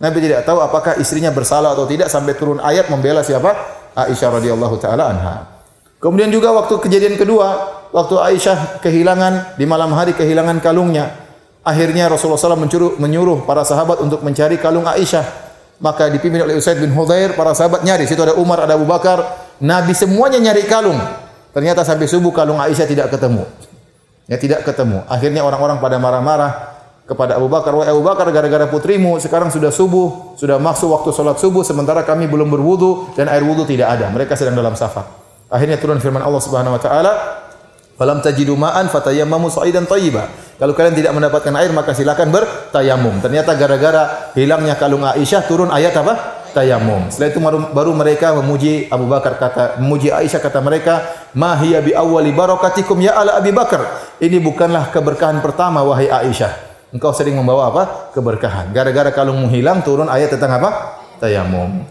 [0.00, 3.52] Nabi tidak tahu apakah istrinya bersalah atau tidak sampai turun ayat membela siapa?
[3.92, 5.36] Aisyah radhiyallahu taala anha.
[6.00, 7.48] Kemudian juga waktu kejadian kedua,
[7.92, 11.28] waktu Aisyah kehilangan di malam hari kehilangan kalungnya.
[11.60, 15.52] Akhirnya Rasulullah SAW menyuruh, menyuruh para sahabat untuk mencari kalung Aisyah.
[15.84, 18.08] Maka dipimpin oleh Usaid bin Hudair, para sahabat nyari.
[18.08, 19.20] Situ ada Umar, ada Abu Bakar.
[19.60, 20.96] Nabi semuanya nyari kalung.
[21.52, 23.44] Ternyata sampai subuh kalung Aisyah tidak ketemu.
[24.24, 25.04] Ya tidak ketemu.
[25.04, 26.69] Akhirnya orang-orang pada marah-marah
[27.10, 31.42] kepada Abu Bakar, "Wahai Abu Bakar, gara-gara putrimu sekarang sudah subuh, sudah masuk waktu salat
[31.42, 34.14] subuh sementara kami belum berwudu dan air wudu tidak ada.
[34.14, 35.10] Mereka sedang dalam safar."
[35.50, 37.12] Akhirnya turun firman Allah Subhanahu wa taala,
[37.98, 40.30] "Falam tajidu ma'an fatayammamu sa'idan thayyiba."
[40.62, 43.18] Kalau kalian tidak mendapatkan air maka silakan bertayamum.
[43.18, 46.46] Ternyata gara-gara hilangnya kalung Aisyah turun ayat apa?
[46.54, 47.10] Tayamum.
[47.10, 47.40] Setelah itu
[47.74, 51.02] baru, mereka memuji Abu Bakar kata memuji Aisyah kata mereka,
[51.34, 56.69] "Ma hiya bi awwali barakatikum ya ala Abi Bakar." Ini bukanlah keberkahan pertama wahai Aisyah.
[56.90, 57.82] Engkau sering membawa apa?
[58.10, 58.74] Keberkahan.
[58.74, 60.98] Gara-gara kalungmu hilang turun ayat tentang apa?
[61.22, 61.86] Tayamum.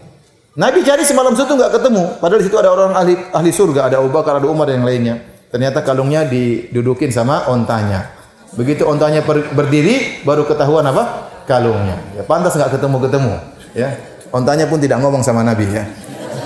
[0.60, 2.20] Nabi cari semalam itu enggak ketemu.
[2.20, 4.86] Padahal di situ ada orang ahli ahli surga, ada Abu Bakar, ada Umar dan yang
[4.86, 5.14] lainnya.
[5.48, 8.12] Ternyata kalungnya didudukin sama ontanya.
[8.58, 9.22] Begitu ontanya
[9.54, 11.32] berdiri baru ketahuan apa?
[11.48, 11.96] Kalungnya.
[12.18, 13.34] Ya pantas nggak ketemu-ketemu,
[13.72, 13.94] ya.
[14.30, 15.86] Ontanya pun tidak ngomong sama Nabi ya.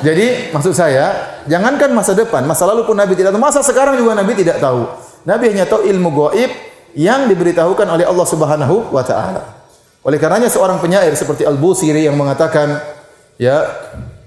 [0.05, 4.13] Jadi maksud saya, jangankan masa depan, masa lalu pun Nabi tidak tahu, masa sekarang juga
[4.17, 4.85] Nabi tidak tahu.
[5.25, 6.53] Nabi hanya tahu ilmu gaib
[6.95, 9.43] yang diberitahukan oleh Allah Subhanahu wa taala.
[10.05, 12.77] Oleh karenanya seorang penyair seperti Al-Busiri yang mengatakan,
[13.41, 13.65] ya,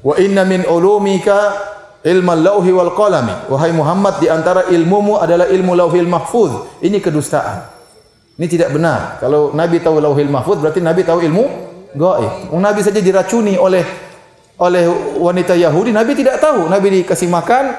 [0.02, 1.54] wa inna min ulumika
[2.02, 3.52] ilmu lauhi wal qalami.
[3.52, 6.82] Wahai Muhammad di antara ilmumu adalah ilmu lauhil mahfuz.
[6.82, 7.68] Ini kedustaan.
[8.38, 9.18] Ini tidak benar.
[9.18, 11.46] Kalau Nabi tahu lauhil mahfuz berarti Nabi tahu ilmu
[11.98, 12.54] gaib.
[12.54, 13.86] Nabi saja diracuni oleh
[14.58, 14.90] oleh
[15.22, 16.66] wanita Yahudi, Nabi tidak tahu.
[16.66, 17.78] Nabi dikasih makan,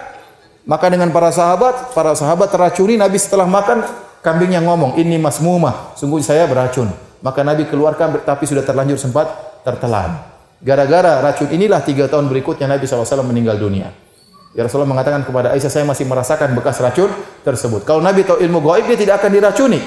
[0.62, 3.82] makan dengan para sahabat, para sahabat teracuni, Nabi setelah makan
[4.28, 6.92] kambingnya ngomong, "Ini masmumah, sungguh saya beracun."
[7.24, 9.26] Maka Nabi keluarkan tapi sudah terlanjur sempat
[9.64, 10.20] tertelan.
[10.60, 13.88] Gara-gara racun inilah tiga tahun berikutnya Nabi SAW meninggal dunia.
[14.52, 17.10] Ya Rasulullah mengatakan kepada Aisyah, saya masih merasakan bekas racun
[17.46, 17.86] tersebut.
[17.86, 19.80] Kalau Nabi tahu ilmu gaib, dia tidak akan diracuni.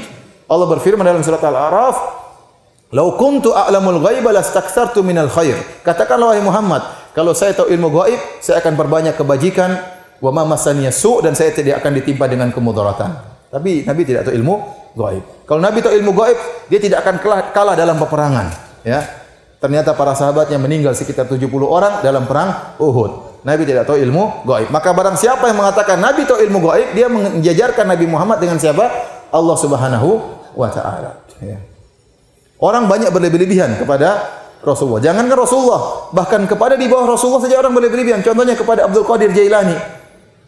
[0.47, 1.95] Allah berfirman dalam surat Al-A'raf,
[2.95, 8.19] "Lau kuntu a'lamul ghaiba lastakthartu minal khair." Katakanlah wahai Muhammad, kalau saya tahu ilmu gaib,
[8.39, 9.75] saya akan perbanyak kebajikan,
[10.23, 10.55] wa ma
[10.93, 13.30] su dan saya tidak akan ditimpa dengan kemudaratan.
[13.51, 14.55] Tapi Nabi tidak tahu ilmu
[14.95, 15.23] gaib.
[15.43, 16.39] Kalau Nabi tahu ilmu gaib,
[16.71, 17.15] dia tidak akan
[17.51, 18.47] kalah, dalam peperangan,
[18.87, 19.03] ya.
[19.61, 23.43] Ternyata para sahabatnya meninggal sekitar 70 orang dalam perang Uhud.
[23.45, 24.73] Nabi tidak tahu ilmu gaib.
[24.73, 28.87] Maka barang siapa yang mengatakan Nabi tahu ilmu gaib, dia menjajarkan Nabi Muhammad dengan siapa?
[29.29, 30.09] Allah Subhanahu
[30.57, 31.21] wa taala.
[31.43, 31.61] Ya.
[32.61, 35.01] Orang banyak berlebih-lebihan kepada Rasulullah.
[35.01, 38.21] Jangankan Rasulullah, bahkan kepada di bawah Rasulullah saja orang berlebih-lebihan.
[38.21, 39.73] Contohnya kepada Abdul Qadir Jailani.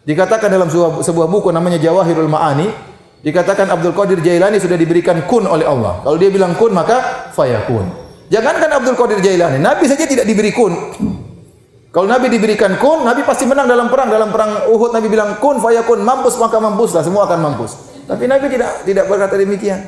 [0.06, 2.93] Dikatakan dalam sebuah, sebuah buku namanya Jawahirul Ma'ani,
[3.24, 6.04] dikatakan Abdul Qadir Jailani sudah diberikan kun oleh Allah.
[6.04, 7.88] Kalau dia bilang kun maka fayakun.
[8.28, 10.72] Jangankan Abdul Qadir Jailani, Nabi saja tidak diberi kun.
[11.94, 14.10] Kalau Nabi diberikan kun, Nabi pasti menang dalam perang.
[14.10, 18.02] Dalam perang Uhud Nabi bilang kun fayakun, mampus maka mampuslah, semua akan mampus.
[18.04, 19.80] Tapi Nabi tidak tidak berkata demikian.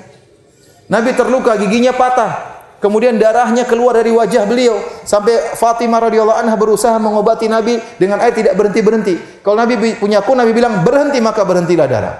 [0.86, 2.56] Nabi terluka, giginya patah.
[2.76, 8.36] Kemudian darahnya keluar dari wajah beliau sampai Fatimah radhiyallahu anha berusaha mengobati Nabi dengan air
[8.36, 9.40] tidak berhenti-berhenti.
[9.40, 12.14] Kalau Nabi punya kun Nabi bilang berhenti maka berhentilah darah.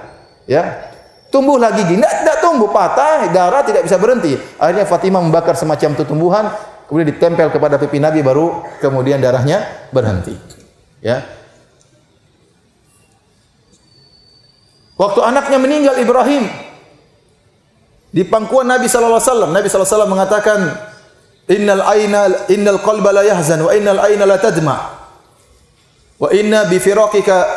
[0.49, 0.96] Ya.
[1.37, 2.01] Tumbuhlah gigi.
[2.01, 4.33] Tidak, tidak tumbuh, patah, darah tidak bisa berhenti.
[4.57, 6.49] Akhirnya Fatimah membakar semacam itu tumbuhan,
[6.89, 9.61] kemudian ditempel kepada pipi Nabi baru kemudian darahnya
[9.93, 10.33] berhenti.
[10.97, 11.21] Ya.
[14.97, 16.49] Waktu anaknya meninggal Ibrahim,
[18.09, 20.59] di pangkuan Nabi sallallahu alaihi wasallam, Nabi sallallahu alaihi wasallam mengatakan,
[21.53, 24.77] "Innal aina innal qalba la yahzan wa innal aina la tadma."
[26.17, 27.56] Wa inna bi firaqika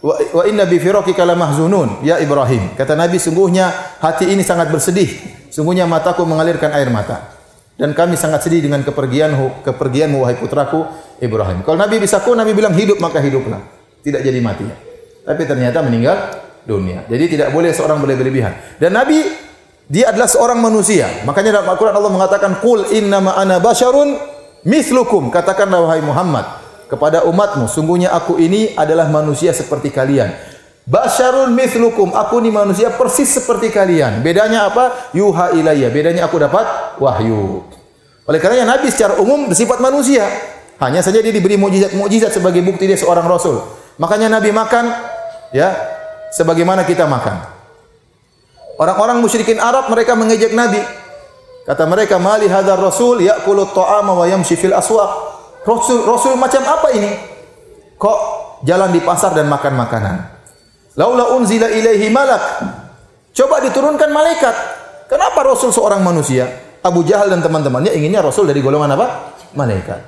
[0.00, 2.72] wa inna bi firaqika la mahzunun ya Ibrahim.
[2.76, 3.68] Kata Nabi sungguhnya
[4.00, 5.08] hati ini sangat bersedih.
[5.52, 7.36] Sungguhnya mataku mengalirkan air mata.
[7.80, 10.84] Dan kami sangat sedih dengan kepergianmu, kepergianmu wahai putraku
[11.16, 11.64] Ibrahim.
[11.64, 13.60] Kalau Nabi bisa ku, Nabi bilang hidup maka hiduplah.
[14.04, 14.68] Tidak jadi mati.
[15.24, 16.16] Tapi ternyata meninggal
[16.64, 17.08] dunia.
[17.08, 18.76] Jadi tidak boleh seorang berlebihan.
[18.76, 19.24] Dan Nabi
[19.88, 21.08] dia adalah seorang manusia.
[21.24, 24.16] Makanya dalam Al-Quran Allah mengatakan, Qul innama ana basyarun
[24.68, 25.32] mislukum.
[25.32, 26.59] Katakanlah wahai Muhammad
[26.90, 30.34] kepada umatmu, sungguhnya aku ini adalah manusia seperti kalian.
[30.90, 32.10] Basyarun mislukum.
[32.18, 34.26] Aku ini manusia persis seperti kalian.
[34.26, 35.14] Bedanya apa?
[35.14, 35.86] Yuha ilayya.
[35.94, 37.62] Bedanya aku dapat wahyu.
[38.26, 40.26] Oleh karenanya Nabi secara umum bersifat manusia.
[40.82, 43.62] Hanya saja dia diberi mukjizat-mukjizat sebagai bukti dia seorang rasul.
[44.02, 44.90] Makanya Nabi makan
[45.54, 45.78] ya
[46.34, 47.38] sebagaimana kita makan.
[48.80, 50.80] Orang-orang musyrikin Arab mereka mengejek Nabi.
[51.68, 55.29] Kata mereka, "Mali hadzal rasul ya'kulu at-ta'ama wa yamshi fil aswaq."
[55.64, 57.10] Rasul rasul macam apa ini?
[58.00, 58.18] Kok
[58.64, 60.16] jalan di pasar dan makan makanan?
[60.96, 62.42] Laula unzila ilaihi malak.
[63.36, 64.54] Coba diturunkan malaikat.
[65.06, 66.48] Kenapa Rasul seorang manusia?
[66.80, 69.36] Abu Jahal dan teman-temannya inginnya Rasul dari golongan apa?
[69.52, 70.00] Malaikat.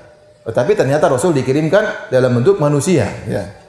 [0.43, 3.07] Tetapi ternyata Rasul dikirimkan dalam bentuk manusia.
[3.29, 3.63] Ya.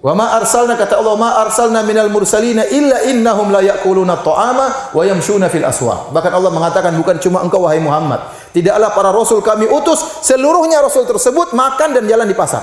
[0.00, 5.02] Wa ma arsalna kata Allah ma arsalna minal mursalina illa innahum la ya'kuluna ta'ama wa
[5.04, 6.16] yamshuna fil aswaq.
[6.16, 11.06] Bahkan Allah mengatakan bukan cuma engkau wahai Muhammad, tidaklah para rasul kami utus seluruhnya rasul
[11.06, 12.62] tersebut makan dan jalan di pasar.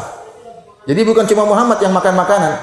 [0.88, 2.54] Jadi bukan cuma Muhammad yang makan makanan.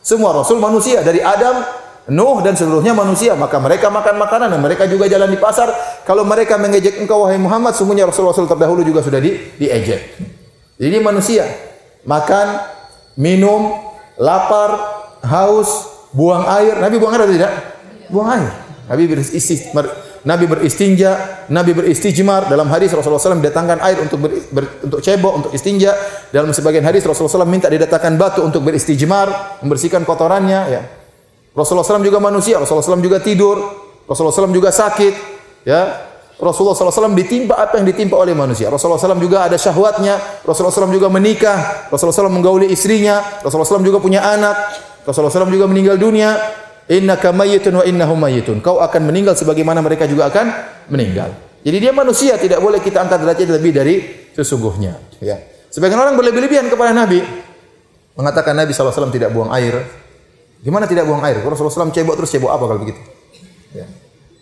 [0.00, 1.64] Semua rasul manusia dari Adam,
[2.04, 5.72] Nuh dan seluruhnya manusia, maka mereka makan makanan dan mereka juga jalan di pasar.
[6.04, 10.20] Kalau mereka mengejek engkau wahai Muhammad, semuanya rasul-rasul terdahulu juga sudah di diejek.
[10.76, 11.48] Jadi manusia
[12.04, 12.60] makan,
[13.16, 13.72] minum,
[14.20, 14.76] lapar,
[15.24, 16.76] haus, buang air.
[16.76, 17.52] Nabi buang air atau tidak?
[18.12, 18.52] Buang air.
[18.84, 19.72] Nabi beristinja,
[20.24, 22.48] Nabi beristinja, Nabi beristijmar.
[22.48, 25.92] Dalam hadis Rasulullah SAW datangkan air untuk ber, ber, untuk cebok, untuk istinja.
[26.32, 30.60] Dalam sebagian hadis Rasulullah SAW minta didatangkan batu untuk beristijmar, membersihkan kotorannya.
[30.72, 30.82] Ya.
[31.52, 33.60] Rasulullah SAW juga manusia, Rasulullah SAW juga tidur,
[34.08, 35.36] Rasulullah SAW juga sakit.
[35.68, 38.66] Ya, Rasulullah SAW ditimpa apa yang ditimpa oleh manusia.
[38.66, 40.42] Rasulullah SAW juga ada syahwatnya.
[40.42, 41.88] Rasulullah SAW juga menikah.
[41.94, 43.22] Rasulullah SAW menggauli istrinya.
[43.40, 44.56] Rasulullah SAW juga punya anak.
[45.06, 46.34] Rasulullah SAW juga meninggal dunia.
[46.84, 48.60] Innaka mayyitun wa innahum mayyitun.
[48.60, 50.46] Kau akan meninggal sebagaimana mereka juga akan
[50.92, 51.32] meninggal.
[51.64, 53.94] Jadi dia manusia, tidak boleh kita angkat derajat lebih dari
[54.36, 55.00] sesungguhnya.
[55.24, 55.40] Ya.
[55.72, 57.24] Sebagian orang berlebih-lebihan kepada Nabi.
[58.14, 59.80] Mengatakan Nabi SAW tidak buang air.
[60.60, 61.40] Gimana tidak buang air?
[61.40, 63.00] Rasulullah SAW cebok terus cebok apa kalau begitu?
[63.72, 63.88] Ya.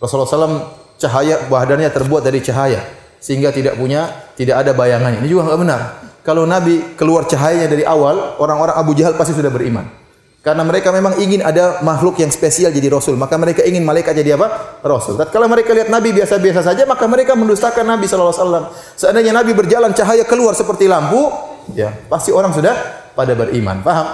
[0.03, 0.59] Rasulullah SAW
[0.99, 2.83] cahaya badannya terbuat dari cahaya
[3.23, 5.23] sehingga tidak punya tidak ada bayangannya.
[5.23, 5.81] Ini juga enggak benar.
[6.27, 10.02] Kalau Nabi keluar cahayanya dari awal, orang-orang Abu Jahal pasti sudah beriman.
[10.43, 14.35] Karena mereka memang ingin ada makhluk yang spesial jadi rasul, maka mereka ingin malaikat jadi
[14.35, 14.83] apa?
[14.83, 15.15] Rasul.
[15.31, 18.65] Kalau mereka lihat Nabi biasa-biasa saja, maka mereka mendustakan Nabi sallallahu alaihi wasallam.
[18.99, 21.31] Seandainya Nabi berjalan cahaya keluar seperti lampu,
[21.79, 22.75] ya, pasti orang sudah
[23.15, 23.87] pada beriman.
[23.87, 24.07] Paham?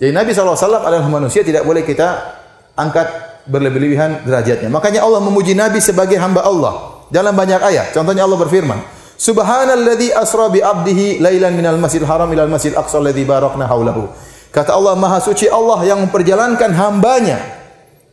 [0.00, 2.40] Jadi Nabi sallallahu alaihi wasallam adalah manusia, tidak boleh kita
[2.80, 3.06] angkat
[3.44, 4.72] berlebih-lebihan derajatnya.
[4.72, 7.92] Makanya Allah memuji Nabi sebagai hamba Allah dalam banyak ayat.
[7.92, 8.80] Contohnya Allah berfirman,
[9.20, 14.08] Subhanalladzi asra bi 'abdihi lailan minal masjidil haram ilal masjidil aqsa alladzi barakna haulahu.
[14.54, 17.42] Kata Allah Maha Suci Allah yang memperjalankan hambanya.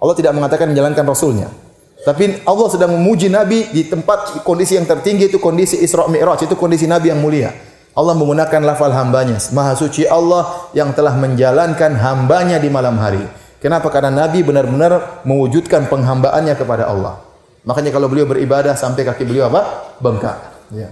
[0.01, 1.53] Allah tidak mengatakan menjalankan rasulnya.
[2.01, 6.57] Tapi Allah sedang memuji Nabi di tempat kondisi yang tertinggi itu kondisi Isra Mi'raj, itu
[6.57, 7.53] kondisi Nabi yang mulia.
[7.93, 9.37] Allah menggunakan lafal hambanya.
[9.53, 13.21] Maha suci Allah yang telah menjalankan hambanya di malam hari.
[13.61, 13.93] Kenapa?
[13.93, 17.21] Karena Nabi benar-benar mewujudkan penghambaannya kepada Allah.
[17.61, 19.93] Makanya kalau beliau beribadah sampai kaki beliau apa?
[20.01, 20.41] Bengkak.
[20.73, 20.89] Ya.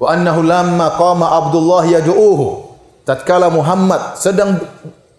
[0.00, 1.84] Wa annahu lamma qama Abdullah.
[3.04, 4.56] Tatkala Muhammad sedang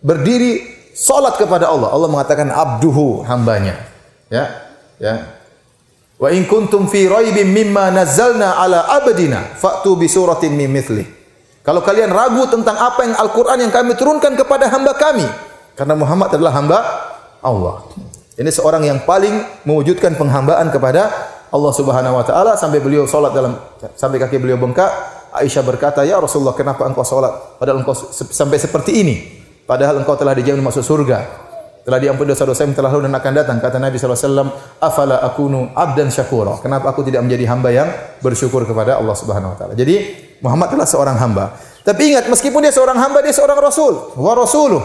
[0.01, 0.65] berdiri
[0.97, 1.93] salat kepada Allah.
[1.93, 3.77] Allah mengatakan abduhu hambanya.
[4.33, 4.49] Ya,
[4.97, 5.37] ya.
[6.17, 11.05] Wa in kuntum fi raibin mimma nazzalna ala abdina fa'tu bi suratin min mithli.
[11.61, 15.25] Kalau kalian ragu tentang apa yang Al-Qur'an yang kami turunkan kepada hamba kami,
[15.73, 16.79] karena Muhammad adalah hamba
[17.41, 17.89] Allah.
[18.37, 21.09] Ini seorang yang paling mewujudkan penghambaan kepada
[21.49, 23.57] Allah Subhanahu wa taala sampai beliau salat dalam
[23.95, 24.91] sampai kaki beliau bengkak.
[25.41, 29.15] Aisyah berkata, "Ya Rasulullah, kenapa engkau salat padahal engkau sampai seperti ini?
[29.65, 31.45] Padahal engkau telah dijamin masuk surga."
[31.85, 33.57] Telah diampuni dosa-dosa yang telah lalu dan akan datang.
[33.61, 34.49] Kata Nabi SAW,
[34.81, 36.57] Afala akunu abdan syakura.
[36.57, 37.85] Kenapa aku tidak menjadi hamba yang
[38.25, 39.73] bersyukur kepada Allah Subhanahu Wa Taala.
[39.77, 39.95] Jadi
[40.41, 41.53] Muhammad adalah seorang hamba.
[41.85, 44.17] Tapi ingat, meskipun dia seorang hamba, dia seorang rasul.
[44.17, 44.81] Wa rasuluh.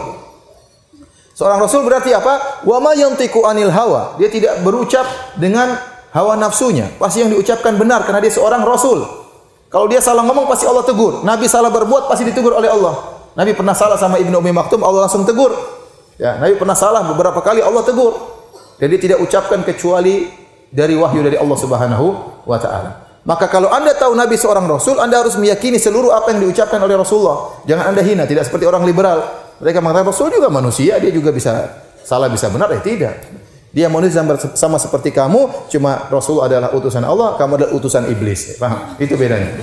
[1.33, 2.61] Seorang rasul berarti apa?
[2.69, 4.21] Wa ma yantiqu anil hawa.
[4.21, 5.09] Dia tidak berucap
[5.41, 5.73] dengan
[6.13, 6.85] hawa nafsunya.
[7.01, 9.20] Pasti yang diucapkan benar karena dia seorang rasul.
[9.71, 11.23] Kalau dia salah ngomong pasti Allah tegur.
[11.23, 13.23] Nabi salah berbuat pasti ditegur oleh Allah.
[13.39, 15.55] Nabi pernah salah sama Ibnu Umi Maktum, Allah langsung tegur.
[16.19, 18.19] Ya, Nabi pernah salah beberapa kali Allah tegur.
[18.75, 20.27] Dan dia tidak ucapkan kecuali
[20.67, 22.05] dari wahyu dari Allah Subhanahu
[22.43, 22.91] wa taala.
[23.23, 26.97] Maka kalau Anda tahu Nabi seorang rasul, Anda harus meyakini seluruh apa yang diucapkan oleh
[26.97, 27.63] Rasulullah.
[27.69, 29.23] Jangan Anda hina, tidak seperti orang liberal.
[29.61, 31.69] Mereka mengatakan Rasul juga manusia, dia juga bisa
[32.01, 33.13] salah bisa benar, eh tidak.
[33.71, 38.59] Dia manusia sama, sama seperti kamu, cuma Rasul adalah utusan Allah, kamu adalah utusan iblis.
[38.59, 38.99] Paham?
[38.99, 39.55] Itu bedanya.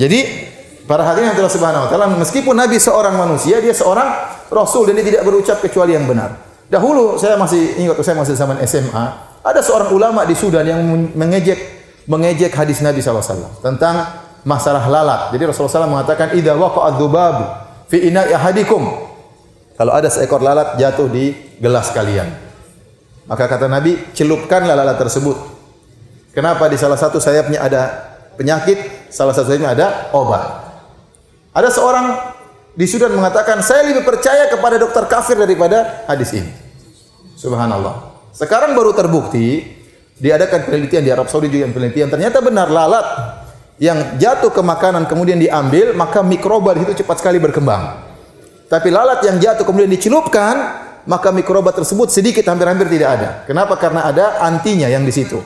[0.00, 0.48] Jadi
[0.88, 4.08] para hadirin yang telah subhanahu wa taala meskipun Nabi seorang manusia, dia seorang
[4.48, 6.40] rasul dan dia tidak berucap kecuali yang benar.
[6.72, 9.04] Dahulu saya masih ingat saya masih zaman SMA,
[9.44, 10.80] ada seorang ulama di Sudan yang
[11.12, 11.60] mengejek
[12.08, 15.36] mengejek hadis Nabi SAW tentang masalah lalat.
[15.36, 17.36] Jadi Rasulullah SAW mengatakan idza waqa'a dzubab
[17.92, 18.82] fi ina'i ahadikum.
[19.76, 22.49] Kalau ada seekor lalat jatuh di gelas kalian.
[23.30, 25.38] Maka kata Nabi, celupkanlah lalat tersebut.
[26.34, 27.82] Kenapa di salah satu sayapnya ada
[28.34, 30.42] penyakit, salah satu sayapnya ada obat.
[31.54, 32.06] Ada seorang
[32.74, 36.50] di Sudan mengatakan, saya lebih percaya kepada dokter kafir daripada hadis ini.
[37.38, 38.26] Subhanallah.
[38.34, 39.62] Sekarang baru terbukti,
[40.18, 43.06] diadakan penelitian di Arab Saudi juga penelitian, ternyata benar lalat
[43.78, 48.10] yang jatuh ke makanan kemudian diambil, maka mikroba di situ cepat sekali berkembang.
[48.66, 53.28] Tapi lalat yang jatuh kemudian dicelupkan, maka mikroba tersebut sedikit hampir-hampir tidak ada.
[53.48, 53.76] Kenapa?
[53.80, 55.40] Karena ada antinya yang di situ.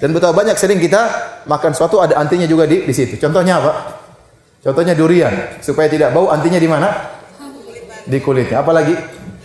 [0.00, 1.00] Dan betapa banyak sering kita
[1.44, 3.20] makan sesuatu ada antinya juga di di situ.
[3.20, 3.72] Contohnya apa?
[4.64, 5.60] Contohnya durian.
[5.60, 6.88] Supaya tidak bau antinya di mana?
[8.08, 8.64] Di kulitnya.
[8.64, 8.96] Apalagi?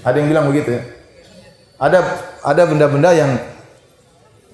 [0.06, 0.82] Ada yang bilang begitu ya.
[1.76, 2.00] Ada
[2.40, 3.36] ada benda-benda yang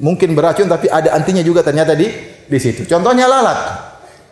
[0.01, 2.09] mungkin beracun tapi ada antinya juga ternyata di
[2.49, 2.87] di situ.
[2.89, 3.59] Contohnya lalat.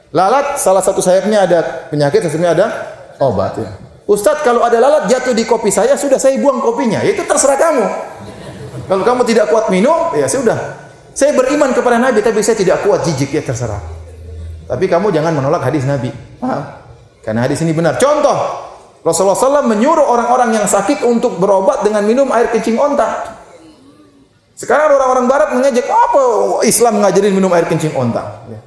[0.10, 2.66] Lalat salah satu sayapnya ada penyakit, sayapnya ada
[3.22, 3.89] obat ya.
[4.10, 7.06] Ustadz kalau ada lalat jatuh di kopi saya sudah saya buang kopinya.
[7.06, 7.86] Ya, Itu terserah kamu.
[8.90, 10.58] Kalau kamu tidak kuat minum, ya sudah.
[11.14, 13.78] Saya beriman kepada Nabi tapi saya tidak kuat jijik ya terserah.
[14.66, 16.10] Tapi kamu jangan menolak hadis Nabi.
[16.42, 16.62] Paham?
[17.22, 18.02] Karena hadis ini benar.
[18.02, 18.34] Contoh,
[19.06, 23.38] Rasulullah SAW menyuruh orang-orang yang sakit untuk berobat dengan minum air kencing onta.
[24.58, 26.22] Sekarang orang-orang barat mengejek, apa
[26.66, 28.42] Islam ngajarin minum air kencing onta?
[28.50, 28.60] Ya.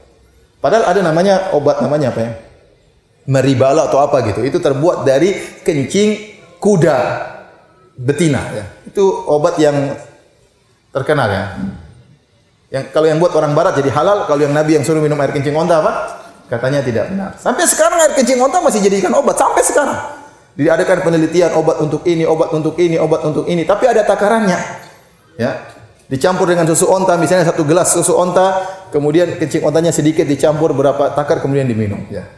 [0.63, 2.33] Padahal ada namanya obat namanya apa ya?
[3.29, 4.43] Meribala atau apa gitu.
[4.43, 6.09] Itu terbuat dari kencing
[6.59, 6.99] kuda
[7.99, 8.65] betina ya.
[8.87, 9.95] Itu obat yang
[10.91, 11.45] terkenal ya.
[12.73, 15.31] Yang kalau yang buat orang barat jadi halal, kalau yang Nabi yang suruh minum air
[15.31, 15.93] kencing onta apa?
[16.49, 17.37] Katanya tidak benar.
[17.37, 19.99] Sampai sekarang air kencing onta masih jadikan obat sampai sekarang.
[20.53, 24.57] Diadakan penelitian obat untuk ini, obat untuk ini, obat untuk ini, tapi ada takarannya.
[25.41, 25.65] Ya.
[26.13, 28.61] Dicampur dengan susu onta, misalnya satu gelas susu onta,
[28.93, 32.29] kemudian kencing ontanya sedikit dicampur berapa takar kemudian diminum, ya.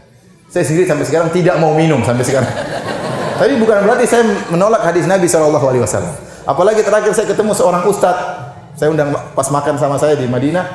[0.54, 2.46] Saya sendiri sampai sekarang tidak mau minum sampai sekarang.
[3.42, 4.22] Tapi bukan berarti saya
[4.54, 6.14] menolak hadis Nabi wasallam.
[6.46, 8.44] Apalagi terakhir saya ketemu seorang ustadz
[8.74, 10.66] saya undang pas makan sama saya di Madinah.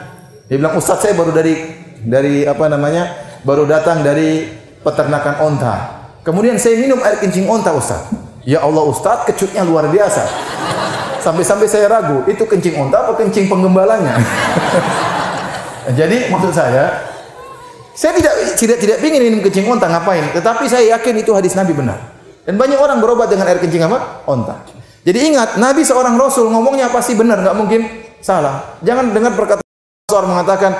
[0.47, 1.55] Dia bilang, "Ustaz, saya baru dari
[2.03, 3.11] dari apa namanya?
[3.43, 4.47] Baru datang dari
[4.84, 5.75] peternakan onta.
[6.23, 8.07] Kemudian saya minum air kencing onta, Ustaz."
[8.47, 10.23] Ya Allah, Ustaz, kecutnya luar biasa.
[11.19, 14.15] Sampai-sampai saya ragu, itu kencing onta apa kencing penggembalanya?
[15.99, 17.09] Jadi maksud saya,
[18.00, 20.24] saya tidak tidak tidak ingin minum kencing onta ngapain?
[20.32, 22.00] Tetapi saya yakin itu hadis Nabi benar.
[22.47, 24.24] Dan banyak orang berobat dengan air kencing apa?
[24.24, 24.64] Onta.
[25.04, 27.82] Jadi ingat, Nabi seorang Rasul ngomongnya pasti benar, nggak mungkin
[28.24, 28.80] salah.
[28.88, 30.72] Jangan dengar perkataan orang mengatakan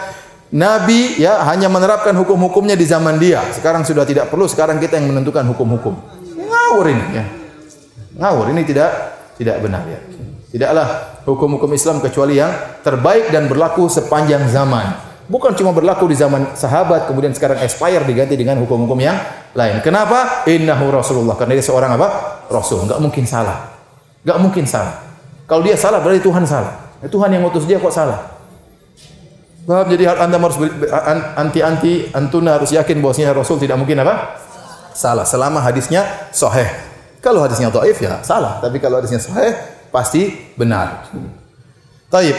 [0.55, 3.43] Nabi ya hanya menerapkan hukum-hukumnya di zaman dia.
[3.51, 5.99] Sekarang sudah tidak perlu, sekarang kita yang menentukan hukum-hukum.
[6.39, 7.26] Ngawur ini ya.
[8.15, 8.89] Ngawur ini tidak
[9.36, 9.99] tidak benar ya.
[10.55, 10.88] Tidaklah
[11.28, 15.09] hukum-hukum Islam kecuali yang terbaik dan berlaku sepanjang zaman.
[15.30, 19.13] Bukan cuma berlaku di zaman sahabat, kemudian sekarang expire diganti dengan hukum-hukum yang
[19.53, 19.77] lain.
[19.86, 20.41] Kenapa?
[20.49, 21.38] Innahu Rasulullah.
[21.38, 22.07] Karena dia seorang apa?
[22.49, 22.89] Rasul.
[22.89, 23.77] Enggak mungkin salah.
[24.25, 25.05] Enggak mungkin salah.
[25.45, 26.97] Kalau dia salah berarti Tuhan salah.
[27.05, 28.41] Tuhan yang ngutus dia kok salah?
[29.69, 29.86] Paham?
[29.86, 30.57] Jadi anda harus
[31.38, 34.34] anti-anti, antuna harus yakin bahwasanya Rasul tidak mungkin apa?
[34.97, 35.30] Salah.
[35.30, 36.65] Selama hadisnya sahih.
[37.21, 39.53] Kalau hadisnya dhaif ya salah, tapi kalau hadisnya sahih
[39.93, 41.05] pasti benar.
[42.09, 42.34] Taib.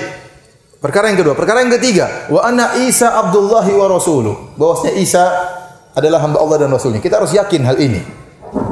[0.81, 4.57] Perkara yang kedua, perkara yang ketiga, wa anna Isa Abdullahi wa rasuluh.
[4.57, 5.25] Bahwasanya Isa
[5.93, 7.05] adalah hamba Allah dan rasulnya.
[7.05, 8.01] Kita harus yakin hal ini.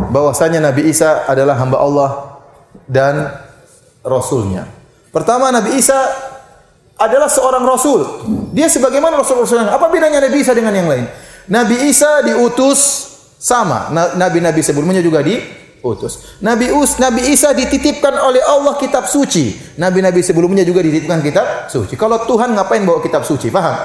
[0.08, 2.10] Bahwasanya Nabi Isa adalah hamba Allah
[2.88, 3.28] dan
[4.00, 4.64] rasulnya.
[5.12, 6.00] Pertama Nabi Isa
[6.96, 8.00] adalah seorang rasul.
[8.56, 11.04] Dia sebagaimana rasul-rasul Apa bedanya Nabi Isa dengan yang lain?
[11.52, 12.80] Nabi Isa diutus
[13.36, 13.92] sama.
[13.92, 15.20] Na- Nabi-nabi sebelumnya juga
[15.78, 16.38] diutus.
[16.42, 19.54] Nabi Us, Nabi Isa dititipkan oleh Allah kitab suci.
[19.78, 21.94] Nabi-nabi sebelumnya juga dititipkan kitab suci.
[21.94, 23.48] Kalau Tuhan ngapain bawa kitab suci?
[23.48, 23.76] Paham?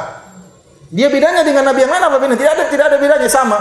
[0.93, 2.37] Dia bedanya dengan nabi yang lain apa bedanya?
[2.37, 3.57] Tidak ada tidak ada bedanya sama.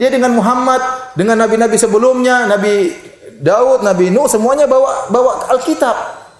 [0.00, 0.80] Dia dengan Muhammad,
[1.12, 2.96] dengan nabi-nabi sebelumnya, Nabi
[3.44, 5.96] Daud, Nabi Nuh semuanya bawa bawa Alkitab,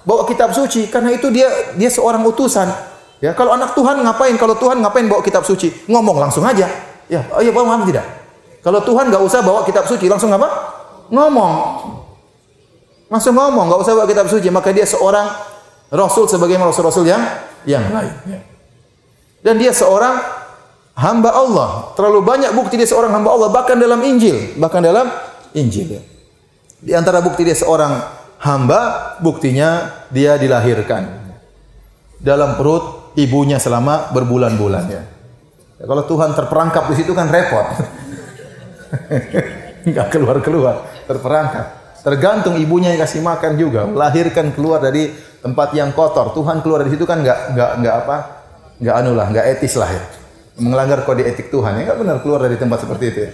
[0.08, 2.68] bawa kitab suci karena itu dia dia seorang utusan.
[3.22, 4.34] Ya, kalau anak Tuhan ngapain?
[4.34, 5.70] Kalau Tuhan ngapain bawa kitab suci?
[5.86, 6.66] Ngomong langsung aja.
[7.06, 8.02] Ya, oh iya paham tidak?
[8.66, 10.81] Kalau Tuhan nggak usah bawa kitab suci, langsung apa?
[11.10, 11.54] Ngomong.
[13.12, 15.28] Langsung ngomong, nggak usah bawa kitab suci, maka dia seorang
[15.92, 17.20] rasul sebagaimana rasul-rasul yang
[17.68, 18.14] yang lain.
[18.24, 18.40] Ya.
[19.44, 20.16] Dan dia seorang
[20.96, 21.92] hamba Allah.
[21.92, 25.12] Terlalu banyak bukti dia seorang hamba Allah bahkan dalam Injil, bahkan dalam
[25.52, 26.00] Injil.
[26.00, 26.02] ya.
[26.82, 28.00] Di antara bukti dia seorang
[28.42, 31.20] hamba, buktinya dia dilahirkan
[32.18, 35.02] dalam perut ibunya selama berbulan-bulan ya.
[35.78, 37.66] Ya, Kalau Tuhan terperangkap di situ kan repot.
[39.86, 41.82] Enggak keluar-keluar, terperangkap.
[42.02, 46.34] Tergantung ibunya yang kasih makan juga, melahirkan keluar dari tempat yang kotor.
[46.34, 48.16] Tuhan keluar dari situ kan enggak enggak enggak apa?
[48.82, 50.02] Enggak anu lah, enggak etis lah ya.
[50.58, 51.78] Melanggar kode etik Tuhan.
[51.78, 53.30] Ya enggak benar keluar dari tempat seperti itu ya.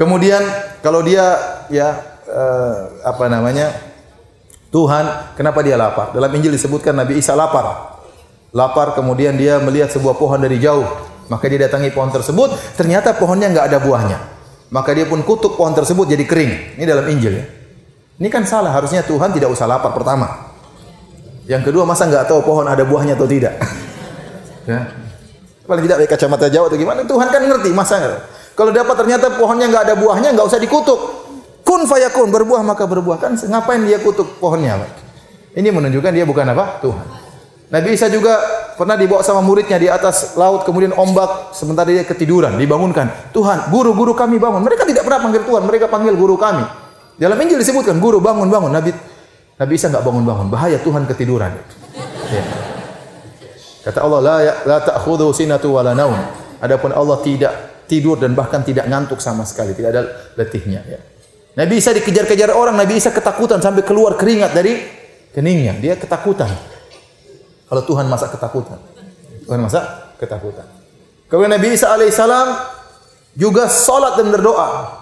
[0.00, 0.40] Kemudian
[0.80, 1.36] kalau dia
[1.68, 3.68] ya eh, apa namanya?
[4.70, 6.14] Tuhan, kenapa dia lapar?
[6.14, 7.98] Dalam Injil disebutkan Nabi Isa lapar.
[8.54, 10.86] Lapar kemudian dia melihat sebuah pohon dari jauh.
[11.26, 14.18] Maka dia datangi pohon tersebut, ternyata pohonnya nggak ada buahnya.
[14.70, 16.78] Maka dia pun kutuk pohon tersebut jadi kering.
[16.78, 17.46] Ini dalam Injil ya.
[18.22, 20.54] Ini kan salah, harusnya Tuhan tidak usah lapar pertama.
[21.50, 23.58] Yang kedua masa nggak tahu pohon ada buahnya atau tidak?
[24.70, 24.86] ya.
[25.66, 27.02] Paling tidak pakai kacamata jauh atau gimana?
[27.02, 27.98] Tuhan kan ngerti masa?
[28.54, 31.00] Kalau dapat ternyata pohonnya nggak ada buahnya, nggak usah dikutuk.
[31.66, 34.78] Kun fayakun berbuah maka berbuah kan ngapain dia kutuk pohonnya?
[35.56, 36.78] Ini menunjukkan dia bukan apa?
[36.84, 37.06] Tuhan.
[37.70, 38.38] Nabi Isa juga
[38.74, 43.32] pernah dibawa sama muridnya di atas laut kemudian ombak sementara dia ketiduran dibangunkan.
[43.34, 44.62] Tuhan guru-guru kami bangun.
[44.66, 46.62] Mereka tidak pernah panggil Tuhan mereka panggil guru kami.
[47.20, 48.90] Dalam Injil disebutkan guru bangun bangun Nabi
[49.60, 51.52] Nabi Isa nggak bangun bangun bahaya Tuhan ketiduran.
[52.30, 52.44] Ya.
[53.80, 56.16] kata Allah la ya, la ta'khudhu sinatu wala naum.
[56.60, 59.76] Adapun Allah tidak tidur dan bahkan tidak ngantuk sama sekali.
[59.76, 60.02] Tidak ada
[60.36, 61.00] letihnya ya.
[61.60, 62.78] Nabi Isa dikejar-kejar orang.
[62.78, 64.80] Nabi Isa ketakutan sampai keluar keringat dari
[65.34, 65.76] keningnya.
[65.76, 66.48] Dia ketakutan
[67.70, 68.82] kalau Tuhan masa ketakutan.
[69.46, 70.66] Tuhan masa ketakutan.
[71.30, 72.48] Kemudian Nabi Isa alaihissalam
[73.38, 74.98] juga salat dan berdoa.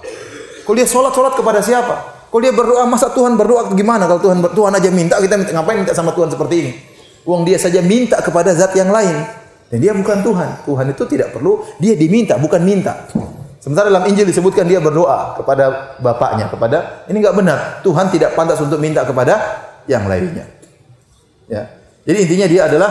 [0.69, 2.29] Kalau dia salat salat kepada siapa?
[2.29, 4.05] Kalau dia berdoa masa Tuhan berdoa gimana?
[4.05, 6.73] Kalau Tuhan Tuhan aja minta kita minta ngapain minta sama Tuhan seperti ini?
[7.25, 9.16] Uang dia saja minta kepada zat yang lain.
[9.73, 10.69] Dan dia bukan Tuhan.
[10.69, 13.09] Tuhan itu tidak perlu dia diminta bukan minta.
[13.64, 17.59] Sementara dalam Injil disebutkan dia berdoa kepada bapaknya, kepada ini enggak benar.
[17.81, 20.45] Tuhan tidak pantas untuk minta kepada yang lainnya.
[21.49, 21.78] Ya.
[22.09, 22.91] Jadi intinya dia adalah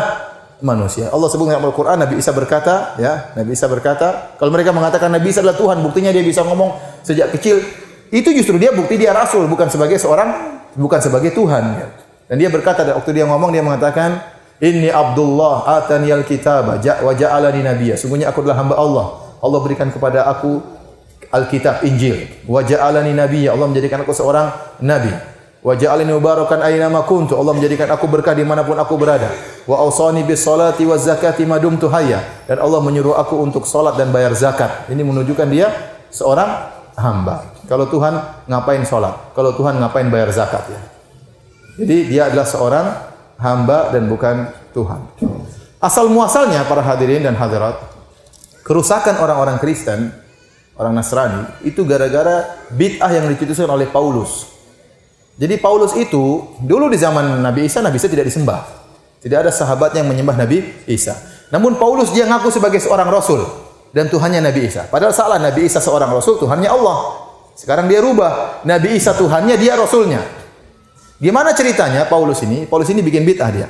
[0.61, 1.09] manusia.
[1.09, 5.33] Allah sebut dalam Al-Qur'an Nabi Isa berkata, ya, Nabi Isa berkata, kalau mereka mengatakan Nabi
[5.33, 7.57] Isa adalah Tuhan, buktinya dia bisa ngomong sejak kecil,
[8.13, 11.63] itu justru dia bukti dia rasul, bukan sebagai seorang bukan sebagai Tuhan.
[11.81, 11.87] ya.
[12.29, 14.21] Dan dia berkata waktu dia ngomong dia mengatakan,
[14.61, 19.05] "Inni Abdullah atani al-kitaba wa ja'alani nabiyya." Sungguhnya aku adalah hamba Allah.
[19.41, 20.61] Allah berikan kepada aku
[21.27, 22.27] Alkitab, Injil.
[22.47, 23.55] Wa ja'alani nabiyya.
[23.55, 25.11] Allah menjadikan aku seorang nabi.
[25.65, 27.33] Wa ja'alani mubarakan aina ma kuntu.
[27.33, 29.33] Allah menjadikan aku berkah di mana pun aku berada.
[29.65, 32.45] Wa awsani bis salati waz zakati ma dumtu hayya.
[32.45, 34.87] Dan Allah menyuruh aku untuk salat dan bayar zakat.
[34.87, 35.67] Ini menunjukkan dia
[36.13, 36.49] seorang
[36.97, 37.53] hamba.
[37.69, 39.33] Kalau Tuhan ngapain salat?
[39.37, 40.81] Kalau Tuhan ngapain bayar zakat ya?
[41.77, 42.85] Jadi dia adalah seorang
[43.37, 45.01] hamba dan bukan Tuhan.
[45.77, 47.77] Asal muasalnya para hadirin dan hadirat,
[48.65, 50.09] kerusakan orang-orang Kristen,
[50.73, 54.56] orang Nasrani itu gara-gara bid'ah yang dicetuskan oleh Paulus.
[55.37, 58.65] Jadi Paulus itu dulu di zaman Nabi Isa, Nabi Isa tidak disembah.
[59.21, 61.13] Tidak ada sahabat yang menyembah Nabi Isa.
[61.53, 63.45] Namun Paulus dia ngaku sebagai seorang rasul
[63.93, 64.89] dan Tuhannya Nabi Isa.
[64.89, 66.97] Padahal salah Nabi Isa seorang rasul, Tuhannya Allah.
[67.57, 70.21] Sekarang dia rubah, Nabi Isa Tuhannya, dia rasulnya.
[71.17, 72.69] Gimana ceritanya Paulus ini?
[72.69, 73.69] Paulus ini bikin bid'ah dia.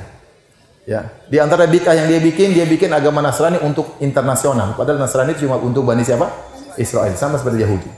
[0.88, 4.72] Ya, di antara bid'ah yang dia bikin, dia bikin agama Nasrani untuk internasional.
[4.72, 6.28] Padahal Nasrani cuma untuk Bani siapa?
[6.76, 7.88] Israel, sama seperti Yahudi.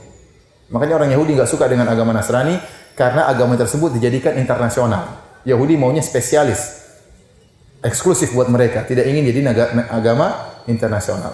[0.71, 2.55] Makanya orang Yahudi nggak suka dengan agama Nasrani
[3.01, 5.17] karena agama tersebut dijadikan internasional.
[5.41, 6.85] Yahudi maunya spesialis,
[7.81, 9.41] eksklusif buat mereka, tidak ingin jadi
[9.89, 11.33] agama internasional.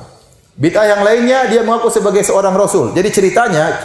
[0.55, 2.95] Bid'ah yang lainnya dia mengaku sebagai seorang rasul.
[2.95, 3.75] Jadi ceritanya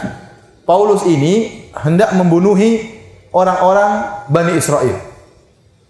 [0.63, 2.87] Paulus ini hendak membunuhi
[3.35, 4.95] orang-orang Bani Israel.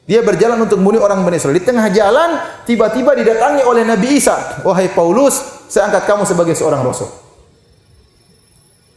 [0.10, 1.62] Dia berjalan untuk membunuh orang Bani Israel.
[1.62, 4.66] Di tengah jalan, tiba-tiba didatangi oleh Nabi Isa.
[4.66, 7.23] Wahai Paulus, saya angkat kamu sebagai seorang rasul.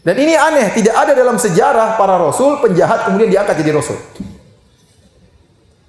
[0.07, 3.99] Dan ini aneh, tidak ada dalam sejarah para rasul penjahat kemudian diangkat jadi rasul.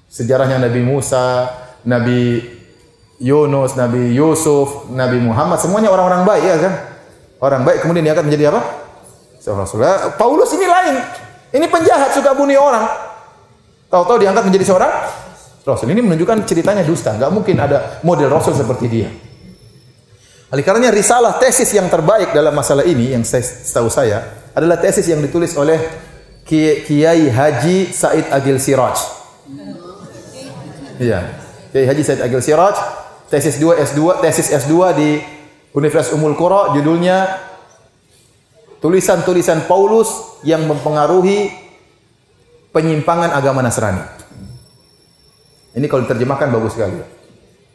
[0.10, 1.46] Sejarahnya Nabi Musa,
[1.86, 2.42] Nabi
[3.22, 6.74] Yunus, Nabi Yusuf, Nabi Muhammad, semuanya orang-orang baik ya kan?
[7.38, 8.62] Orang baik kemudian diangkat menjadi apa?
[9.38, 9.86] Seorang rasul.
[10.18, 10.98] Paulus ini lain.
[11.54, 12.90] Ini penjahat suka bunuh orang.
[13.94, 14.94] Tahu-tahu diangkat menjadi seorang
[15.62, 15.94] rasul.
[15.94, 17.14] Ini menunjukkan ceritanya dusta.
[17.14, 19.14] Enggak mungkin ada model rasul seperti dia.
[20.48, 25.04] Oleh karenanya risalah tesis yang terbaik dalam masalah ini yang saya setahu saya adalah tesis
[25.12, 25.76] yang ditulis oleh
[26.48, 28.96] Kiai Haji Said Agil Siraj.
[31.04, 31.20] Iya.
[31.76, 32.80] Kiai Haji Said Agil Siraj,
[33.28, 35.20] tesis 2 S2, tesis S2 di
[35.76, 37.28] Universitas Umul Qura judulnya
[38.80, 41.52] tulisan-tulisan Paulus yang mempengaruhi
[42.72, 44.00] penyimpangan agama Nasrani.
[45.76, 47.04] Ini kalau diterjemahkan bagus sekali.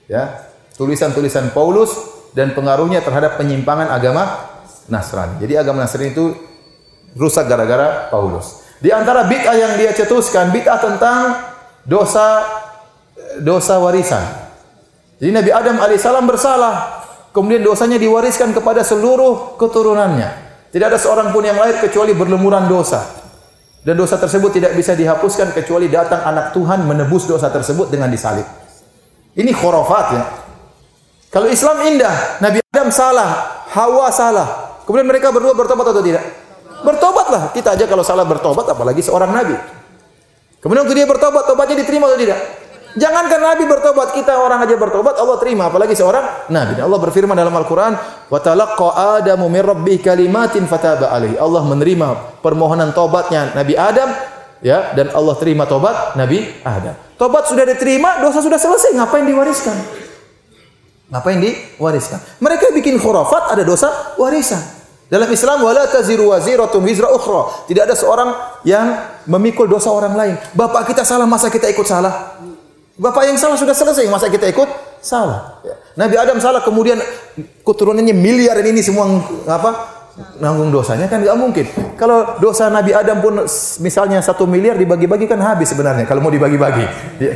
[0.08, 0.48] Ya,
[0.80, 4.52] tulisan-tulisan Paulus dan pengaruhnya terhadap penyimpangan agama
[4.88, 5.40] Nasrani.
[5.40, 6.32] Jadi agama Nasrani itu
[7.16, 8.64] rusak gara-gara Paulus.
[8.82, 11.38] Di antara bid'ah yang dia cetuskan, bid'ah tentang
[11.86, 12.42] dosa
[13.38, 14.24] dosa warisan.
[15.22, 20.50] Jadi Nabi Adam alaihissalam bersalah, kemudian dosanya diwariskan kepada seluruh keturunannya.
[20.74, 23.22] Tidak ada seorang pun yang lahir kecuali berlumuran dosa.
[23.82, 28.46] Dan dosa tersebut tidak bisa dihapuskan kecuali datang anak Tuhan menebus dosa tersebut dengan disalib.
[29.34, 30.22] Ini khurafat ya.
[31.31, 34.79] Kalau Islam indah, Nabi Adam salah, Hawa salah.
[34.87, 36.23] Kemudian mereka berdua bertobat atau tidak?
[36.81, 37.51] Bertobatlah.
[37.51, 39.57] Kita aja kalau salah bertobat apalagi seorang nabi.
[40.63, 42.39] Kemudian waktu dia bertobat, tobatnya diterima atau tidak?
[42.97, 46.81] Jangankan Nabi bertobat, kita orang aja bertobat, Allah terima, apalagi seorang Nabi.
[46.81, 47.93] Allah berfirman dalam Al-Quran,
[48.33, 48.79] وَتَلَقَّ
[49.21, 54.09] آدَمُ مِنْ رَبِّهِ كَلِمَاتٍ فَتَابَ عَلَيْهِ Allah menerima permohonan tobatnya Nabi Adam,
[54.65, 56.97] ya dan Allah terima tobat Nabi Adam.
[57.21, 59.77] Tobat sudah diterima, dosa sudah selesai, ngapain diwariskan?
[61.12, 62.18] Ngapain diwariskan?
[62.40, 64.80] Mereka bikin khurafat, ada dosa warisan.
[65.12, 67.68] Dalam Islam wala taziru waziratun wizra ukhra.
[67.68, 68.32] Tidak ada seorang
[68.64, 68.96] yang
[69.28, 70.40] memikul dosa orang lain.
[70.56, 72.40] Bapak kita salah, masa kita ikut salah?
[72.96, 74.64] Bapak yang salah sudah selesai, masa kita ikut
[75.04, 75.60] salah?
[75.60, 75.76] Ya.
[76.00, 76.96] Nabi Adam salah, kemudian
[77.60, 79.04] keturunannya miliar ini semua
[79.44, 80.00] apa?
[80.44, 81.64] nanggung dosanya kan nggak mungkin.
[81.96, 83.48] Kalau dosa Nabi Adam pun
[83.80, 86.84] misalnya satu miliar dibagi-bagi kan habis sebenarnya kalau mau dibagi-bagi.
[87.16, 87.32] Ya.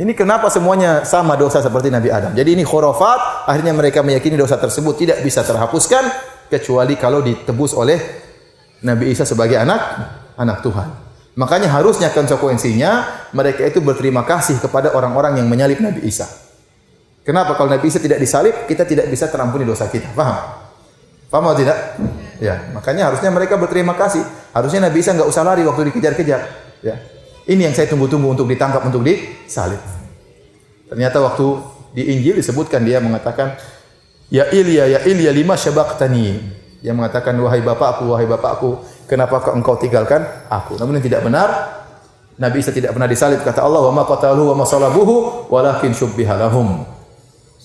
[0.00, 2.32] Ini kenapa semuanya sama dosa seperti Nabi Adam.
[2.32, 6.08] Jadi ini khurafat, akhirnya mereka meyakini dosa tersebut tidak bisa terhapuskan
[6.48, 8.00] kecuali kalau ditebus oleh
[8.80, 9.80] Nabi Isa sebagai anak
[10.40, 10.88] anak Tuhan.
[11.36, 16.24] Makanya harusnya konsekuensinya mereka itu berterima kasih kepada orang-orang yang menyalib Nabi Isa.
[17.20, 20.16] Kenapa kalau Nabi Isa tidak disalib, kita tidak bisa terampuni dosa kita.
[20.16, 20.64] Paham?
[21.28, 21.76] Paham atau tidak?
[22.40, 24.24] Ya, makanya harusnya mereka berterima kasih.
[24.56, 26.40] Harusnya Nabi Isa nggak usah lari waktu dikejar-kejar.
[26.80, 27.19] Ya.
[27.48, 29.80] Ini yang saya tunggu-tunggu untuk ditangkap untuk disalib.
[30.90, 31.46] Ternyata waktu
[31.94, 33.56] di Injil disebutkan dia mengatakan,
[34.30, 35.58] Ya Ilya, ya Ilya lima
[35.98, 36.38] tani
[36.80, 40.80] Yang mengatakan, wahai bapakku, wahai bapakku, kenapa engkau tinggalkan aku?
[40.80, 41.48] Namun yang tidak benar,
[42.40, 43.44] Nabi Isa tidak pernah disalib.
[43.44, 46.88] Kata Allah, wa ma qataluhu wa ma salabuhu, walakin syubbiha lahum.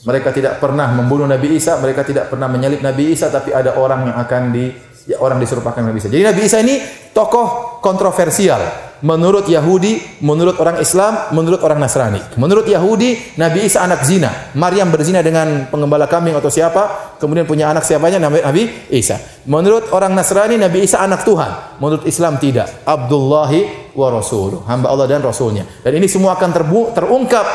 [0.04, 4.12] Mereka tidak pernah membunuh Nabi Isa, mereka tidak pernah menyalib Nabi Isa, tapi ada orang
[4.12, 4.70] yang akan di
[5.06, 6.10] ya, orang diserupakan Nabi Isa.
[6.10, 6.82] Jadi Nabi Isa ini
[7.14, 8.62] tokoh kontroversial.
[9.06, 12.18] Menurut Yahudi, menurut orang Islam, menurut orang Nasrani.
[12.42, 14.56] Menurut Yahudi, Nabi Isa anak zina.
[14.58, 19.22] Maryam berzina dengan pengembala kambing atau siapa, kemudian punya anak siapanya Nabi Isa.
[19.46, 21.78] Menurut orang Nasrani, Nabi Isa anak Tuhan.
[21.78, 22.82] Menurut Islam tidak.
[22.88, 24.66] Abdullahi wa rasuluh.
[24.66, 25.70] Hamba Allah dan Rasulnya.
[25.86, 26.50] Dan ini semua akan
[26.98, 27.46] terungkap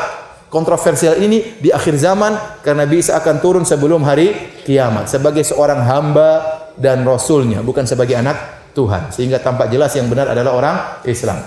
[0.51, 4.35] kontroversial ini di akhir zaman karena Nabi Isa akan turun sebelum hari
[4.67, 8.37] kiamat sebagai seorang hamba dan rasulnya bukan sebagai anak
[8.71, 11.39] Tuhan sehingga tampak jelas yang benar adalah orang Islam.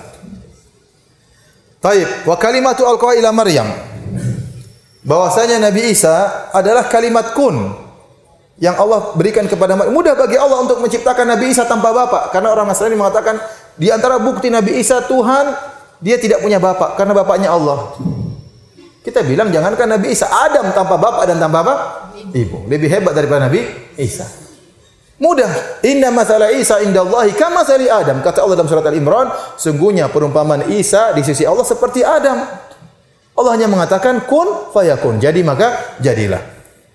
[1.81, 3.69] Taib wa kalimatu alqa ila Maryam.
[5.05, 7.77] Bahwasanya Nabi Isa adalah kalimat kun
[8.57, 9.93] yang Allah berikan kepada Maryam.
[9.93, 13.37] Mudah bagi Allah untuk menciptakan Nabi Isa tanpa bapak karena orang Nasrani mengatakan
[13.77, 15.53] di antara bukti Nabi Isa Tuhan
[16.01, 17.97] dia tidak punya bapak karena bapaknya Allah.
[19.05, 21.75] Kita bilang jangankan Nabi Isa, Adam tanpa bapak dan tanpa apa?
[22.33, 22.73] Ibu.
[22.73, 23.61] Lebih hebat daripada Nabi
[24.01, 24.25] Isa.
[25.15, 25.79] Mudah.
[25.87, 28.19] Inna masalah Isa indallahi kama sali Adam.
[28.19, 32.43] Kata Allah dalam surat Al-Imran, sungguhnya perumpamaan Isa di sisi Allah seperti Adam.
[33.35, 35.23] Allah hanya mengatakan kun fayakun.
[35.23, 36.43] Jadi maka jadilah.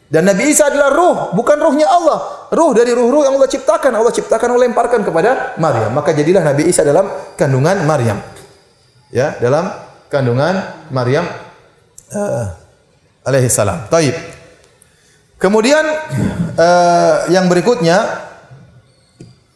[0.10, 2.50] Dan Nabi Isa adalah ruh, bukan ruhnya Allah.
[2.50, 3.94] Ruh dari ruh-ruh yang Allah ciptakan.
[3.94, 5.94] Allah ciptakan, Allah lemparkan kepada Maryam.
[5.94, 7.06] Maka jadilah Nabi Isa dalam
[7.38, 8.18] kandungan Maryam.
[9.14, 9.70] Ya, dalam
[10.10, 11.30] kandungan Maryam
[12.10, 12.46] uh,
[13.22, 13.86] alaihi salam.
[13.86, 14.39] Taib.
[15.40, 15.88] Kemudian
[16.60, 18.30] uh, yang berikutnya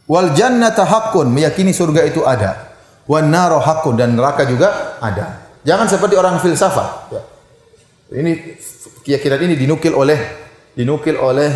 [0.03, 2.75] Wal jannata haqqun, meyakini surga itu ada.
[3.07, 5.47] Wan naru haqqun dan neraka juga ada.
[5.63, 7.07] Jangan seperti orang filsafat.
[8.11, 8.59] Ini
[9.07, 10.19] keyakinan ini dinukil oleh
[10.75, 11.49] dinukil oleh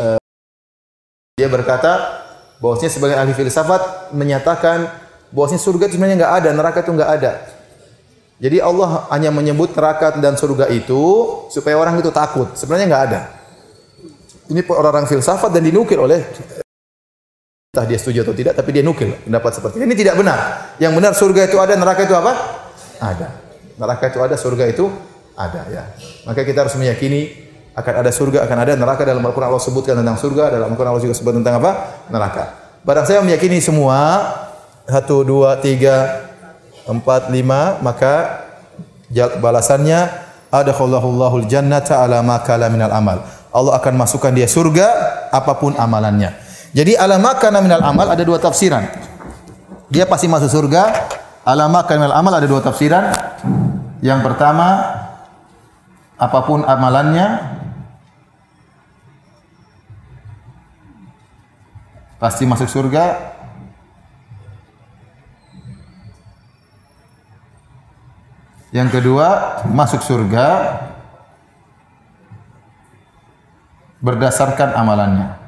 [0.00, 0.18] uh,
[1.36, 2.24] dia berkata
[2.58, 4.88] bahwasanya sebagai ahli filsafat menyatakan
[5.30, 7.32] bahwasanya surga itu sebenarnya enggak ada, neraka itu enggak ada.
[8.40, 11.02] Jadi Allah hanya menyebut neraka dan surga itu
[11.52, 12.48] supaya orang itu takut.
[12.56, 13.20] Sebenarnya enggak ada.
[14.50, 16.26] Ini orang-orang filsafat dan dinukil oleh
[17.70, 19.86] entah dia setuju atau tidak, tapi dia nukil pendapat seperti ini.
[19.86, 20.38] Ini tidak benar.
[20.82, 22.32] Yang benar surga itu ada, neraka itu apa?
[22.98, 23.28] Ada.
[23.78, 24.90] Neraka itu ada, surga itu
[25.38, 25.86] ada ya.
[26.26, 27.30] Maka kita harus meyakini
[27.78, 31.04] akan ada surga, akan ada neraka dalam Al-Qur'an Allah sebutkan tentang surga, dalam Al-Qur'an Allah
[31.06, 32.02] juga sebut tentang apa?
[32.10, 32.74] Neraka.
[32.82, 34.18] Barang saya meyakini semua
[34.90, 36.26] satu, dua, tiga,
[36.90, 38.42] empat, lima, maka
[39.38, 40.10] balasannya
[40.50, 43.22] adakhullahul jannata ala ma kala minal amal.
[43.50, 44.86] Allah akan masukkan dia surga
[45.34, 46.34] apa pun amalannya.
[46.70, 48.86] Jadi ala makana minal amal ada dua tafsiran.
[49.90, 51.10] Dia pasti masuk surga.
[51.42, 53.10] Ala makana minal amal ada dua tafsiran.
[53.98, 54.68] Yang pertama
[56.14, 57.58] apa pun amalannya
[62.22, 63.34] pasti masuk surga.
[68.70, 70.46] Yang kedua, masuk surga
[74.00, 75.40] berdasarkan amalannya.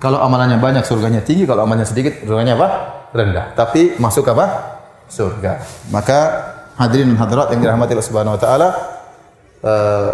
[0.00, 2.68] Kalau amalannya banyak surganya tinggi, kalau amalnya sedikit surganya apa?
[3.14, 3.56] rendah.
[3.56, 4.76] Tapi masuk apa?
[5.08, 5.62] surga.
[5.94, 6.18] Maka
[6.74, 8.68] hadirin dan hadirat yang dirahmati Allah Subhanahu wa taala
[9.62, 10.10] uh,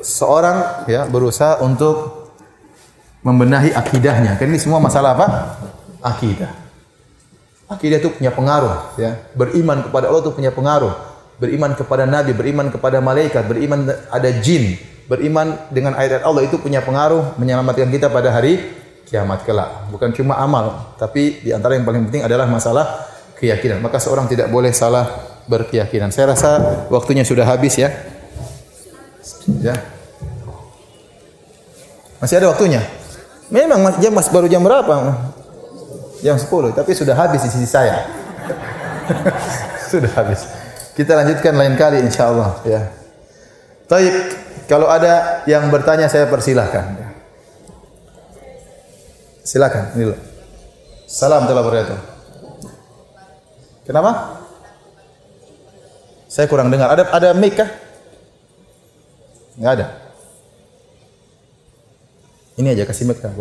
[0.00, 2.30] seorang ya berusaha untuk
[3.22, 4.34] membenahi akidahnya.
[4.40, 5.26] Kan ini semua masalah apa?
[6.02, 6.50] Akidah.
[7.70, 9.22] Akidah itu punya pengaruh ya.
[9.38, 11.11] Beriman kepada Allah itu punya pengaruh.
[11.42, 14.78] Beriman kepada nabi, beriman kepada malaikat, beriman ada jin,
[15.10, 18.62] beriman dengan ayat Allah itu punya pengaruh menyelamatkan kita pada hari
[19.10, 19.90] kiamat kelak.
[19.90, 23.10] Bukan cuma amal, tapi di antara yang paling penting adalah masalah
[23.42, 23.82] keyakinan.
[23.82, 26.14] Maka seorang tidak boleh salah berkeyakinan.
[26.14, 27.90] Saya rasa waktunya sudah habis ya.
[29.58, 29.74] Ya.
[32.22, 32.86] Masih ada waktunya?
[33.50, 34.94] Memang jam mas baru jam berapa?
[36.22, 38.06] Jam 10, tapi sudah habis di sisi saya.
[39.90, 40.61] sudah habis.
[40.92, 42.82] Kita lanjutkan lain kali insya Allah ya.
[43.88, 44.14] Taib,
[44.68, 47.12] kalau ada yang bertanya saya persilahkan.
[49.42, 50.18] Silakan, ini dulu.
[51.08, 51.96] Salam telah berkata.
[53.82, 54.40] Kenapa?
[56.30, 56.88] Saya kurang dengar.
[56.94, 57.68] Ada ada mic kah?
[59.58, 59.86] Enggak ada.
[62.56, 63.32] Ini aja kasih mic kan,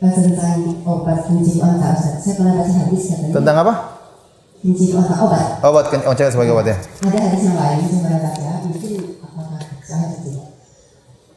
[0.00, 2.14] tentang obat kencing otak Ustaz.
[2.20, 3.32] Saya pernah baca hadis katanya.
[3.32, 3.74] Tentang apa?
[4.60, 5.46] Kencing otak obat.
[5.64, 6.76] Obat kencing otak sebagai obat ya.
[7.08, 8.50] Ada hadis yang lain saya pernah baca.
[8.66, 8.92] Mungkin
[9.86, 10.48] saya tidak.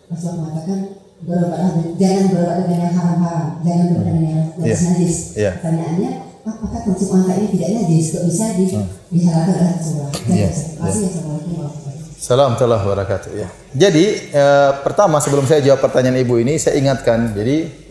[0.09, 0.79] Rasul mengatakan
[1.19, 4.89] berobatlah jangan berobat dengan yang haram-haram, jangan berobat dengan yang najis yeah.
[4.89, 5.15] najis.
[5.35, 5.53] Yeah.
[5.59, 6.11] Pertanyaannya,
[6.47, 8.05] apakah kuncing unta ini tidak najis?
[8.11, 8.87] Kok bisa di hmm.
[9.13, 10.11] dihalalkan oleh Rasulullah?
[10.27, 10.51] Yeah.
[10.83, 11.71] Masih yeah.
[12.19, 13.31] Salam telah wabarakatuh.
[13.31, 13.47] Ya.
[13.71, 17.31] Jadi eh, pertama sebelum saya jawab pertanyaan ibu ini, saya ingatkan.
[17.31, 17.87] Jadi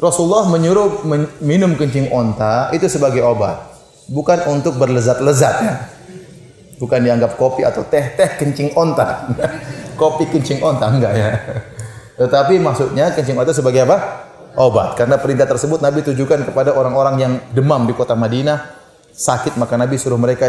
[0.00, 1.04] Rasulullah menyuruh
[1.44, 3.60] minum kencing onta itu sebagai obat,
[4.08, 5.74] bukan untuk berlezat-lezat ya.
[6.80, 9.28] Bukan dianggap kopi atau teh, teh kencing onta.
[10.00, 11.30] kopi kencing onta enggak ya.
[12.16, 14.24] Tetapi maksudnya kencing onta sebagai apa?
[14.56, 14.96] Obat.
[14.96, 20.00] Karena perintah tersebut Nabi tujukan kepada orang-orang yang demam di kota Madinah sakit maka Nabi
[20.00, 20.48] suruh mereka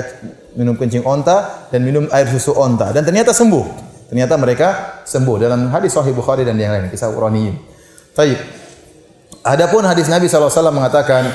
[0.56, 3.92] minum kencing onta dan minum air susu onta dan ternyata sembuh.
[4.08, 4.68] Ternyata mereka
[5.08, 7.56] sembuh dalam hadis Sahih Bukhari dan yang lain kisah Uraniyin.
[8.16, 8.61] Taib.
[9.42, 11.26] Adapun hadis Nabi SAW mengatakan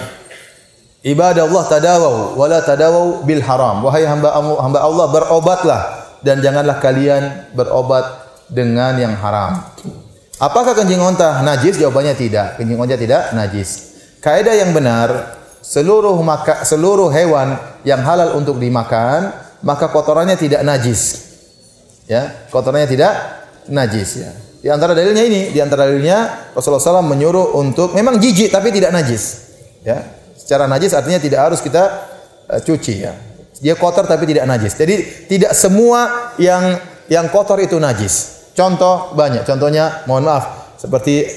[1.03, 3.83] ibadah Allah tadawau wala tadawau bil haram.
[3.83, 5.81] Wahai hamba hamba Allah berobatlah
[6.23, 8.07] dan janganlah kalian berobat
[8.47, 9.59] dengan yang haram.
[10.39, 11.83] Apakah kencing onta najis?
[11.83, 12.61] Jawabannya tidak.
[12.61, 13.99] Kencing onta tidak najis.
[14.23, 19.35] Kaidah yang benar, seluruh maka seluruh hewan yang halal untuk dimakan,
[19.67, 21.27] maka kotorannya tidak najis.
[22.07, 23.13] Ya, kotorannya tidak
[23.67, 24.31] najis ya.
[24.67, 28.91] Di antara dalilnya ini, di antara dalilnya Rasulullah SAW menyuruh untuk memang jijik tapi tidak
[28.91, 29.47] najis.
[29.87, 30.03] Ya,
[30.35, 31.87] secara najis artinya tidak harus kita
[32.51, 33.15] uh, cuci ya.
[33.63, 34.75] Dia kotor tapi tidak najis.
[34.75, 34.95] Jadi
[35.31, 38.51] tidak semua yang yang kotor itu najis.
[38.59, 39.47] Contoh banyak.
[39.47, 41.31] Contohnya mohon maaf seperti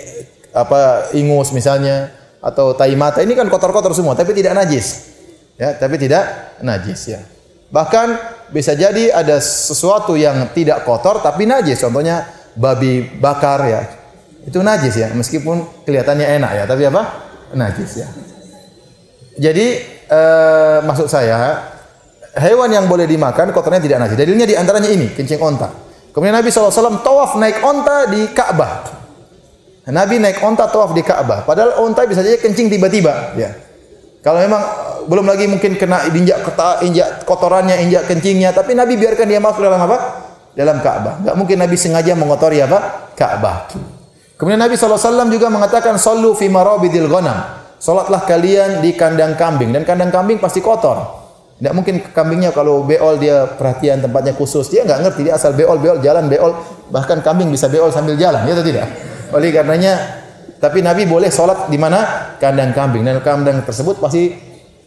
[0.50, 2.10] apa ingus misalnya
[2.42, 5.06] atau tai mata ini kan kotor-kotor semua tapi tidak najis.
[5.54, 7.22] Ya, tapi tidak najis ya.
[7.70, 8.08] Bahkan
[8.50, 11.78] bisa jadi ada sesuatu yang tidak kotor tapi najis.
[11.78, 13.82] Contohnya babi bakar ya.
[14.44, 17.02] Itu najis ya, meskipun kelihatannya enak ya, tapi apa?
[17.56, 18.08] Najis ya.
[19.40, 19.68] Jadi
[20.12, 21.64] eh, maksud saya
[22.36, 24.20] hewan yang boleh dimakan kotornya tidak najis.
[24.20, 25.72] Dalilnya di antaranya ini, kencing onta.
[26.12, 29.00] Kemudian Nabi SAW tawaf naik onta di Ka'bah.
[29.90, 31.48] Nabi naik onta tawaf di Ka'bah.
[31.48, 33.38] Padahal onta bisa saja kencing tiba-tiba.
[33.40, 33.56] Ya.
[34.20, 36.44] Kalau memang uh, belum lagi mungkin kena injak
[36.84, 40.19] injak kotorannya, injak kencingnya, tapi Nabi biarkan dia masuk dalam apa?
[40.60, 41.24] Dalam Ka'bah.
[41.24, 43.08] Enggak mungkin Nabi sengaja mengotori apa?
[43.16, 43.72] Ka'bah.
[44.36, 45.00] Kemudian Nabi SAW
[45.32, 47.64] juga mengatakan, Sallu fi marabidil ghanam.
[47.80, 49.72] Salatlah kalian di kandang kambing.
[49.72, 51.00] Dan kandang kambing pasti kotor.
[51.60, 54.68] Tidak mungkin kambingnya kalau beol dia perhatian tempatnya khusus.
[54.68, 56.56] Dia nggak ngerti, dia asal beol, beol, jalan beol.
[56.92, 58.88] Bahkan kambing bisa beol sambil jalan, ya atau tidak?
[59.32, 60.24] Oleh karenanya
[60.60, 62.36] tapi Nabi boleh sholat di mana?
[62.36, 63.08] Kandang kambing.
[63.08, 64.36] Dan kandang tersebut pasti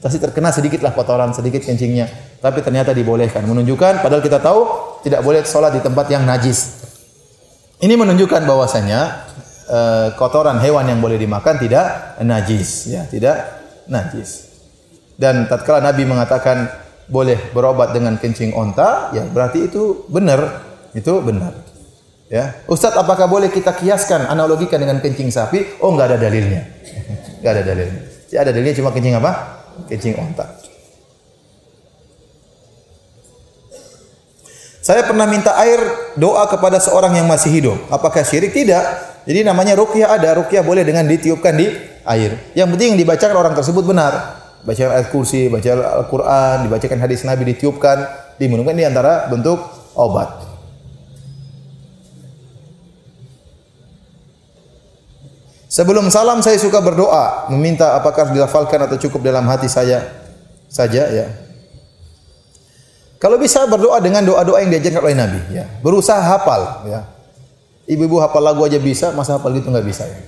[0.03, 2.11] pasti terkena sedikit lah kotoran, sedikit kencingnya.
[2.43, 3.47] Tapi ternyata dibolehkan.
[3.47, 4.61] Menunjukkan, padahal kita tahu
[5.07, 6.83] tidak boleh sholat di tempat yang najis.
[7.79, 9.01] Ini menunjukkan bahwasanya
[9.67, 9.79] e,
[10.19, 14.51] kotoran hewan yang boleh dimakan tidak najis, ya, tidak najis.
[15.15, 16.67] Dan tatkala Nabi mengatakan
[17.07, 21.55] boleh berobat dengan kencing onta, ya berarti itu benar, itu benar.
[22.33, 25.79] Ya, Ustadz apakah boleh kita kiaskan analogikan dengan kencing sapi?
[25.85, 26.63] Oh nggak ada dalilnya,
[27.43, 28.03] nggak ada dalilnya.
[28.33, 29.62] Ya, ada dalilnya cuma kencing apa?
[29.89, 30.47] Kencing onta.
[34.83, 35.79] Saya pernah minta air
[36.19, 37.79] doa kepada seorang yang masih hidup.
[37.87, 38.51] Apakah syirik?
[38.51, 38.83] Tidak.
[39.23, 40.43] Jadi namanya rukyah ada.
[40.43, 41.71] Rukyah boleh dengan ditiupkan di
[42.03, 42.51] air.
[42.59, 44.43] Yang penting dibacakan orang tersebut benar.
[44.67, 47.99] Baca ayat kursi, baca Al-Quran, dibacakan hadis Nabi, ditiupkan,
[48.39, 49.59] diminumkan ini antara bentuk
[49.95, 50.52] obat.
[55.73, 60.05] Sebelum salam saya suka berdoa, meminta apakah dilafalkan atau cukup dalam hati saya
[60.69, 61.33] saja ya.
[63.17, 65.65] Kalau bisa berdoa dengan doa-doa yang diajarkan oleh Nabi ya.
[65.81, 67.09] Berusaha hafal ya.
[67.89, 70.19] Ibu-ibu hafal lagu aja bisa, masa hafal gitu nggak bisa ya.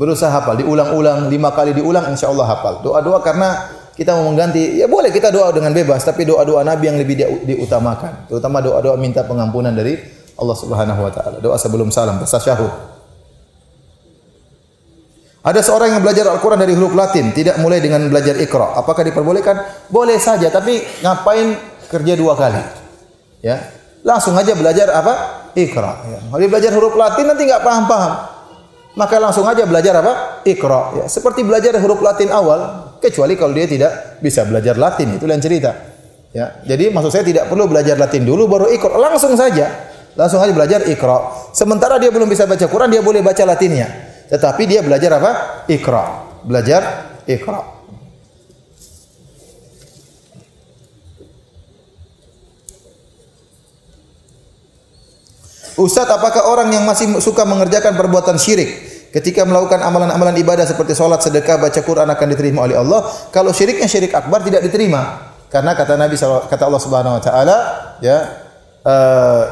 [0.00, 2.80] Berusaha hafal, diulang-ulang, lima kali diulang, insya Allah hafal.
[2.80, 6.96] Doa-doa karena kita mau mengganti, ya boleh kita doa dengan bebas, tapi doa-doa Nabi yang
[6.96, 8.32] lebih diutamakan.
[8.32, 10.00] Terutama doa-doa minta pengampunan dari
[10.40, 11.36] Allah Subhanahu Wa Taala.
[11.44, 12.89] Doa sebelum salam, tasyahud.
[15.40, 18.76] Ada seorang yang belajar Al-Quran dari huruf Latin, tidak mulai dengan belajar Iqra.
[18.76, 19.88] Apakah diperbolehkan?
[19.88, 21.56] Boleh saja, tapi ngapain
[21.88, 22.60] kerja dua kali?
[23.40, 23.56] Ya,
[24.04, 25.48] langsung aja belajar apa?
[25.56, 25.92] Iqra.
[26.12, 26.18] Ya.
[26.28, 28.12] Kalau belajar huruf Latin nanti nggak paham-paham.
[29.00, 30.44] Maka langsung aja belajar apa?
[30.44, 31.00] Iqra.
[31.00, 31.04] Ya.
[31.08, 35.72] Seperti belajar huruf Latin awal, kecuali kalau dia tidak bisa belajar Latin, itu lain cerita.
[36.36, 36.60] Ya.
[36.68, 39.88] Jadi maksud saya tidak perlu belajar Latin dulu baru Iqra, langsung saja.
[40.20, 41.48] Langsung aja belajar Iqra.
[41.56, 43.88] Sementara dia belum bisa baca Quran, dia boleh baca Latinnya.
[44.30, 45.30] Tetapi dia belajar apa?
[45.66, 46.04] Iqra.
[46.46, 46.82] Belajar
[47.26, 47.82] Iqra.
[55.80, 58.68] Ustaz, apakah orang yang masih suka mengerjakan perbuatan syirik
[59.16, 63.08] ketika melakukan amalan-amalan ibadah seperti sholat, sedekah, baca Quran akan diterima oleh Allah?
[63.32, 65.32] Kalau syiriknya syirik akbar tidak diterima.
[65.48, 67.56] Karena kata Nabi kata Allah Subhanahu wa taala,
[68.04, 68.18] ya,
[68.84, 69.42] uh,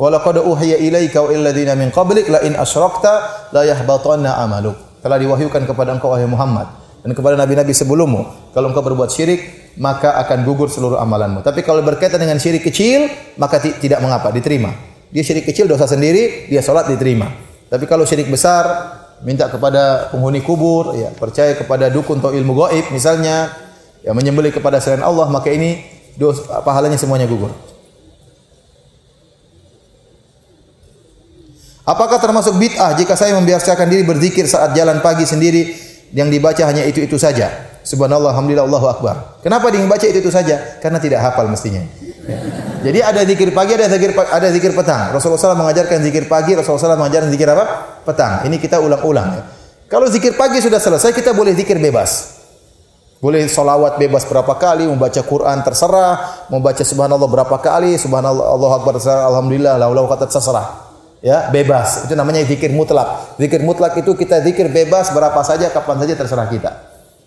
[0.00, 5.04] Wa laqad uhiya ilaika wa illadzina min qablik la in asyrakta la yahbatanna amaluk.
[5.04, 10.20] Telah diwahyukan kepada engkau wahai Muhammad dan kepada nabi-nabi sebelummu, kalau engkau berbuat syirik, maka
[10.20, 11.40] akan gugur seluruh amalanmu.
[11.40, 13.08] Tapi kalau berkaitan dengan syirik kecil,
[13.40, 14.76] maka tidak mengapa, diterima.
[15.08, 17.32] Dia syirik kecil dosa sendiri, dia salat diterima.
[17.72, 18.68] Tapi kalau syirik besar,
[19.24, 23.48] minta kepada penghuni kubur, ya, percaya kepada dukun atau ilmu gaib misalnya,
[24.04, 25.80] ya menyembelih kepada selain Allah, maka ini
[26.20, 27.52] dosa pahalanya semuanya gugur.
[31.90, 35.74] Apakah termasuk bid'ah jika saya membiasakan diri berzikir saat jalan pagi sendiri
[36.14, 37.50] yang dibaca hanya itu-itu saja?
[37.82, 39.42] Subhanallah, alhamdulillah, Allahu akbar.
[39.42, 40.78] Kenapa dia membaca itu-itu saja?
[40.78, 41.82] Karena tidak hafal mestinya.
[42.86, 45.10] Jadi ada zikir pagi, ada zikir ada zikir petang.
[45.10, 47.64] Rasulullah SAW mengajarkan zikir pagi, Rasulullah SAW mengajarkan zikir apa?
[48.06, 48.46] Petang.
[48.46, 49.42] Ini kita ulang-ulang ya.
[49.90, 52.38] Kalau zikir pagi sudah selesai, kita boleh zikir bebas.
[53.18, 58.94] Boleh solawat bebas berapa kali, membaca Quran terserah, membaca subhanallah berapa kali, subhanallah, Allah Akbar
[58.94, 60.89] terserah, alhamdulillah, laulau kata terserah
[61.24, 62.08] ya bebas.
[62.08, 63.36] Itu namanya zikir mutlak.
[63.36, 66.70] Zikir mutlak itu kita zikir bebas berapa saja kapan saja terserah kita.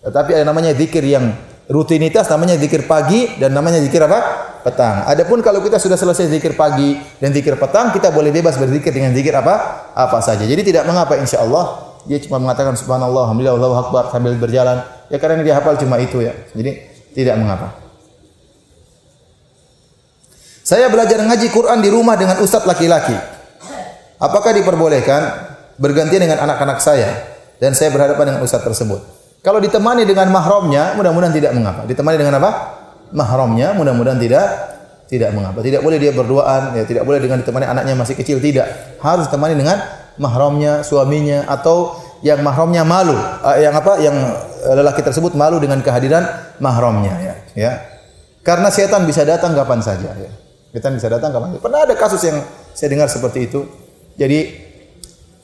[0.03, 1.32] Tetapi ada namanya zikir yang
[1.72, 4.52] rutinitas namanya zikir pagi dan namanya zikir apa?
[4.64, 5.07] Petang.
[5.07, 9.15] Adapun kalau kita sudah selesai zikir pagi dan zikir petang kita boleh bebas berzikir dengan
[9.15, 9.88] zikir apa?
[9.95, 10.44] Apa saja.
[10.44, 14.84] Jadi tidak mengapa insya Allah dia cuma mengatakan subhanallah alhamdulillah Allahu akbar sambil berjalan.
[15.07, 16.36] Ya karena dia hafal cuma itu ya.
[16.52, 16.84] Jadi
[17.15, 17.80] tidak mengapa.
[20.64, 23.43] Saya belajar ngaji Quran di rumah dengan ustadz laki-laki
[24.23, 25.21] Apakah diperbolehkan
[25.75, 27.11] bergantian dengan anak-anak saya
[27.59, 29.03] dan saya berhadapan dengan ustaz tersebut?
[29.43, 31.83] Kalau ditemani dengan mahramnya, mudah-mudahan tidak mengapa.
[31.83, 32.51] Ditemani dengan apa?
[33.11, 34.47] Mahramnya, mudah-mudahan tidak
[35.11, 35.59] tidak mengapa.
[35.59, 38.95] Tidak boleh dia berduaan, ya tidak boleh dengan ditemani anaknya masih kecil tidak.
[39.03, 39.83] Harus ditemani dengan
[40.15, 43.99] mahramnya, suaminya atau yang mahramnya malu, eh, yang apa?
[43.99, 44.15] Yang
[44.63, 46.23] lelaki tersebut malu dengan kehadiran
[46.63, 47.71] mahramnya ya, ya.
[48.39, 50.31] Karena setan bisa datang kapan saja ya.
[50.71, 51.59] Setan bisa datang kapan saja.
[51.59, 52.39] Pernah ada kasus yang
[52.71, 53.82] saya dengar seperti itu.
[54.14, 54.40] Jadi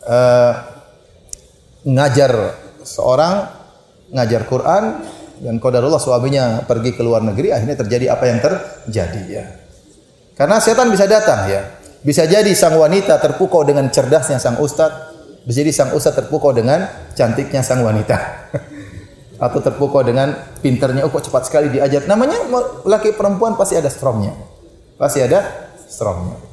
[0.05, 0.53] uh,
[1.89, 2.31] ngajar
[2.85, 3.33] seorang
[4.13, 4.83] ngajar Quran
[5.39, 9.45] dan qadarullah suaminya pergi ke luar negeri akhirnya terjadi apa yang terjadi ya.
[10.35, 11.61] Karena setan bisa datang ya.
[11.99, 16.87] Bisa jadi sang wanita terpukau dengan cerdasnya sang ustadz, bisa jadi sang ustadz terpukau dengan
[17.11, 18.15] cantiknya sang wanita.
[19.43, 22.07] Atau terpukau dengan pinternya, oh kok cepat sekali diajar.
[22.07, 22.47] Namanya
[22.83, 24.35] laki perempuan pasti ada strongnya.
[24.99, 25.43] Pasti ada
[25.87, 26.48] strongnya.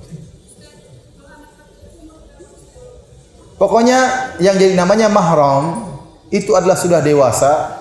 [3.56, 5.88] Pokoknya yang jadi namanya mahram
[6.28, 7.80] itu adalah sudah dewasa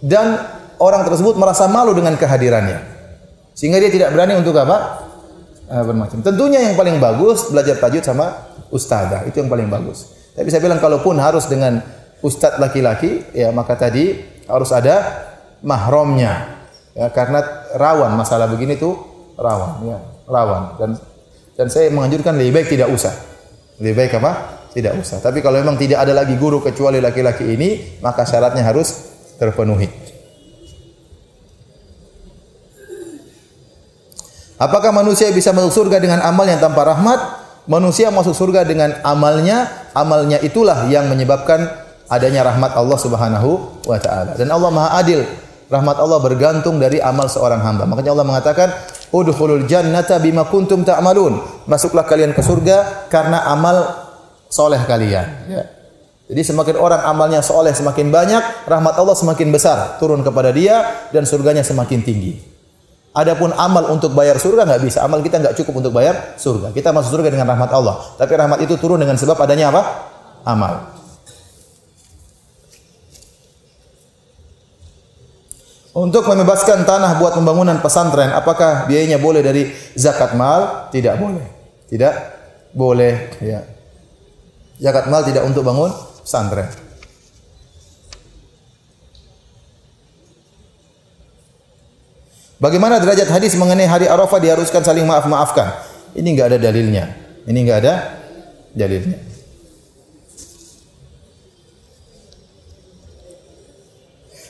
[0.00, 0.40] dan
[0.80, 2.80] orang tersebut merasa malu dengan kehadirannya.
[3.52, 5.06] Sehingga dia tidak berani untuk apa?
[5.68, 6.24] Uh, bermacam.
[6.24, 10.08] Tentunya yang paling bagus belajar tajwid sama ustazah, itu yang paling bagus.
[10.32, 11.84] Tapi saya bilang kalaupun harus dengan
[12.24, 14.16] ustadz laki-laki, ya maka tadi
[14.48, 15.28] harus ada
[15.60, 16.64] mahramnya.
[16.92, 17.40] Ya, karena
[17.76, 18.96] rawan masalah begini tuh
[19.36, 19.98] rawan, ya,
[20.28, 20.62] rawan.
[20.76, 20.90] Dan
[21.56, 23.12] dan saya menganjurkan lebih baik tidak usah.
[23.80, 24.61] Lebih baik apa?
[24.72, 25.20] Tidak usah.
[25.20, 29.88] Tapi kalau memang tidak ada lagi guru kecuali laki-laki ini, maka syaratnya harus terpenuhi.
[34.56, 37.20] Apakah manusia bisa masuk surga dengan amal yang tanpa rahmat?
[37.66, 41.66] Manusia masuk surga dengan amalnya, amalnya itulah yang menyebabkan
[42.06, 44.38] adanya rahmat Allah Subhanahu wa taala.
[44.38, 45.22] Dan Allah Maha Adil.
[45.72, 47.88] Rahmat Allah bergantung dari amal seorang hamba.
[47.88, 48.68] Makanya Allah mengatakan,
[49.08, 54.11] "Udkhulul jannata bima kuntum ta'malun." Masuklah kalian ke surga karena amal
[54.52, 55.48] soleh kalian.
[55.48, 55.64] Ya.
[56.28, 61.24] Jadi semakin orang amalnya soleh semakin banyak, rahmat Allah semakin besar turun kepada dia dan
[61.24, 62.36] surganya semakin tinggi.
[63.12, 65.04] Adapun amal untuk bayar surga nggak bisa.
[65.04, 66.72] Amal kita nggak cukup untuk bayar surga.
[66.72, 68.00] Kita masuk surga dengan rahmat Allah.
[68.16, 69.82] Tapi rahmat itu turun dengan sebab adanya apa?
[70.48, 70.96] Amal.
[75.92, 80.88] Untuk membebaskan tanah buat pembangunan pesantren, apakah biayanya boleh dari zakat mal?
[80.88, 81.46] Tidak boleh.
[81.92, 82.14] Tidak
[82.72, 83.36] boleh.
[83.44, 83.60] Ya.
[84.80, 85.92] Zakat mal tidak untuk bangun
[86.22, 86.70] pesantren.
[92.62, 95.82] Bagaimana derajat hadis mengenai hari Arafah diharuskan saling maaf-maafkan?
[96.14, 97.04] Ini enggak ada dalilnya.
[97.42, 97.94] Ini enggak ada
[98.70, 99.18] dalilnya.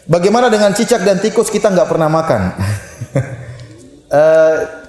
[0.05, 2.43] Bagaimana dengan cicak dan tikus kita enggak pernah makan?
[4.12, 4.57] uh,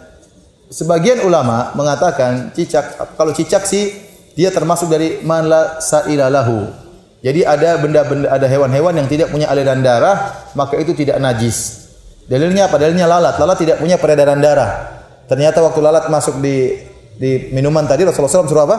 [0.83, 4.02] sebagian ulama mengatakan cicak kalau cicak sih
[4.33, 6.83] dia termasuk dari man la sa'ilalahu.
[7.23, 11.87] Jadi ada benda-benda ada hewan-hewan yang tidak punya aliran darah, maka itu tidak najis.
[12.27, 12.75] Dalilnya apa?
[12.75, 13.39] Dalilnya lalat.
[13.39, 14.91] Lalat tidak punya peredaran darah.
[15.29, 16.83] Ternyata waktu lalat masuk di
[17.15, 18.77] di minuman tadi Rasulullah SAW suruh apa?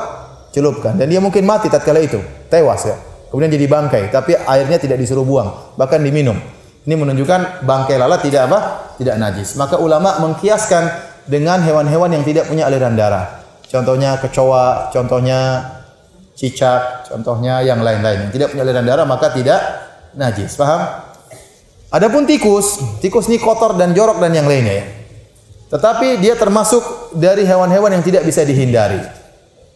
[0.52, 0.98] Celupkan.
[1.00, 2.20] Dan dia mungkin mati tatkala itu,
[2.52, 2.96] tewas ya.
[3.32, 6.38] Kemudian jadi bangkai, tapi airnya tidak disuruh buang, bahkan diminum.
[6.84, 8.58] Ini menunjukkan bangkai lalat tidak apa?
[9.00, 9.56] Tidak najis.
[9.56, 10.84] Maka ulama mengkiaskan
[11.24, 13.43] dengan hewan-hewan yang tidak punya aliran darah
[13.74, 15.40] contohnya kecoa, contohnya
[16.38, 18.30] cicak, contohnya yang lain-lain.
[18.30, 19.58] Yang tidak punya aliran darah maka tidak
[20.14, 20.54] najis.
[20.54, 21.10] Paham?
[21.90, 24.86] Adapun tikus, tikus ini kotor dan jorok dan yang lainnya ya.
[25.74, 29.02] Tetapi dia termasuk dari hewan-hewan yang tidak bisa dihindari.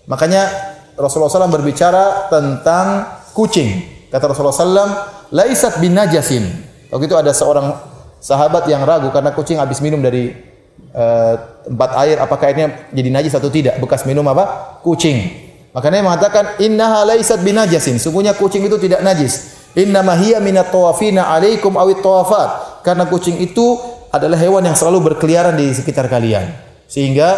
[0.06, 0.46] Makanya
[0.94, 3.82] Rasulullah SAW berbicara tentang kucing.
[4.10, 4.90] Kata Rasulullah SAW,
[5.34, 6.46] laisat bin najasin.
[6.90, 7.74] Waktu itu ada seorang
[8.18, 10.47] sahabat yang ragu karena kucing habis minum dari
[10.94, 11.34] uh,
[11.64, 13.76] tempat air apakah airnya jadi najis atau tidak?
[13.82, 14.78] Bekas minum apa?
[14.82, 15.48] Kucing.
[15.76, 18.00] Makanya mengatakan innaha laisat binajasin.
[18.00, 19.58] Sungguhnya kucing itu tidak najis.
[19.76, 22.82] Inna hiya minat tawafina alaikum awit tawafat.
[22.82, 23.76] Karena kucing itu
[24.08, 26.48] adalah hewan yang selalu berkeliaran di sekitar kalian.
[26.88, 27.36] Sehingga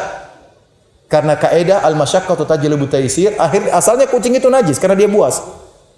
[1.11, 5.43] karena kaidah al masyaqqatu tajlibu taysir akhir asalnya kucing itu najis karena dia buas.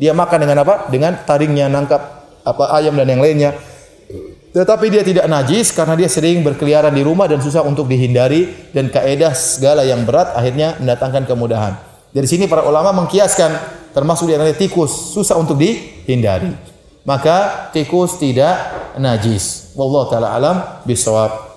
[0.00, 0.88] Dia makan dengan apa?
[0.88, 2.00] Dengan taringnya nangkap
[2.42, 3.54] apa ayam dan yang lainnya
[4.52, 8.92] tetapi dia tidak najis karena dia sering berkeliaran di rumah dan susah untuk dihindari dan
[8.92, 11.72] kaedah segala yang berat akhirnya mendatangkan kemudahan.
[12.12, 13.48] Dari sini para ulama mengkiaskan
[13.96, 16.52] termasuk di antara tikus susah untuk dihindari.
[17.08, 18.60] Maka tikus tidak
[19.00, 19.72] najis.
[19.72, 21.48] Wallahu taala alam bisawab.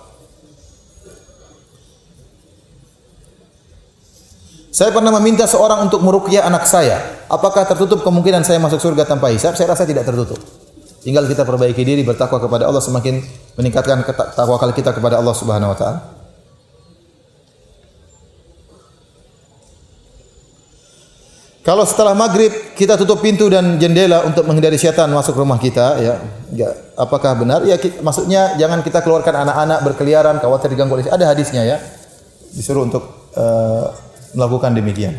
[4.71, 7.27] Saya pernah meminta seorang untuk meruqyah anak saya.
[7.27, 9.55] Apakah tertutup kemungkinan saya masuk surga tanpa hisab?
[9.55, 10.39] Saya rasa tidak tertutup.
[11.05, 13.21] Tinggal kita perbaiki diri bertakwa kepada Allah semakin
[13.61, 14.01] meningkatkan
[14.33, 15.99] tawakal kita kepada Allah Subhanahu wa taala.
[21.61, 26.13] Kalau setelah maghrib kita tutup pintu dan jendela untuk menghindari setan masuk rumah kita, ya,
[26.53, 27.65] ya apakah benar?
[27.65, 31.09] Ya, maksudnya jangan kita keluarkan anak-anak berkeliaran, khawatir diganggu oleh.
[31.09, 31.77] Ada hadisnya ya,
[32.53, 33.93] disuruh untuk uh,
[34.37, 35.17] melakukan demikian.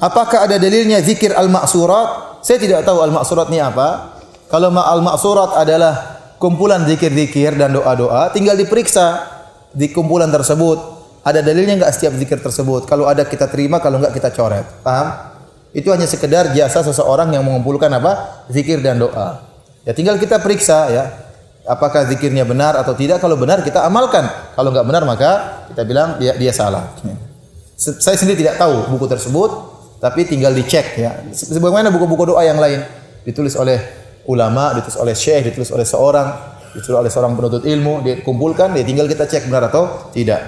[0.00, 2.40] Apakah ada dalilnya zikir al-ma'surat?
[2.40, 4.16] Saya tidak tahu al-ma'surat ini apa.
[4.50, 5.94] Kalau al maksurat adalah
[6.42, 9.22] kumpulan zikir-zikir dan doa-doa, tinggal diperiksa
[9.70, 10.98] di kumpulan tersebut.
[11.22, 12.90] Ada dalilnya enggak setiap zikir tersebut?
[12.90, 14.66] Kalau ada kita terima, kalau enggak kita coret.
[14.82, 15.36] Paham?
[15.70, 18.42] Itu hanya sekedar jasa seseorang yang mengumpulkan apa?
[18.50, 19.38] Zikir dan doa.
[19.86, 21.04] Ya tinggal kita periksa ya.
[21.70, 23.22] Apakah zikirnya benar atau tidak?
[23.22, 24.26] Kalau benar kita amalkan.
[24.58, 25.30] Kalau enggak benar maka
[25.70, 26.90] kita bilang dia dia salah.
[27.78, 29.69] Saya sendiri tidak tahu buku tersebut,
[30.00, 31.12] tapi tinggal dicek ya.
[31.30, 32.80] Sebagaimana buku-buku doa yang lain
[33.22, 33.78] ditulis oleh
[34.24, 36.28] ulama, ditulis oleh syekh, ditulis oleh seorang,
[36.72, 40.40] ditulis oleh seorang penuntut ilmu, dikumpulkan, dia tinggal kita cek benar atau tidak.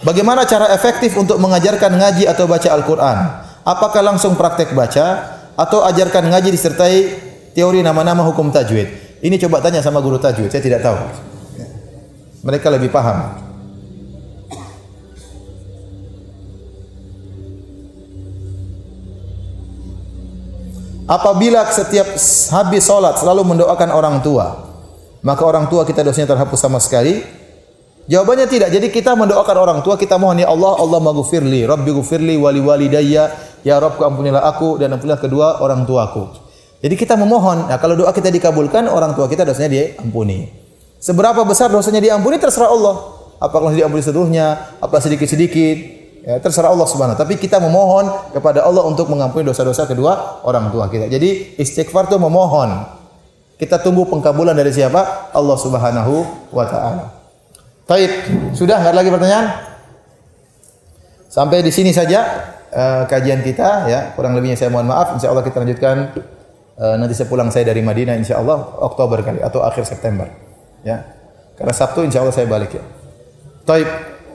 [0.00, 3.18] Bagaimana cara efektif untuk mengajarkan ngaji atau baca Al-Quran?
[3.66, 5.06] Apakah langsung praktek baca
[5.58, 6.96] atau ajarkan ngaji disertai
[7.52, 9.20] teori nama-nama hukum tajwid?
[9.20, 10.98] Ini coba tanya sama guru tajwid, saya tidak tahu.
[12.46, 13.45] Mereka lebih paham.
[21.06, 22.18] Apabila setiap
[22.50, 24.66] habis sholat selalu mendoakan orang tua,
[25.22, 27.22] maka orang tua kita dosanya terhapus sama sekali.
[28.10, 28.74] Jawabannya tidak.
[28.74, 33.34] Jadi kita mendoakan orang tua, kita mohon ya Allah, Allah maghfirli, Rabbi ghfirli wali walidayya,
[33.62, 36.26] ya Rabb ampunilah aku dan ampunilah kedua orang tuaku.
[36.82, 40.50] Jadi kita memohon, nah kalau doa kita dikabulkan, orang tua kita dosanya diampuni.
[40.98, 43.14] Seberapa besar dosanya diampuni terserah Allah.
[43.38, 45.95] Apakah diampuni seluruhnya, apa sedikit-sedikit,
[46.26, 50.90] ya, terserah Allah Subhanahu Tapi kita memohon kepada Allah untuk mengampuni dosa-dosa kedua orang tua
[50.90, 51.06] kita.
[51.06, 52.98] Jadi istighfar itu memohon.
[53.56, 55.32] Kita tunggu pengkabulan dari siapa?
[55.32, 56.14] Allah Subhanahu
[56.52, 57.04] wa taala.
[57.86, 58.12] Baik,
[58.52, 59.46] sudah enggak lagi pertanyaan?
[61.30, 64.00] Sampai di sini saja uh, kajian kita ya.
[64.12, 65.16] Kurang lebihnya saya mohon maaf.
[65.16, 66.12] Insya Allah kita lanjutkan
[66.76, 70.28] uh, nanti sepulang saya dari Madinah insya Allah Oktober kali atau akhir September.
[70.84, 71.16] Ya.
[71.56, 72.84] Karena Sabtu insya Allah saya balik ya.
[73.64, 74.15] Taib.